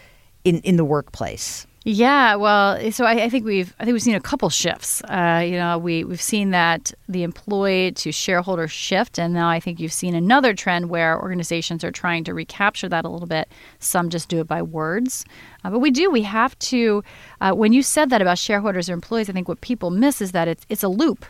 in 0.44 0.60
in 0.60 0.76
the 0.76 0.84
workplace. 0.84 1.66
Yeah, 1.88 2.34
well, 2.34 2.90
so 2.90 3.04
I, 3.04 3.12
I, 3.12 3.28
think 3.28 3.44
we've 3.44 3.72
I 3.78 3.84
think 3.84 3.92
we've 3.92 4.02
seen 4.02 4.16
a 4.16 4.20
couple 4.20 4.50
shifts. 4.50 5.02
Uh, 5.04 5.40
you 5.46 5.52
know, 5.52 5.78
we 5.78 6.02
we've 6.02 6.20
seen 6.20 6.50
that 6.50 6.92
the 7.08 7.22
employee 7.22 7.92
to 7.92 8.10
shareholder 8.10 8.66
shift, 8.66 9.20
and 9.20 9.32
now 9.32 9.48
I 9.48 9.60
think 9.60 9.78
you've 9.78 9.92
seen 9.92 10.16
another 10.16 10.52
trend 10.52 10.90
where 10.90 11.16
organizations 11.16 11.84
are 11.84 11.92
trying 11.92 12.24
to 12.24 12.34
recapture 12.34 12.88
that 12.88 13.04
a 13.04 13.08
little 13.08 13.28
bit. 13.28 13.52
Some 13.78 14.10
just 14.10 14.28
do 14.28 14.40
it 14.40 14.48
by 14.48 14.62
words, 14.62 15.24
uh, 15.62 15.70
but 15.70 15.78
we 15.78 15.92
do. 15.92 16.10
We 16.10 16.22
have 16.22 16.58
to. 16.58 17.04
Uh, 17.40 17.52
when 17.52 17.72
you 17.72 17.84
said 17.84 18.10
that 18.10 18.20
about 18.20 18.38
shareholders 18.38 18.90
or 18.90 18.92
employees, 18.92 19.30
I 19.30 19.32
think 19.32 19.46
what 19.46 19.60
people 19.60 19.92
miss 19.92 20.20
is 20.20 20.32
that 20.32 20.48
it's 20.48 20.66
it's 20.68 20.82
a 20.82 20.88
loop 20.88 21.24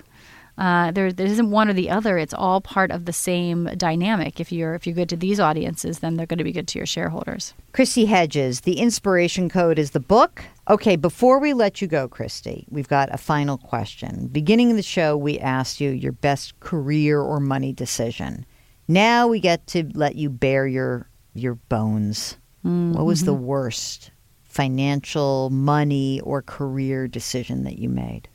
Uh, 0.59 0.91
there, 0.91 1.13
there 1.13 1.27
isn't 1.27 1.51
one 1.51 1.69
or 1.69 1.75
the 1.75 1.91
other. 1.91 2.17
It's 2.17 2.33
all 2.33 2.61
part 2.63 2.91
of 2.91 3.05
the 3.05 3.13
same 3.13 3.65
dynamic. 3.77 4.41
If 4.41 4.51
you're 4.51 4.75
if 4.75 4.87
you're 4.87 4.95
good 4.95 5.11
to 5.11 5.17
these 5.17 5.39
audiences, 5.39 5.99
then 5.99 6.17
they're 6.17 6.27
going 6.27 6.39
to 6.39 6.45
be 6.45 6.53
good 6.53 6.69
to 6.69 6.79
your 6.79 6.87
shareholders. 6.87 7.53
Kristi 7.75 8.07
Hedges, 8.07 8.63
the 8.63 8.79
inspiration 8.79 9.51
code 9.51 9.79
is 9.79 9.91
the 9.91 10.01
book. 10.01 10.45
Okay, 10.69 10.97
before 10.97 11.39
we 11.39 11.53
let 11.53 11.83
you 11.83 11.89
go, 11.89 12.09
Kristi, 12.09 12.65
we've 12.71 12.89
got 12.89 13.15
a 13.15 13.19
final 13.19 13.59
question. 13.59 14.29
Beginning 14.29 14.71
of 14.71 14.77
the 14.77 14.83
show, 14.83 15.17
we 15.17 15.39
asked 15.39 15.81
you 15.81 15.91
your 15.91 16.13
best 16.13 16.59
career 16.61 17.21
or 17.21 17.39
money 17.39 17.73
decision. 17.73 18.47
Now 18.89 19.29
we 19.29 19.41
get 19.41 19.67
to 19.69 19.91
let 19.95 20.17
you 20.17 20.31
bare 20.31 20.67
your 20.67 21.09
your 21.35 21.57
bones. 21.57 22.39
Mm-hmm. 22.65 22.95
What 22.95 23.05
was 23.05 23.25
the 23.25 23.35
mm-hmm. 23.35 23.45
worst 23.45 24.11
financial, 24.45 25.51
money, 25.51 26.21
or 26.23 26.41
career 26.41 27.07
decision 27.07 27.65
that 27.65 27.79
you 27.79 27.91
made? 27.91 28.27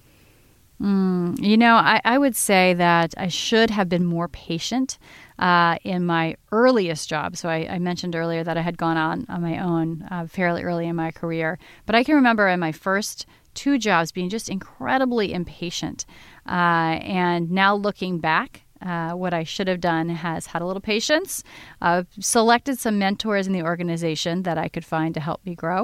Mm, 0.82 1.39
you 1.39 1.58
know, 1.58 1.76
I, 1.76 2.02
I, 2.04 2.17
would 2.17 2.36
say 2.36 2.74
that 2.74 3.13
I 3.15 3.28
should 3.28 3.70
have 3.70 3.88
been 3.88 4.04
more 4.04 4.28
patient 4.28 4.98
uh, 5.38 5.78
in 5.84 6.08
my 6.08 6.38
earliest 6.52 7.08
job. 7.08 7.38
So 7.38 7.50
I, 7.50 7.67
I, 7.70 7.78
mentioned 7.78 8.15
earlier 8.15 8.44
that 8.44 8.58
I 8.58 8.62
had 8.62 8.80
gone 8.80 8.98
on 8.98 9.28
on 9.30 9.44
my 9.44 9.60
own 9.60 10.08
uh, 10.10 10.26
fairly 10.26 10.63
early 10.63 10.88
in 10.88 10.96
my 10.96 11.12
career. 11.12 11.60
But 11.86 11.94
I 11.94 12.04
can 12.04 12.15
remember 12.15 12.48
in 12.48 12.60
my 12.60 12.72
first 12.72 13.28
two 13.54 13.78
jobs 13.78 14.12
being 14.12 14.30
just 14.30 14.50
incredibly 14.50 15.34
impatient. 15.34 16.06
Uh, 16.48 16.98
and 17.04 17.52
now 17.52 17.76
looking 17.76 18.17
back, 18.17 18.63
uh, 18.82 19.12
what 19.12 19.36
I 19.36 19.44
should 19.44 19.67
have 19.67 19.82
done 19.82 20.10
has 20.10 20.48
had 20.48 20.63
a 20.63 20.65
little 20.65 20.82
patience, 20.82 21.44
uh, 21.84 22.04
selected 22.20 22.80
some 22.80 22.98
mentors 22.98 23.46
in 23.46 23.54
the 23.54 23.62
organization 23.62 24.41
that 24.44 24.58
I 24.58 24.67
could 24.67 24.86
find 24.86 25.13
to 25.13 25.20
help 25.20 25.46
me 25.46 25.54
grow, 25.54 25.84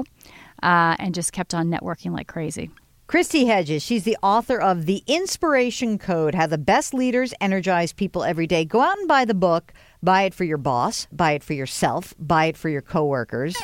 uh, 0.60 0.96
and 0.98 1.14
just 1.14 1.32
kept 1.32 1.54
on 1.54 1.70
networking 1.70 2.10
like 2.10 2.26
crazy. 2.26 2.70
Kristi 3.08 3.46
Hedges, 3.46 3.82
she's 3.82 4.04
the 4.04 4.18
author 4.22 4.60
of 4.60 4.84
The 4.84 5.02
Inspiration 5.06 5.96
Code 5.96 6.34
How 6.34 6.46
the 6.46 6.58
Best 6.58 6.92
Leaders 6.92 7.32
Energize 7.40 7.90
People 7.94 8.22
Every 8.22 8.46
Day. 8.46 8.66
Go 8.66 8.82
out 8.82 8.98
and 8.98 9.08
buy 9.08 9.24
the 9.24 9.32
book. 9.32 9.72
Buy 10.02 10.24
it 10.24 10.34
for 10.34 10.44
your 10.44 10.58
boss, 10.58 11.06
buy 11.10 11.32
it 11.32 11.42
for 11.42 11.54
yourself, 11.54 12.12
buy 12.18 12.44
it 12.44 12.58
for 12.58 12.68
your 12.68 12.82
coworkers. 12.82 13.56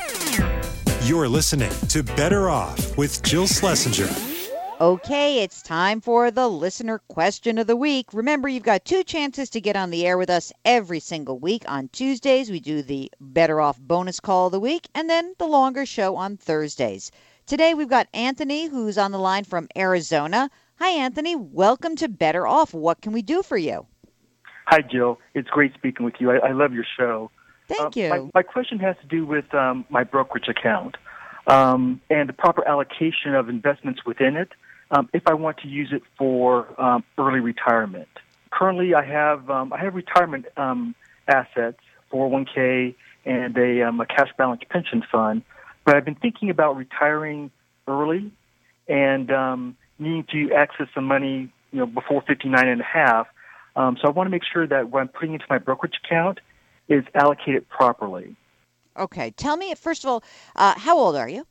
You're 1.03 1.27
listening 1.27 1.69
to 1.89 2.01
Better 2.01 2.49
Off 2.49 2.97
with 2.97 3.21
Jill 3.21 3.45
Schlesinger. 3.45 4.09
Okay, 4.81 5.43
it's 5.43 5.61
time 5.61 6.01
for 6.01 6.31
the 6.31 6.47
listener 6.47 6.99
question 7.07 7.59
of 7.59 7.67
the 7.67 7.75
week. 7.75 8.07
Remember, 8.13 8.49
you've 8.49 8.63
got 8.63 8.83
two 8.83 9.03
chances 9.03 9.51
to 9.51 9.61
get 9.61 9.75
on 9.75 9.91
the 9.91 10.07
air 10.07 10.17
with 10.17 10.31
us 10.31 10.51
every 10.65 10.99
single 10.99 11.37
week. 11.37 11.61
On 11.67 11.87
Tuesdays, 11.89 12.49
we 12.49 12.59
do 12.59 12.81
the 12.81 13.11
Better 13.21 13.61
Off 13.61 13.79
bonus 13.79 14.19
call 14.19 14.47
of 14.47 14.53
the 14.53 14.59
week, 14.59 14.87
and 14.95 15.07
then 15.07 15.35
the 15.37 15.45
longer 15.45 15.85
show 15.85 16.15
on 16.15 16.35
Thursdays. 16.35 17.11
Today 17.47 17.75
we've 17.75 17.87
got 17.87 18.07
Anthony 18.11 18.65
who's 18.65 18.97
on 18.97 19.11
the 19.11 19.19
line 19.19 19.43
from 19.43 19.67
Arizona. 19.77 20.49
Hi, 20.79 20.89
Anthony. 20.89 21.35
Welcome 21.35 21.95
to 21.97 22.09
Better 22.09 22.47
Off. 22.47 22.73
What 22.73 23.01
can 23.01 23.13
we 23.13 23.21
do 23.21 23.43
for 23.43 23.55
you? 23.55 23.85
Hi, 24.65 24.81
Jill. 24.81 25.19
It's 25.35 25.47
great 25.49 25.75
speaking 25.75 26.05
with 26.05 26.15
you. 26.17 26.31
I, 26.31 26.37
I 26.37 26.51
love 26.53 26.73
your 26.73 26.85
show. 26.97 27.29
Thank 27.67 27.81
uh, 27.81 27.89
you. 27.93 28.09
My, 28.09 28.29
my, 28.33 28.41
question 28.41 28.79
has 28.79 28.95
to 28.99 29.05
do 29.05 29.27
with 29.27 29.53
um, 29.53 29.85
my 29.89 30.03
brokerage 30.03 30.47
account 30.47 30.97
um, 31.45 32.01
and 32.09 32.27
the 32.27 32.33
proper 32.33 32.67
allocation 32.67 33.35
of 33.35 33.47
investments 33.47 34.03
within 34.07 34.37
it 34.37 34.49
um, 34.89 35.07
if 35.13 35.21
I 35.27 35.35
want 35.35 35.59
to 35.59 35.67
use 35.67 35.89
it 35.91 36.01
for 36.17 36.65
um, 36.81 37.03
early 37.19 37.41
retirement. 37.41 38.09
Currently, 38.49 38.95
I 38.95 39.05
have 39.05 39.51
um, 39.51 39.71
I 39.71 39.83
have 39.83 39.93
retirement 39.93 40.47
um, 40.57 40.95
assets, 41.27 41.77
401k, 42.11 42.95
and 43.23 43.55
a, 43.55 43.81
a 43.81 44.05
cash 44.07 44.29
balance 44.35 44.61
pension 44.67 45.03
fund 45.11 45.43
but 45.85 45.95
I've 45.95 46.05
been 46.05 46.15
thinking 46.15 46.49
about 46.49 46.75
retiring 46.75 47.51
early 47.87 48.31
and 48.87 49.31
um, 49.31 49.77
needing 49.99 50.25
to 50.31 50.53
access 50.53 50.87
some 50.93 51.05
money, 51.05 51.51
you 51.71 51.79
know, 51.79 51.85
before 51.85 52.23
59 52.27 52.67
and 52.67 52.81
a 52.81 52.83
half. 52.83 53.27
Um, 53.75 53.97
so 54.01 54.07
I 54.07 54.11
want 54.11 54.27
to 54.27 54.31
make 54.31 54.43
sure 54.51 54.67
that 54.67 54.89
what 54.89 55.01
I'm 55.01 55.07
putting 55.07 55.33
into 55.33 55.45
my 55.49 55.57
brokerage 55.57 55.99
account 56.03 56.39
is 56.89 57.03
allocated 57.13 57.67
properly. 57.69 58.35
Okay. 58.97 59.31
Tell 59.31 59.57
me, 59.57 59.73
first 59.75 60.03
of 60.03 60.09
all, 60.09 60.23
uh, 60.55 60.73
how 60.77 60.97
old 60.97 61.15
are 61.15 61.29
you? 61.29 61.45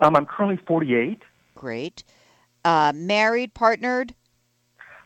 Um, 0.00 0.16
I'm 0.16 0.26
currently 0.26 0.62
48. 0.66 1.22
Great. 1.54 2.04
Uh, 2.64 2.92
married, 2.94 3.54
partnered? 3.54 4.14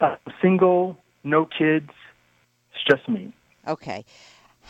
Uh, 0.00 0.16
single, 0.40 0.96
no 1.22 1.46
kids. 1.46 1.90
It's 2.74 2.84
just 2.88 3.08
me. 3.08 3.32
Okay. 3.66 4.04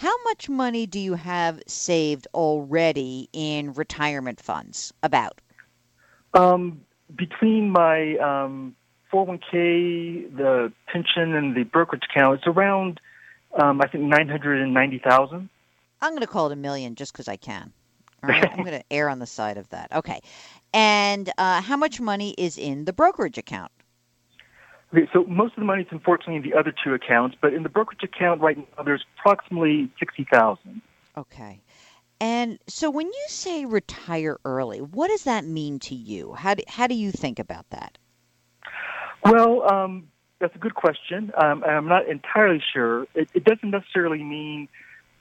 How 0.03 0.21
much 0.25 0.49
money 0.49 0.85
do 0.85 0.99
you 0.99 1.15
have 1.15 1.63
saved 1.69 2.27
already 2.35 3.29
in 3.33 3.73
retirement 3.73 4.41
funds? 4.41 4.93
About? 5.01 5.41
Um, 6.35 6.81
between 7.15 7.71
my 7.71 8.17
um, 8.17 8.75
401k, 9.13 10.37
the 10.37 10.73
pension, 10.93 11.37
and 11.37 11.55
the 11.55 11.63
brokerage 11.63 12.03
account, 12.11 12.41
it's 12.41 12.49
around, 12.49 13.01
um, 13.63 13.81
I 13.81 13.87
think, 13.87 14.03
990000 14.03 15.49
I'm 16.01 16.11
going 16.11 16.21
to 16.21 16.27
call 16.27 16.51
it 16.51 16.53
a 16.53 16.57
million 16.57 16.97
just 16.97 17.13
because 17.13 17.29
I 17.29 17.37
can. 17.37 17.73
All 18.25 18.31
right? 18.31 18.45
I'm 18.45 18.65
going 18.65 18.81
to 18.81 18.85
err 18.91 19.09
on 19.09 19.21
the 19.21 19.27
side 19.27 19.57
of 19.57 19.69
that. 19.69 19.93
Okay. 19.95 20.21
And 20.75 21.31
uh, 21.39 21.61
how 21.63 21.77
much 21.77 22.01
money 22.01 22.35
is 22.37 22.59
in 22.59 22.87
the 22.87 22.93
brokerage 22.93 23.39
account? 23.39 23.71
Okay, 24.95 25.09
so 25.13 25.25
most 25.25 25.53
of 25.53 25.61
the 25.61 25.65
money 25.65 25.83
is 25.83 25.89
unfortunately 25.91 26.37
in 26.37 26.43
the 26.43 26.55
other 26.55 26.73
two 26.85 26.93
accounts, 26.93 27.37
but 27.41 27.55
in 27.55 27.63
the 27.63 27.69
brokerage 27.69 28.03
account 28.03 28.41
right 28.43 28.59
now, 28.59 28.83
there's 28.83 29.05
approximately 29.19 29.91
sixty 29.99 30.27
thousand. 30.31 30.83
Okay. 31.17 31.61
And 32.21 32.59
so 32.69 32.89
when 32.89 33.07
you 33.07 33.25
say 33.29 33.65
retire 33.65 34.39
early, 34.45 34.81
what 34.81 35.09
does 35.09 35.25
that 35.25 35.45
mean 35.45 35.81
to 35.81 35.95
you? 35.95 36.35
How 36.35 36.55
do, 36.55 36.63
how 36.69 36.87
do 36.87 36.95
you 36.95 37.11
think 37.11 37.41
about 37.41 37.69
that? 37.71 37.99
Well, 39.25 39.69
um, 39.69 40.09
that's 40.39 40.55
a 40.55 40.59
good 40.59 40.75
question. 40.77 41.33
Um, 41.37 41.65
I'm 41.65 41.89
not 41.89 42.07
entirely 42.07 42.63
sure. 42.73 43.09
It, 43.15 43.29
it 43.35 43.45
doesn't 43.45 43.71
necessarily 43.71 44.23
mean, 44.23 44.69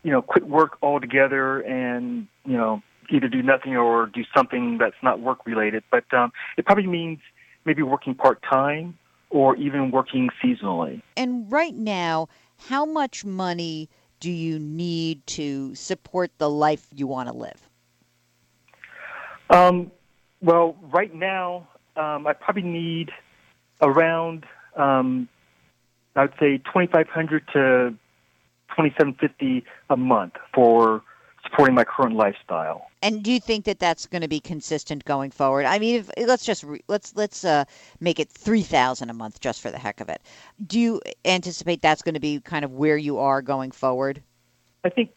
you 0.04 0.12
know, 0.12 0.22
quit 0.22 0.48
work 0.48 0.78
altogether 0.84 1.62
and, 1.62 2.28
you 2.46 2.56
know, 2.56 2.84
either 3.10 3.28
do 3.28 3.42
nothing 3.42 3.76
or 3.76 4.06
do 4.06 4.24
something 4.36 4.78
that's 4.78 5.02
not 5.02 5.20
work 5.20 5.46
related. 5.48 5.84
But 5.90 6.12
um, 6.14 6.32
it 6.56 6.66
probably 6.66 6.88
means 6.88 7.20
maybe 7.66 7.82
working 7.82 8.14
part 8.14 8.44
time 8.44 8.98
or 9.32 9.56
even 9.56 9.91
working 9.91 10.30
seasonally. 10.44 11.02
And 11.17 11.52
right 11.52 11.74
now, 11.74 12.28
how 12.58 12.86
much 12.86 13.26
money 13.26 13.89
do 14.20 14.30
you 14.30 14.60
need 14.60 15.26
to 15.26 15.74
support 15.74 16.32
the 16.38 16.50
life 16.50 16.88
you 16.94 17.08
want 17.08 17.28
to 17.30 17.36
live? 17.36 17.70
Um, 19.50 19.91
well, 20.41 20.78
right 20.82 21.13
now, 21.13 21.67
um, 21.96 22.28
I 22.28 22.34
probably 22.34 22.63
need 22.63 23.10
around, 23.82 24.46
um, 24.76 25.28
I 26.15 26.22
would 26.22 26.34
say, 26.39 26.60
twenty 26.72 26.88
five 26.88 27.08
hundred 27.08 27.48
to 27.54 27.96
twenty 28.76 28.94
seven 28.98 29.15
fifty 29.20 29.65
a 29.89 29.98
month 29.98 30.34
for 30.54 31.02
supporting 31.52 31.76
my 31.76 31.84
current 31.84 32.16
lifestyle. 32.16 32.90
And 33.02 33.24
do 33.24 33.32
you 33.32 33.40
think 33.40 33.66
that 33.66 33.80
that's 33.80 34.08
going 34.08 34.22
to 34.22 34.28
be 34.28 34.40
consistent 34.40 35.04
going 35.06 35.32
forward? 35.32 35.66
I 35.66 35.80
mean, 35.80 35.96
if, 35.96 36.10
let's 36.28 36.46
just 36.46 36.64
re, 36.64 36.82
let's 36.88 37.16
let's 37.16 37.44
uh, 37.44 37.66
make 38.00 38.20
it 38.20 38.30
three 38.30 38.62
thousand 38.62 39.10
a 39.10 39.14
month 39.14 39.40
just 39.40 39.62
for 39.62 39.72
the 39.72 39.78
heck 39.78 40.02
of 40.02 40.10
it. 40.10 40.22
Do 40.66 40.80
you 40.80 41.02
anticipate 41.26 41.82
that's 41.82 42.02
going 42.02 42.14
to 42.14 42.20
be 42.20 42.40
kind 42.40 42.64
of 42.64 42.72
where 42.74 42.98
you 42.98 43.18
are 43.20 43.42
going 43.42 43.72
forward? 43.72 44.22
I 44.84 44.90
think 44.90 45.12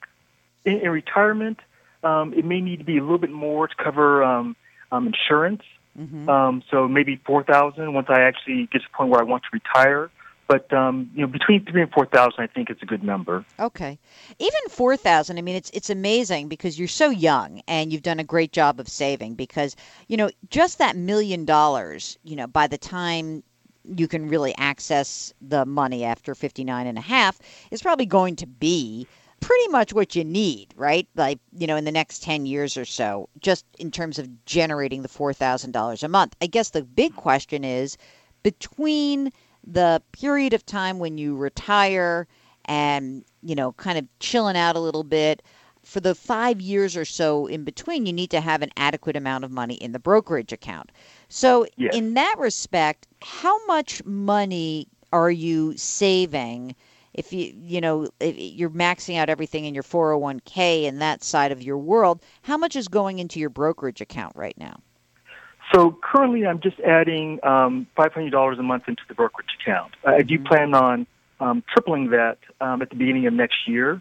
in, 0.65 0.81
in 0.81 0.91
retirement, 0.91 1.61
um, 2.03 2.35
it 2.35 2.45
may 2.45 2.61
need 2.61 2.79
to 2.79 2.85
be 2.85 2.99
a 2.99 3.03
little 3.03 3.19
bit 3.19 3.31
more 3.31 3.69
to 3.69 3.75
cover 3.83 4.23
um, 4.23 4.57
um, 4.93 5.07
insurance. 5.07 5.63
Mm-hmm. 5.99 6.29
Um, 6.29 6.63
so 6.71 6.89
maybe 6.89 7.21
four 7.25 7.45
thousand 7.45 7.93
once 7.95 8.09
I 8.11 8.23
actually 8.23 8.69
get 8.73 8.81
to 8.83 8.89
the 8.91 8.97
point 8.97 9.11
where 9.11 9.21
I 9.21 9.25
want 9.25 9.45
to 9.45 9.49
retire. 9.53 10.11
But 10.47 10.73
um, 10.73 11.11
you 11.15 11.23
know, 11.23 11.27
between 11.27 11.65
three 11.65 11.83
and 11.83 11.91
four 11.91 12.07
thousand, 12.07 12.45
I 12.45 12.47
think 12.47 12.71
it's 12.71 12.83
a 12.83 12.87
good 12.87 13.03
number. 13.03 13.45
Okay, 13.59 13.99
even 14.39 14.61
four 14.69 14.97
thousand. 14.97 15.39
I 15.39 15.43
mean, 15.43 15.57
it's 15.57 15.71
it's 15.71 15.91
amazing 15.91 16.49
because 16.49 16.79
you're 16.79 16.89
so 16.89 17.11
young 17.11 17.63
and 17.67 17.93
you've 17.93 18.03
done 18.03 18.21
a 18.21 18.25
great 18.25 18.53
job 18.53 18.79
of 18.79 18.89
saving. 18.89 19.35
Because 19.35 19.77
you 20.09 20.17
know, 20.17 20.31
just 20.51 20.79
that 20.79 20.97
million 20.97 21.45
dollars. 21.45 22.19
You 22.25 22.37
know, 22.37 22.47
by 22.47 22.67
the 22.67 22.79
time 22.79 23.43
you 23.85 24.09
can 24.09 24.29
really 24.29 24.55
access 24.57 25.33
the 25.41 25.65
money 25.67 26.05
after 26.05 26.35
59 26.35 26.87
and 26.87 26.97
a 26.97 27.03
half 27.03 27.39
is 27.71 27.83
probably 27.83 28.07
going 28.07 28.37
to 28.37 28.47
be 28.47 29.07
pretty 29.41 29.69
much 29.69 29.93
what 29.93 30.17
you 30.17 30.25
need, 30.25 30.73
right? 30.75 31.07
Like, 31.17 31.39
you 31.53 31.67
know, 31.67 31.77
in 31.77 31.85
the 31.85 31.93
next 31.93 32.23
10 32.23 32.47
years 32.47 32.79
or 32.79 32.87
so, 32.87 33.29
just 33.41 33.67
in 33.79 33.91
terms 33.91 34.19
of 34.19 34.47
generating 34.47 35.03
the 35.03 35.09
$4,000 35.09 36.03
a 36.03 36.09
month. 36.09 36.35
I 36.41 36.47
guess 36.47 36.71
the 36.71 36.83
big 36.83 37.15
question 37.15 37.63
is 37.63 37.99
between 38.43 39.33
the 39.67 40.03
period 40.13 40.53
of 40.53 40.65
time 40.67 40.99
when 40.99 41.19
you 41.19 41.37
retire 41.37 42.27
and, 42.67 43.25
you 43.43 43.55
know, 43.55 43.73
kind 43.73 43.99
of 43.99 44.07
chilling 44.21 44.57
out 44.57 44.77
a 44.77 44.81
little 44.81 45.05
bit, 45.05 45.43
for 45.85 46.01
the 46.01 46.15
five 46.15 46.61
years 46.61 46.97
or 46.97 47.05
so 47.05 47.47
in 47.47 47.65
between, 47.65 48.07
you 48.07 48.13
need 48.13 48.31
to 48.31 48.41
have 48.41 48.63
an 48.63 48.71
adequate 48.77 49.17
amount 49.17 49.45
of 49.45 49.51
money 49.51 49.75
in 49.75 49.93
the 49.93 49.99
brokerage 49.99 50.53
account. 50.53 50.91
So, 51.29 51.67
yes. 51.77 51.95
in 51.95 52.15
that 52.15 52.37
respect, 52.39 53.07
how 53.23 53.65
much 53.67 54.03
money 54.05 54.89
are 55.13 55.31
you 55.31 55.77
saving? 55.77 56.75
If 57.13 57.33
you 57.33 57.55
you 57.57 57.81
know 57.81 58.09
if 58.19 58.35
you're 58.37 58.71
maxing 58.71 59.17
out 59.19 59.29
everything 59.29 59.67
in 59.67 59.75
your 59.75 59.85
401k 59.85 60.89
and 60.89 61.01
that 61.01 61.23
side 61.23 61.53
of 61.53 61.63
your 61.63 61.79
world, 61.79 62.23
how 62.43 62.57
much 62.57 62.75
is 62.75 62.89
going 62.89 63.21
into 63.21 63.39
your 63.39 63.51
brokerage 63.51 64.01
account 64.01 64.35
right 64.35 64.57
now? 64.59 64.81
So 65.73 65.97
currently, 66.03 66.47
I'm 66.47 66.61
just 66.61 66.79
adding 66.81 67.41
um, 67.43 67.87
$500 67.97 68.59
a 68.59 68.63
month 68.63 68.85
into 68.87 69.03
the 69.09 69.15
brokerage 69.15 69.49
account. 69.61 69.93
I 70.05 70.23
do 70.23 70.39
Mm-hmm. 70.39 70.47
plan 70.47 70.75
on 70.75 71.07
um, 71.41 71.63
tripling 71.73 72.11
that 72.11 72.39
um, 72.61 72.83
at 72.83 72.91
the 72.91 72.97
beginning 72.97 73.27
of 73.27 73.33
next 73.35 73.67
year. 73.67 74.01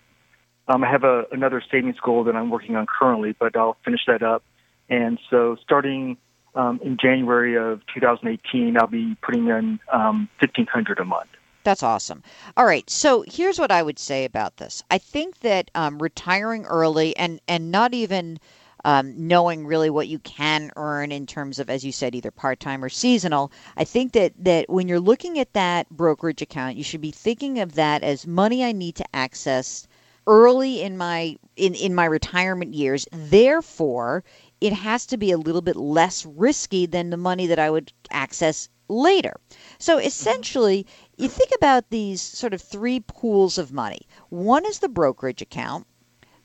Um, 0.68 0.84
I 0.84 0.90
have 0.90 1.04
a, 1.04 1.26
another 1.32 1.62
savings 1.72 1.98
goal 2.04 2.24
that 2.26 2.36
I'm 2.36 2.50
working 2.50 2.76
on 2.76 2.86
currently, 2.88 3.36
but 3.38 3.56
I'll 3.56 3.78
finish 3.84 4.02
that 4.08 4.24
up. 4.24 4.44
And 4.90 5.20
so, 5.30 5.58
starting 5.64 6.18
um, 6.56 6.80
in 6.84 6.98
January 7.02 7.58
of 7.58 7.82
2018, 7.94 8.78
I'll 8.78 8.88
be 8.88 9.16
putting 9.22 9.48
in 9.48 9.80
um, 9.92 10.30
1500 10.40 11.00
a 11.00 11.06
month. 11.06 11.30
That's 11.64 11.84
awesome. 11.84 12.24
All 12.58 12.66
right, 12.66 12.90
so 12.90 13.24
here's 13.28 13.58
what 13.58 13.72
I 13.72 13.82
would 13.84 13.98
say 13.98 14.26
about 14.26 14.58
this. 14.58 14.84
I 14.92 14.98
think 14.98 15.40
that 15.40 15.72
um, 15.74 16.02
retiring 16.02 16.66
early 16.66 17.16
and 17.16 17.40
and 17.48 17.72
not 17.72 17.94
even 17.94 18.40
um, 18.84 19.28
knowing 19.28 19.66
really 19.66 19.90
what 19.90 20.08
you 20.08 20.20
can 20.20 20.72
earn 20.76 21.12
in 21.12 21.26
terms 21.26 21.60
of, 21.60 21.70
as 21.70 21.86
you 21.86 21.92
said, 21.92 22.16
either 22.16 22.32
part 22.32 22.60
time 22.60 22.84
or 22.84 22.90
seasonal. 22.90 23.52
I 23.78 23.84
think 23.84 24.14
that 24.14 24.34
that 24.40 24.70
when 24.70 24.88
you're 24.88 25.00
looking 25.00 25.40
at 25.40 25.54
that 25.54 25.90
brokerage 25.90 26.42
account, 26.42 26.76
you 26.78 26.84
should 26.84 27.02
be 27.02 27.12
thinking 27.12 27.60
of 27.60 27.76
that 27.76 28.04
as 28.04 28.28
money 28.28 28.64
I 28.64 28.72
need 28.72 28.96
to 28.96 29.16
access 29.16 29.88
early 30.28 30.82
in 30.82 30.98
my 30.98 31.38
in 31.56 31.76
in 31.76 31.96
my 31.96 32.06
retirement 32.06 32.74
years. 32.74 33.08
Therefore, 33.12 34.24
it 34.62 34.74
has 34.74 35.06
to 35.08 35.18
be 35.18 35.32
a 35.32 35.38
little 35.38 35.62
bit 35.62 35.76
less 35.76 36.26
risky 36.26 36.86
than 36.86 37.10
the 37.10 37.18
money 37.18 37.48
that 37.48 37.60
I 37.60 37.70
would 37.70 37.92
access 38.12 38.70
later. 38.90 39.40
So 39.78 39.98
essentially, 39.98 40.86
you 41.18 41.28
think 41.28 41.52
about 41.56 41.90
these 41.90 42.22
sort 42.22 42.54
of 42.54 42.62
three 42.62 43.00
pools 43.02 43.58
of 43.58 43.72
money. 43.72 44.08
One 44.30 44.66
is 44.66 44.80
the 44.80 44.90
brokerage 44.90 45.42
account. 45.42 45.88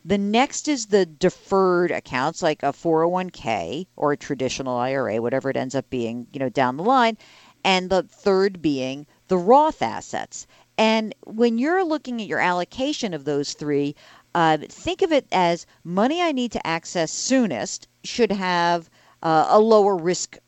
The 0.08 0.16
next 0.16 0.68
is 0.68 0.86
the 0.86 1.04
deferred 1.04 1.90
accounts 1.90 2.40
like 2.40 2.62
a 2.62 2.72
401k 2.72 3.88
or 3.94 4.12
a 4.12 4.16
traditional 4.16 4.78
IRA, 4.78 5.20
whatever 5.20 5.50
it 5.50 5.56
ends 5.58 5.74
up 5.74 5.90
being, 5.90 6.28
you 6.32 6.40
know, 6.40 6.48
down 6.48 6.78
the 6.78 6.82
line. 6.82 7.18
And 7.62 7.90
the 7.90 8.04
third 8.04 8.62
being 8.62 9.06
the 9.26 9.36
Roth 9.36 9.82
assets. 9.82 10.46
And 10.78 11.14
when 11.26 11.58
you're 11.58 11.84
looking 11.84 12.22
at 12.22 12.26
your 12.26 12.40
allocation 12.40 13.12
of 13.12 13.26
those 13.26 13.52
three, 13.52 13.94
uh, 14.34 14.56
think 14.70 15.02
of 15.02 15.12
it 15.12 15.26
as 15.30 15.66
money 15.84 16.22
I 16.22 16.32
need 16.32 16.52
to 16.52 16.66
access 16.66 17.12
soonest 17.12 17.86
should 18.02 18.32
have 18.32 18.88
uh, 19.22 19.48
a 19.50 19.60
lower 19.60 19.94
risk 19.94 20.38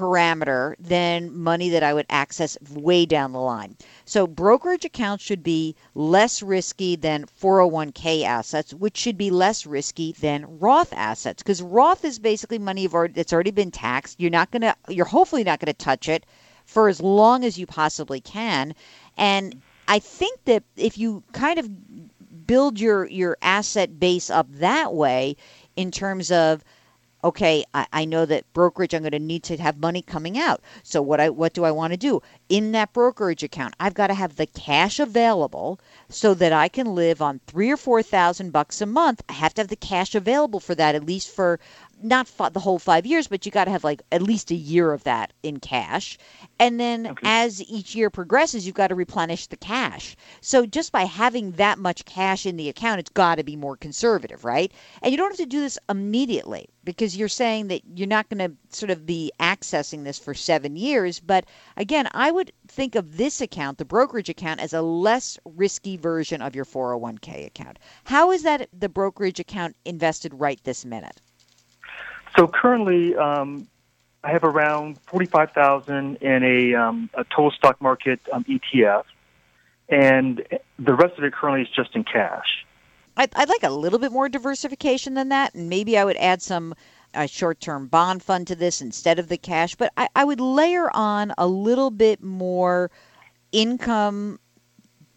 parameter 0.00 0.74
than 0.78 1.36
money 1.36 1.68
that 1.68 1.82
I 1.82 1.92
would 1.92 2.06
access 2.08 2.56
way 2.70 3.04
down 3.04 3.32
the 3.32 3.40
line. 3.40 3.76
So 4.06 4.26
brokerage 4.26 4.86
accounts 4.86 5.22
should 5.22 5.42
be 5.42 5.76
less 5.94 6.42
risky 6.42 6.96
than 6.96 7.26
401k 7.26 8.24
assets, 8.24 8.72
which 8.72 8.96
should 8.96 9.18
be 9.18 9.30
less 9.30 9.66
risky 9.66 10.12
than 10.12 10.58
Roth 10.58 10.94
assets 10.94 11.42
because 11.42 11.60
Roth 11.60 12.04
is 12.04 12.18
basically 12.18 12.58
money 12.58 12.86
that's 12.86 13.32
already 13.32 13.50
been 13.50 13.70
taxed. 13.70 14.18
You're 14.18 14.30
not 14.30 14.50
going 14.50 14.62
to 14.62 14.74
you're 14.88 15.04
hopefully 15.04 15.44
not 15.44 15.60
going 15.60 15.72
to 15.72 15.84
touch 15.84 16.08
it 16.08 16.24
for 16.64 16.88
as 16.88 17.02
long 17.02 17.44
as 17.44 17.58
you 17.58 17.66
possibly 17.66 18.20
can. 18.20 18.74
And 19.18 19.60
I 19.86 19.98
think 19.98 20.44
that 20.46 20.62
if 20.76 20.96
you 20.96 21.22
kind 21.32 21.58
of 21.58 22.46
build 22.46 22.80
your 22.80 23.06
your 23.06 23.36
asset 23.42 24.00
base 24.00 24.30
up 24.30 24.46
that 24.54 24.94
way 24.94 25.36
in 25.76 25.90
terms 25.90 26.32
of 26.32 26.64
okay, 27.22 27.64
I, 27.74 27.86
I 27.92 28.04
know 28.04 28.26
that 28.26 28.52
brokerage 28.52 28.94
I'm 28.94 29.02
going 29.02 29.12
to 29.12 29.18
need 29.18 29.42
to 29.44 29.56
have 29.56 29.78
money 29.78 30.02
coming 30.02 30.38
out. 30.38 30.60
So 30.82 31.02
what 31.02 31.20
I 31.20 31.30
what 31.30 31.52
do 31.52 31.64
I 31.64 31.70
want 31.70 31.92
to 31.92 31.96
do? 31.96 32.22
In 32.48 32.72
that 32.72 32.92
brokerage 32.92 33.42
account, 33.42 33.74
I've 33.78 33.94
got 33.94 34.08
to 34.08 34.14
have 34.14 34.36
the 34.36 34.46
cash 34.46 34.98
available 35.00 35.78
so 36.08 36.34
that 36.34 36.52
I 36.52 36.68
can 36.68 36.94
live 36.94 37.20
on 37.22 37.40
three 37.46 37.70
or 37.70 37.76
four 37.76 38.02
thousand 38.02 38.52
bucks 38.52 38.80
a 38.80 38.86
month. 38.86 39.22
I 39.28 39.34
have 39.34 39.54
to 39.54 39.62
have 39.62 39.68
the 39.68 39.76
cash 39.76 40.14
available 40.14 40.60
for 40.60 40.74
that 40.74 40.94
at 40.94 41.06
least 41.06 41.30
for 41.30 41.60
not 42.02 42.30
f- 42.38 42.52
the 42.52 42.60
whole 42.60 42.78
five 42.78 43.06
years, 43.06 43.26
but 43.28 43.44
you 43.46 43.52
got 43.52 43.64
to 43.64 43.70
have 43.70 43.84
like 43.84 44.02
at 44.10 44.22
least 44.22 44.50
a 44.50 44.54
year 44.54 44.92
of 44.92 45.04
that 45.04 45.32
in 45.42 45.58
cash. 45.60 46.18
And 46.58 46.78
then 46.80 47.06
Okay. 47.06 47.26
as 47.28 47.62
each 47.62 47.94
year 47.94 48.10
progresses, 48.10 48.66
you've 48.66 48.74
got 48.74 48.88
to 48.88 48.94
replenish 48.94 49.46
the 49.46 49.56
cash. 49.56 50.16
So 50.40 50.66
just 50.66 50.92
by 50.92 51.04
having 51.04 51.52
that 51.52 51.78
much 51.78 52.04
cash 52.04 52.46
in 52.46 52.56
the 52.56 52.68
account, 52.68 53.00
it's 53.00 53.10
got 53.10 53.36
to 53.36 53.44
be 53.44 53.56
more 53.56 53.76
conservative, 53.76 54.44
right? 54.44 54.72
And 55.02 55.12
you 55.12 55.18
don't 55.18 55.30
have 55.30 55.38
to 55.38 55.46
do 55.46 55.60
this 55.60 55.78
immediately 55.88 56.68
because 56.84 57.16
you're 57.16 57.28
saying 57.28 57.68
that 57.68 57.82
you're 57.94 58.06
not 58.08 58.28
going 58.28 58.38
to 58.50 58.56
sort 58.76 58.90
of 58.90 59.04
be 59.06 59.30
accessing 59.40 60.04
this 60.04 60.18
for 60.18 60.34
seven 60.34 60.76
years. 60.76 61.20
But 61.20 61.44
again, 61.76 62.08
I 62.12 62.30
would 62.30 62.52
think 62.68 62.94
of 62.94 63.16
this 63.16 63.40
account, 63.40 63.78
the 63.78 63.84
brokerage 63.84 64.28
account, 64.28 64.60
as 64.60 64.72
a 64.72 64.82
less 64.82 65.38
risky 65.44 65.96
version 65.96 66.40
of 66.42 66.54
your 66.54 66.64
401k 66.64 67.46
account. 67.46 67.78
How 68.04 68.30
is 68.30 68.42
that 68.44 68.68
the 68.72 68.88
brokerage 68.88 69.40
account 69.40 69.76
invested 69.84 70.32
right 70.34 70.60
this 70.64 70.84
minute? 70.84 71.20
So 72.36 72.46
currently, 72.48 73.16
um, 73.16 73.66
I 74.22 74.30
have 74.30 74.44
around 74.44 74.98
forty-five 75.00 75.52
thousand 75.52 76.16
in 76.16 76.42
a, 76.42 76.74
um, 76.74 77.10
a 77.14 77.24
total 77.24 77.50
stock 77.50 77.80
market 77.80 78.20
um, 78.32 78.44
ETF, 78.44 79.04
and 79.88 80.46
the 80.78 80.94
rest 80.94 81.18
of 81.18 81.24
it 81.24 81.32
currently 81.32 81.62
is 81.62 81.68
just 81.74 81.94
in 81.94 82.04
cash. 82.04 82.66
I'd, 83.16 83.30
I'd 83.34 83.48
like 83.48 83.62
a 83.62 83.70
little 83.70 83.98
bit 83.98 84.12
more 84.12 84.28
diversification 84.28 85.14
than 85.14 85.28
that, 85.28 85.54
and 85.54 85.68
maybe 85.68 85.98
I 85.98 86.04
would 86.04 86.16
add 86.16 86.42
some 86.42 86.74
uh, 87.14 87.26
short-term 87.26 87.86
bond 87.88 88.22
fund 88.22 88.46
to 88.46 88.56
this 88.56 88.80
instead 88.80 89.18
of 89.18 89.28
the 89.28 89.36
cash. 89.36 89.74
But 89.74 89.92
I, 89.96 90.08
I 90.14 90.24
would 90.24 90.40
layer 90.40 90.90
on 90.94 91.32
a 91.36 91.46
little 91.46 91.90
bit 91.90 92.22
more 92.22 92.90
income 93.52 94.39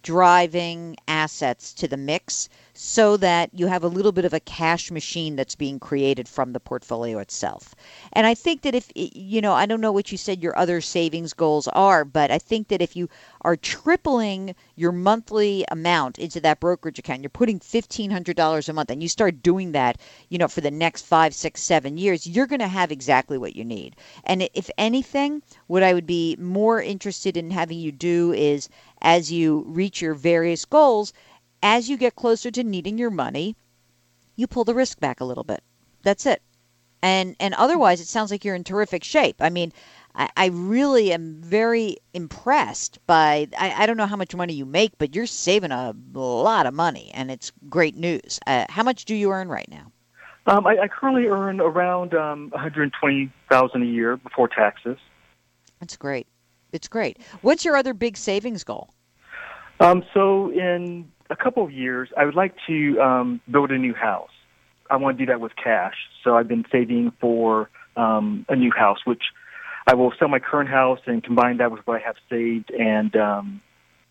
driving 0.04 0.96
assets 1.08 1.74
to 1.74 1.88
the 1.88 1.98
mix 1.98 2.50
so 2.74 3.18
that 3.18 3.50
you 3.54 3.68
have 3.68 3.84
a 3.84 3.88
little 3.88 4.12
bit 4.12 4.26
of 4.26 4.34
a 4.34 4.40
cash 4.40 4.90
machine 4.92 5.36
that's 5.36 5.56
being 5.56 5.80
created 5.80 6.28
from 6.28 6.54
the 6.54 6.60
portfolio 6.60 7.20
itself. 7.20 7.76
And 8.14 8.26
I 8.26 8.34
think 8.34 8.64
that 8.64 8.74
if, 8.74 8.92
you 8.96 9.42
know, 9.42 9.54
I 9.54 9.66
don't 9.66 9.82
know 9.82 9.92
what 9.92 10.12
you 10.12 10.18
said 10.18 10.42
your 10.42 10.58
other 10.58 10.82
savings 10.82 11.34
goals 11.34 11.68
are, 11.70 12.04
but 12.04 12.32
I 12.32 12.40
think 12.40 12.70
that 12.70 12.82
if 12.82 12.96
you 12.96 13.10
are 13.42 13.56
tripling 13.56 14.56
your 14.76 14.92
monthly 14.92 15.66
amount 15.70 16.18
into 16.18 16.40
that 16.42 16.60
brokerage 16.60 16.98
account, 16.98 17.22
you're 17.22 17.30
putting 17.30 17.60
$1,500 17.60 18.70
a 18.70 18.74
month, 18.74 18.90
and 18.90 19.04
you 19.04 19.10
start 19.10 19.44
doing 19.44 19.72
that, 19.74 19.98
you 20.30 20.38
know, 20.38 20.48
for 20.48 20.62
the 20.62 20.72
next 20.72 21.06
five, 21.06 21.36
six, 21.36 21.62
seven 21.62 21.98
years, 21.98 22.26
you're 22.26 22.48
going 22.48 22.60
to 22.60 22.68
have 22.68 22.92
exactly 22.92 23.38
what 23.38 23.56
you 23.56 23.64
need. 23.64 23.96
And 24.24 24.50
if 24.54 24.70
anything, 24.78 25.44
what 25.68 25.84
I 25.84 25.94
would 25.94 26.08
be 26.08 26.36
more 26.40 26.82
interested 26.82 27.38
in 27.38 27.52
having 27.52 27.80
you 27.80 27.92
do 27.92 28.34
is 28.34 28.68
as 29.04 29.32
you 29.32 29.66
reach 29.68 30.02
your 30.02 30.16
various 30.16 30.66
goals, 30.66 31.14
as 31.62 31.90
you 31.90 31.98
get 31.98 32.16
closer 32.16 32.50
to 32.52 32.64
needing 32.64 32.98
your 32.98 33.12
money, 33.12 33.56
you 34.36 34.48
pull 34.48 34.64
the 34.64 34.74
risk 34.74 35.00
back 35.00 35.20
a 35.20 35.26
little 35.26 35.44
bit. 35.44 35.62
That's 36.02 36.26
it. 36.26 36.42
And 37.02 37.36
and 37.40 37.54
otherwise, 37.56 38.00
it 38.00 38.08
sounds 38.08 38.32
like 38.32 38.46
you're 38.46 38.56
in 38.56 38.64
terrific 38.64 39.04
shape. 39.04 39.36
I 39.42 39.50
mean, 39.50 39.74
I, 40.16 40.30
I 40.38 40.46
really 40.48 41.12
am 41.12 41.42
very 41.42 41.98
impressed 42.14 43.00
by. 43.06 43.50
I, 43.60 43.84
I 43.84 43.86
don't 43.86 43.98
know 43.98 44.06
how 44.06 44.16
much 44.16 44.34
money 44.34 44.54
you 44.54 44.66
make, 44.66 44.98
but 44.98 45.14
you're 45.14 45.26
saving 45.26 45.72
a 45.72 45.94
lot 46.14 46.66
of 46.66 46.74
money, 46.74 47.12
and 47.14 47.30
it's 47.30 47.52
great 47.70 47.98
news. 47.98 48.40
Uh, 48.48 48.66
how 48.70 48.84
much 48.84 49.04
do 49.04 49.16
you 49.16 49.32
earn 49.32 49.50
right 49.50 49.70
now? 49.70 49.92
Um, 50.46 50.66
I, 50.66 50.78
I 50.80 50.88
currently 50.88 51.28
earn 51.28 51.60
around 51.60 52.14
um, 52.14 52.50
one 52.52 52.62
hundred 52.62 52.94
twenty 52.98 53.32
thousand 53.50 53.84
a 53.84 53.86
year 53.86 54.16
before 54.16 54.48
taxes. 54.48 54.98
That's 55.82 55.98
great. 55.98 56.28
It's 56.74 56.88
great. 56.88 57.20
What's 57.42 57.64
your 57.64 57.78
other 57.78 57.94
big 57.94 58.18
savings 58.18 58.64
goal? 58.64 58.90
Um, 59.80 60.04
so 60.14 60.52
in 60.52 61.10
a 61.30 61.36
couple 61.36 61.64
of 61.64 61.72
years, 61.72 62.10
I 62.18 62.26
would 62.26 62.36
like 62.36 62.56
to 62.68 63.00
um, 63.00 63.42
build 63.50 63.72
a 63.72 63.78
new 63.78 63.94
house. 63.94 64.30
I 64.90 64.98
want 64.98 65.18
to 65.18 65.26
do 65.26 65.32
that 65.32 65.40
with 65.40 65.54
cash. 65.56 65.96
So 66.24 66.36
I've 66.36 66.48
been 66.48 66.66
saving 66.72 67.14
for 67.22 67.70
um, 67.96 68.46
a 68.50 68.56
new 68.56 68.72
house, 68.72 69.00
which 69.06 69.24
I 69.88 69.94
will 69.94 70.14
sell 70.18 70.28
my 70.28 70.40
current 70.40 70.70
house 70.70 71.00
and 71.06 71.24
combine 71.24 71.58
that 71.58 71.72
with 71.72 71.86
what 71.86 72.02
I 72.02 72.06
have 72.06 72.16
saved, 72.30 72.72
and 72.72 73.16
um, 73.16 73.62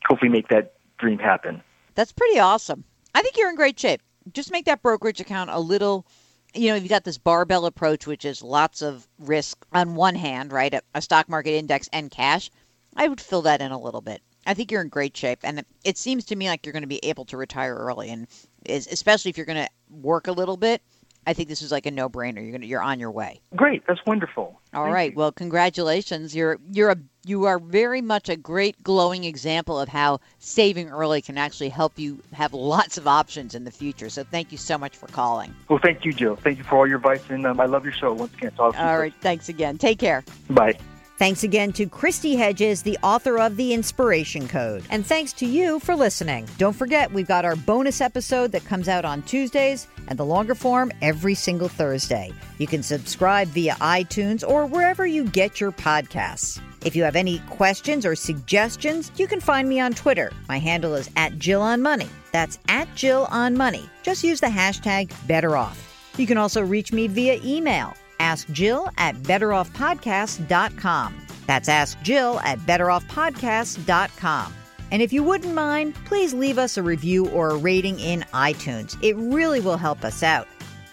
hopefully 0.06 0.30
make 0.30 0.48
that 0.48 0.74
dream 0.98 1.18
happen. 1.18 1.62
That's 1.94 2.12
pretty 2.12 2.38
awesome. 2.38 2.84
I 3.14 3.22
think 3.22 3.36
you're 3.36 3.50
in 3.50 3.56
great 3.56 3.78
shape. 3.78 4.00
Just 4.32 4.52
make 4.52 4.66
that 4.66 4.82
brokerage 4.82 5.20
account 5.20 5.50
a 5.50 5.58
little, 5.58 6.06
you 6.54 6.68
know, 6.68 6.74
you've 6.74 6.88
got 6.88 7.04
this 7.04 7.18
barbell 7.18 7.66
approach, 7.66 8.06
which 8.06 8.24
is 8.24 8.42
lots 8.42 8.82
of 8.82 9.06
risk 9.18 9.64
on 9.72 9.94
one 9.94 10.14
hand, 10.14 10.52
right? 10.52 10.74
A, 10.74 10.82
a 10.94 11.02
stock 11.02 11.28
market 11.28 11.56
index 11.56 11.88
and 11.92 12.10
cash. 12.10 12.50
I 12.96 13.08
would 13.08 13.20
fill 13.20 13.42
that 13.42 13.60
in 13.60 13.72
a 13.72 13.80
little 13.80 14.00
bit. 14.00 14.22
I 14.46 14.54
think 14.54 14.70
you're 14.70 14.82
in 14.82 14.88
great 14.88 15.16
shape, 15.16 15.38
and 15.44 15.64
it, 15.84 15.96
seems 15.96 16.24
to 16.26 16.36
me 16.36 16.48
like 16.48 16.66
you're 16.66 16.72
going 16.72 16.82
to 16.82 16.88
be 16.88 17.04
able 17.04 17.24
to 17.26 17.36
retire 17.36 17.74
early, 17.76 18.10
and 18.10 18.26
is, 18.66 18.88
especially 18.88 19.30
if 19.30 19.36
you're 19.36 19.46
going 19.46 19.64
to 19.64 19.70
work 19.88 20.26
a 20.26 20.32
little 20.32 20.56
bit. 20.56 20.82
I 21.26 21.34
think 21.34 21.48
this 21.48 21.62
is 21.62 21.70
like 21.70 21.86
a 21.86 21.90
no-brainer. 21.90 22.44
You're 22.44 22.58
to, 22.58 22.66
you're 22.66 22.82
on 22.82 22.98
your 22.98 23.10
way. 23.10 23.40
Great, 23.54 23.86
that's 23.86 24.04
wonderful. 24.06 24.60
All 24.74 24.84
Thank 24.84 24.94
right. 24.94 25.12
you. 25.12 25.18
Well, 25.18 25.32
congratulations. 25.32 26.34
You're 26.34 26.58
you're 26.70 26.90
a 26.90 26.96
you 27.24 27.44
are 27.44 27.58
very 27.58 28.00
much 28.00 28.28
a 28.28 28.36
great 28.36 28.82
glowing 28.82 29.24
example 29.24 29.78
of 29.78 29.88
how 29.88 30.20
saving 30.38 30.88
early 30.88 31.22
can 31.22 31.38
actually 31.38 31.68
help 31.68 31.98
you 31.98 32.20
have 32.32 32.52
lots 32.52 32.98
of 32.98 33.06
options 33.06 33.54
in 33.54 33.64
the 33.64 33.70
future. 33.70 34.08
So 34.08 34.24
thank 34.24 34.50
you 34.50 34.58
so 34.58 34.76
much 34.76 34.96
for 34.96 35.06
calling. 35.06 35.54
Well, 35.68 35.78
thank 35.80 36.04
you, 36.04 36.12
Jill. 36.12 36.36
Thank 36.36 36.58
you 36.58 36.64
for 36.64 36.78
all 36.78 36.86
your 36.86 36.96
advice, 36.96 37.22
and 37.28 37.46
um, 37.46 37.60
I 37.60 37.66
love 37.66 37.84
your 37.84 37.92
show 37.92 38.12
once 38.12 38.32
again. 38.34 38.50
Keep 38.50 38.60
All 38.60 38.98
right. 38.98 39.14
Thanks 39.20 39.48
again. 39.48 39.78
Take 39.78 39.98
care. 39.98 40.24
Bye. 40.50 40.78
Thanks 41.22 41.44
again 41.44 41.72
to 41.74 41.86
Kristi 41.86 42.36
Hedges, 42.36 42.82
the 42.82 42.98
author 43.00 43.38
of 43.38 43.56
The 43.56 43.72
Inspiration 43.72 44.48
Code. 44.48 44.82
And 44.90 45.06
thanks 45.06 45.32
to 45.34 45.46
you 45.46 45.78
for 45.78 45.94
listening. 45.94 46.48
Don't 46.58 46.72
forget, 46.72 47.12
we've 47.12 47.28
got 47.28 47.44
our 47.44 47.54
bonus 47.54 48.00
episode 48.00 48.50
that 48.50 48.64
comes 48.64 48.88
out 48.88 49.04
on 49.04 49.22
Tuesdays 49.22 49.86
and 50.08 50.18
the 50.18 50.24
longer 50.24 50.56
form 50.56 50.90
every 51.00 51.36
single 51.36 51.68
Thursday. 51.68 52.32
You 52.58 52.66
can 52.66 52.82
subscribe 52.82 53.46
via 53.50 53.74
iTunes 53.74 54.42
or 54.44 54.66
wherever 54.66 55.06
you 55.06 55.22
get 55.26 55.60
your 55.60 55.70
podcasts. 55.70 56.60
If 56.84 56.96
you 56.96 57.04
have 57.04 57.14
any 57.14 57.38
questions 57.50 58.04
or 58.04 58.16
suggestions, 58.16 59.12
you 59.14 59.28
can 59.28 59.38
find 59.38 59.68
me 59.68 59.78
on 59.78 59.92
Twitter. 59.92 60.32
My 60.48 60.58
handle 60.58 60.96
is 60.96 61.08
at 61.14 61.38
Jill 61.38 61.62
on 61.62 61.82
Money. 61.82 62.08
That's 62.32 62.58
at 62.66 62.92
Jill 62.96 63.28
on 63.30 63.56
Money. 63.56 63.88
Just 64.02 64.24
use 64.24 64.40
the 64.40 64.48
hashtag 64.48 65.10
BetterOff. 65.28 65.76
You 66.18 66.26
can 66.26 66.36
also 66.36 66.62
reach 66.62 66.92
me 66.92 67.06
via 67.06 67.38
email. 67.44 67.94
Ask 68.22 68.48
Jill 68.50 68.88
at 68.98 69.16
betteroffpodcast.com. 69.16 71.26
That's 71.46 71.68
Ask 71.68 72.00
Jill 72.02 72.38
at 72.40 72.58
betteroffpodcast.com. 72.60 74.54
And 74.92 75.02
if 75.02 75.12
you 75.12 75.24
wouldn't 75.24 75.54
mind, 75.54 75.96
please 76.04 76.32
leave 76.32 76.56
us 76.56 76.76
a 76.76 76.82
review 76.82 77.28
or 77.30 77.50
a 77.50 77.56
rating 77.56 77.98
in 77.98 78.20
iTunes. 78.32 78.96
It 79.02 79.16
really 79.16 79.58
will 79.58 79.76
help 79.76 80.04
us 80.04 80.22
out. 80.22 80.46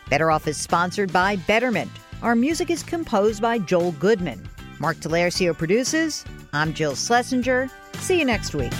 Better 0.09 0.31
Off 0.31 0.47
is 0.47 0.57
sponsored 0.57 1.13
by 1.13 1.35
Betterment. 1.35 1.91
Our 2.23 2.35
music 2.35 2.71
is 2.71 2.81
composed 2.81 3.41
by 3.41 3.59
Joel 3.59 3.91
Goodman. 3.93 4.49
Mark 4.79 4.97
Talercio 4.97 5.55
produces. 5.55 6.25
I'm 6.51 6.73
Jill 6.73 6.95
Schlesinger. 6.95 7.69
See 7.95 8.17
you 8.17 8.25
next 8.25 8.55
week. 8.55 8.73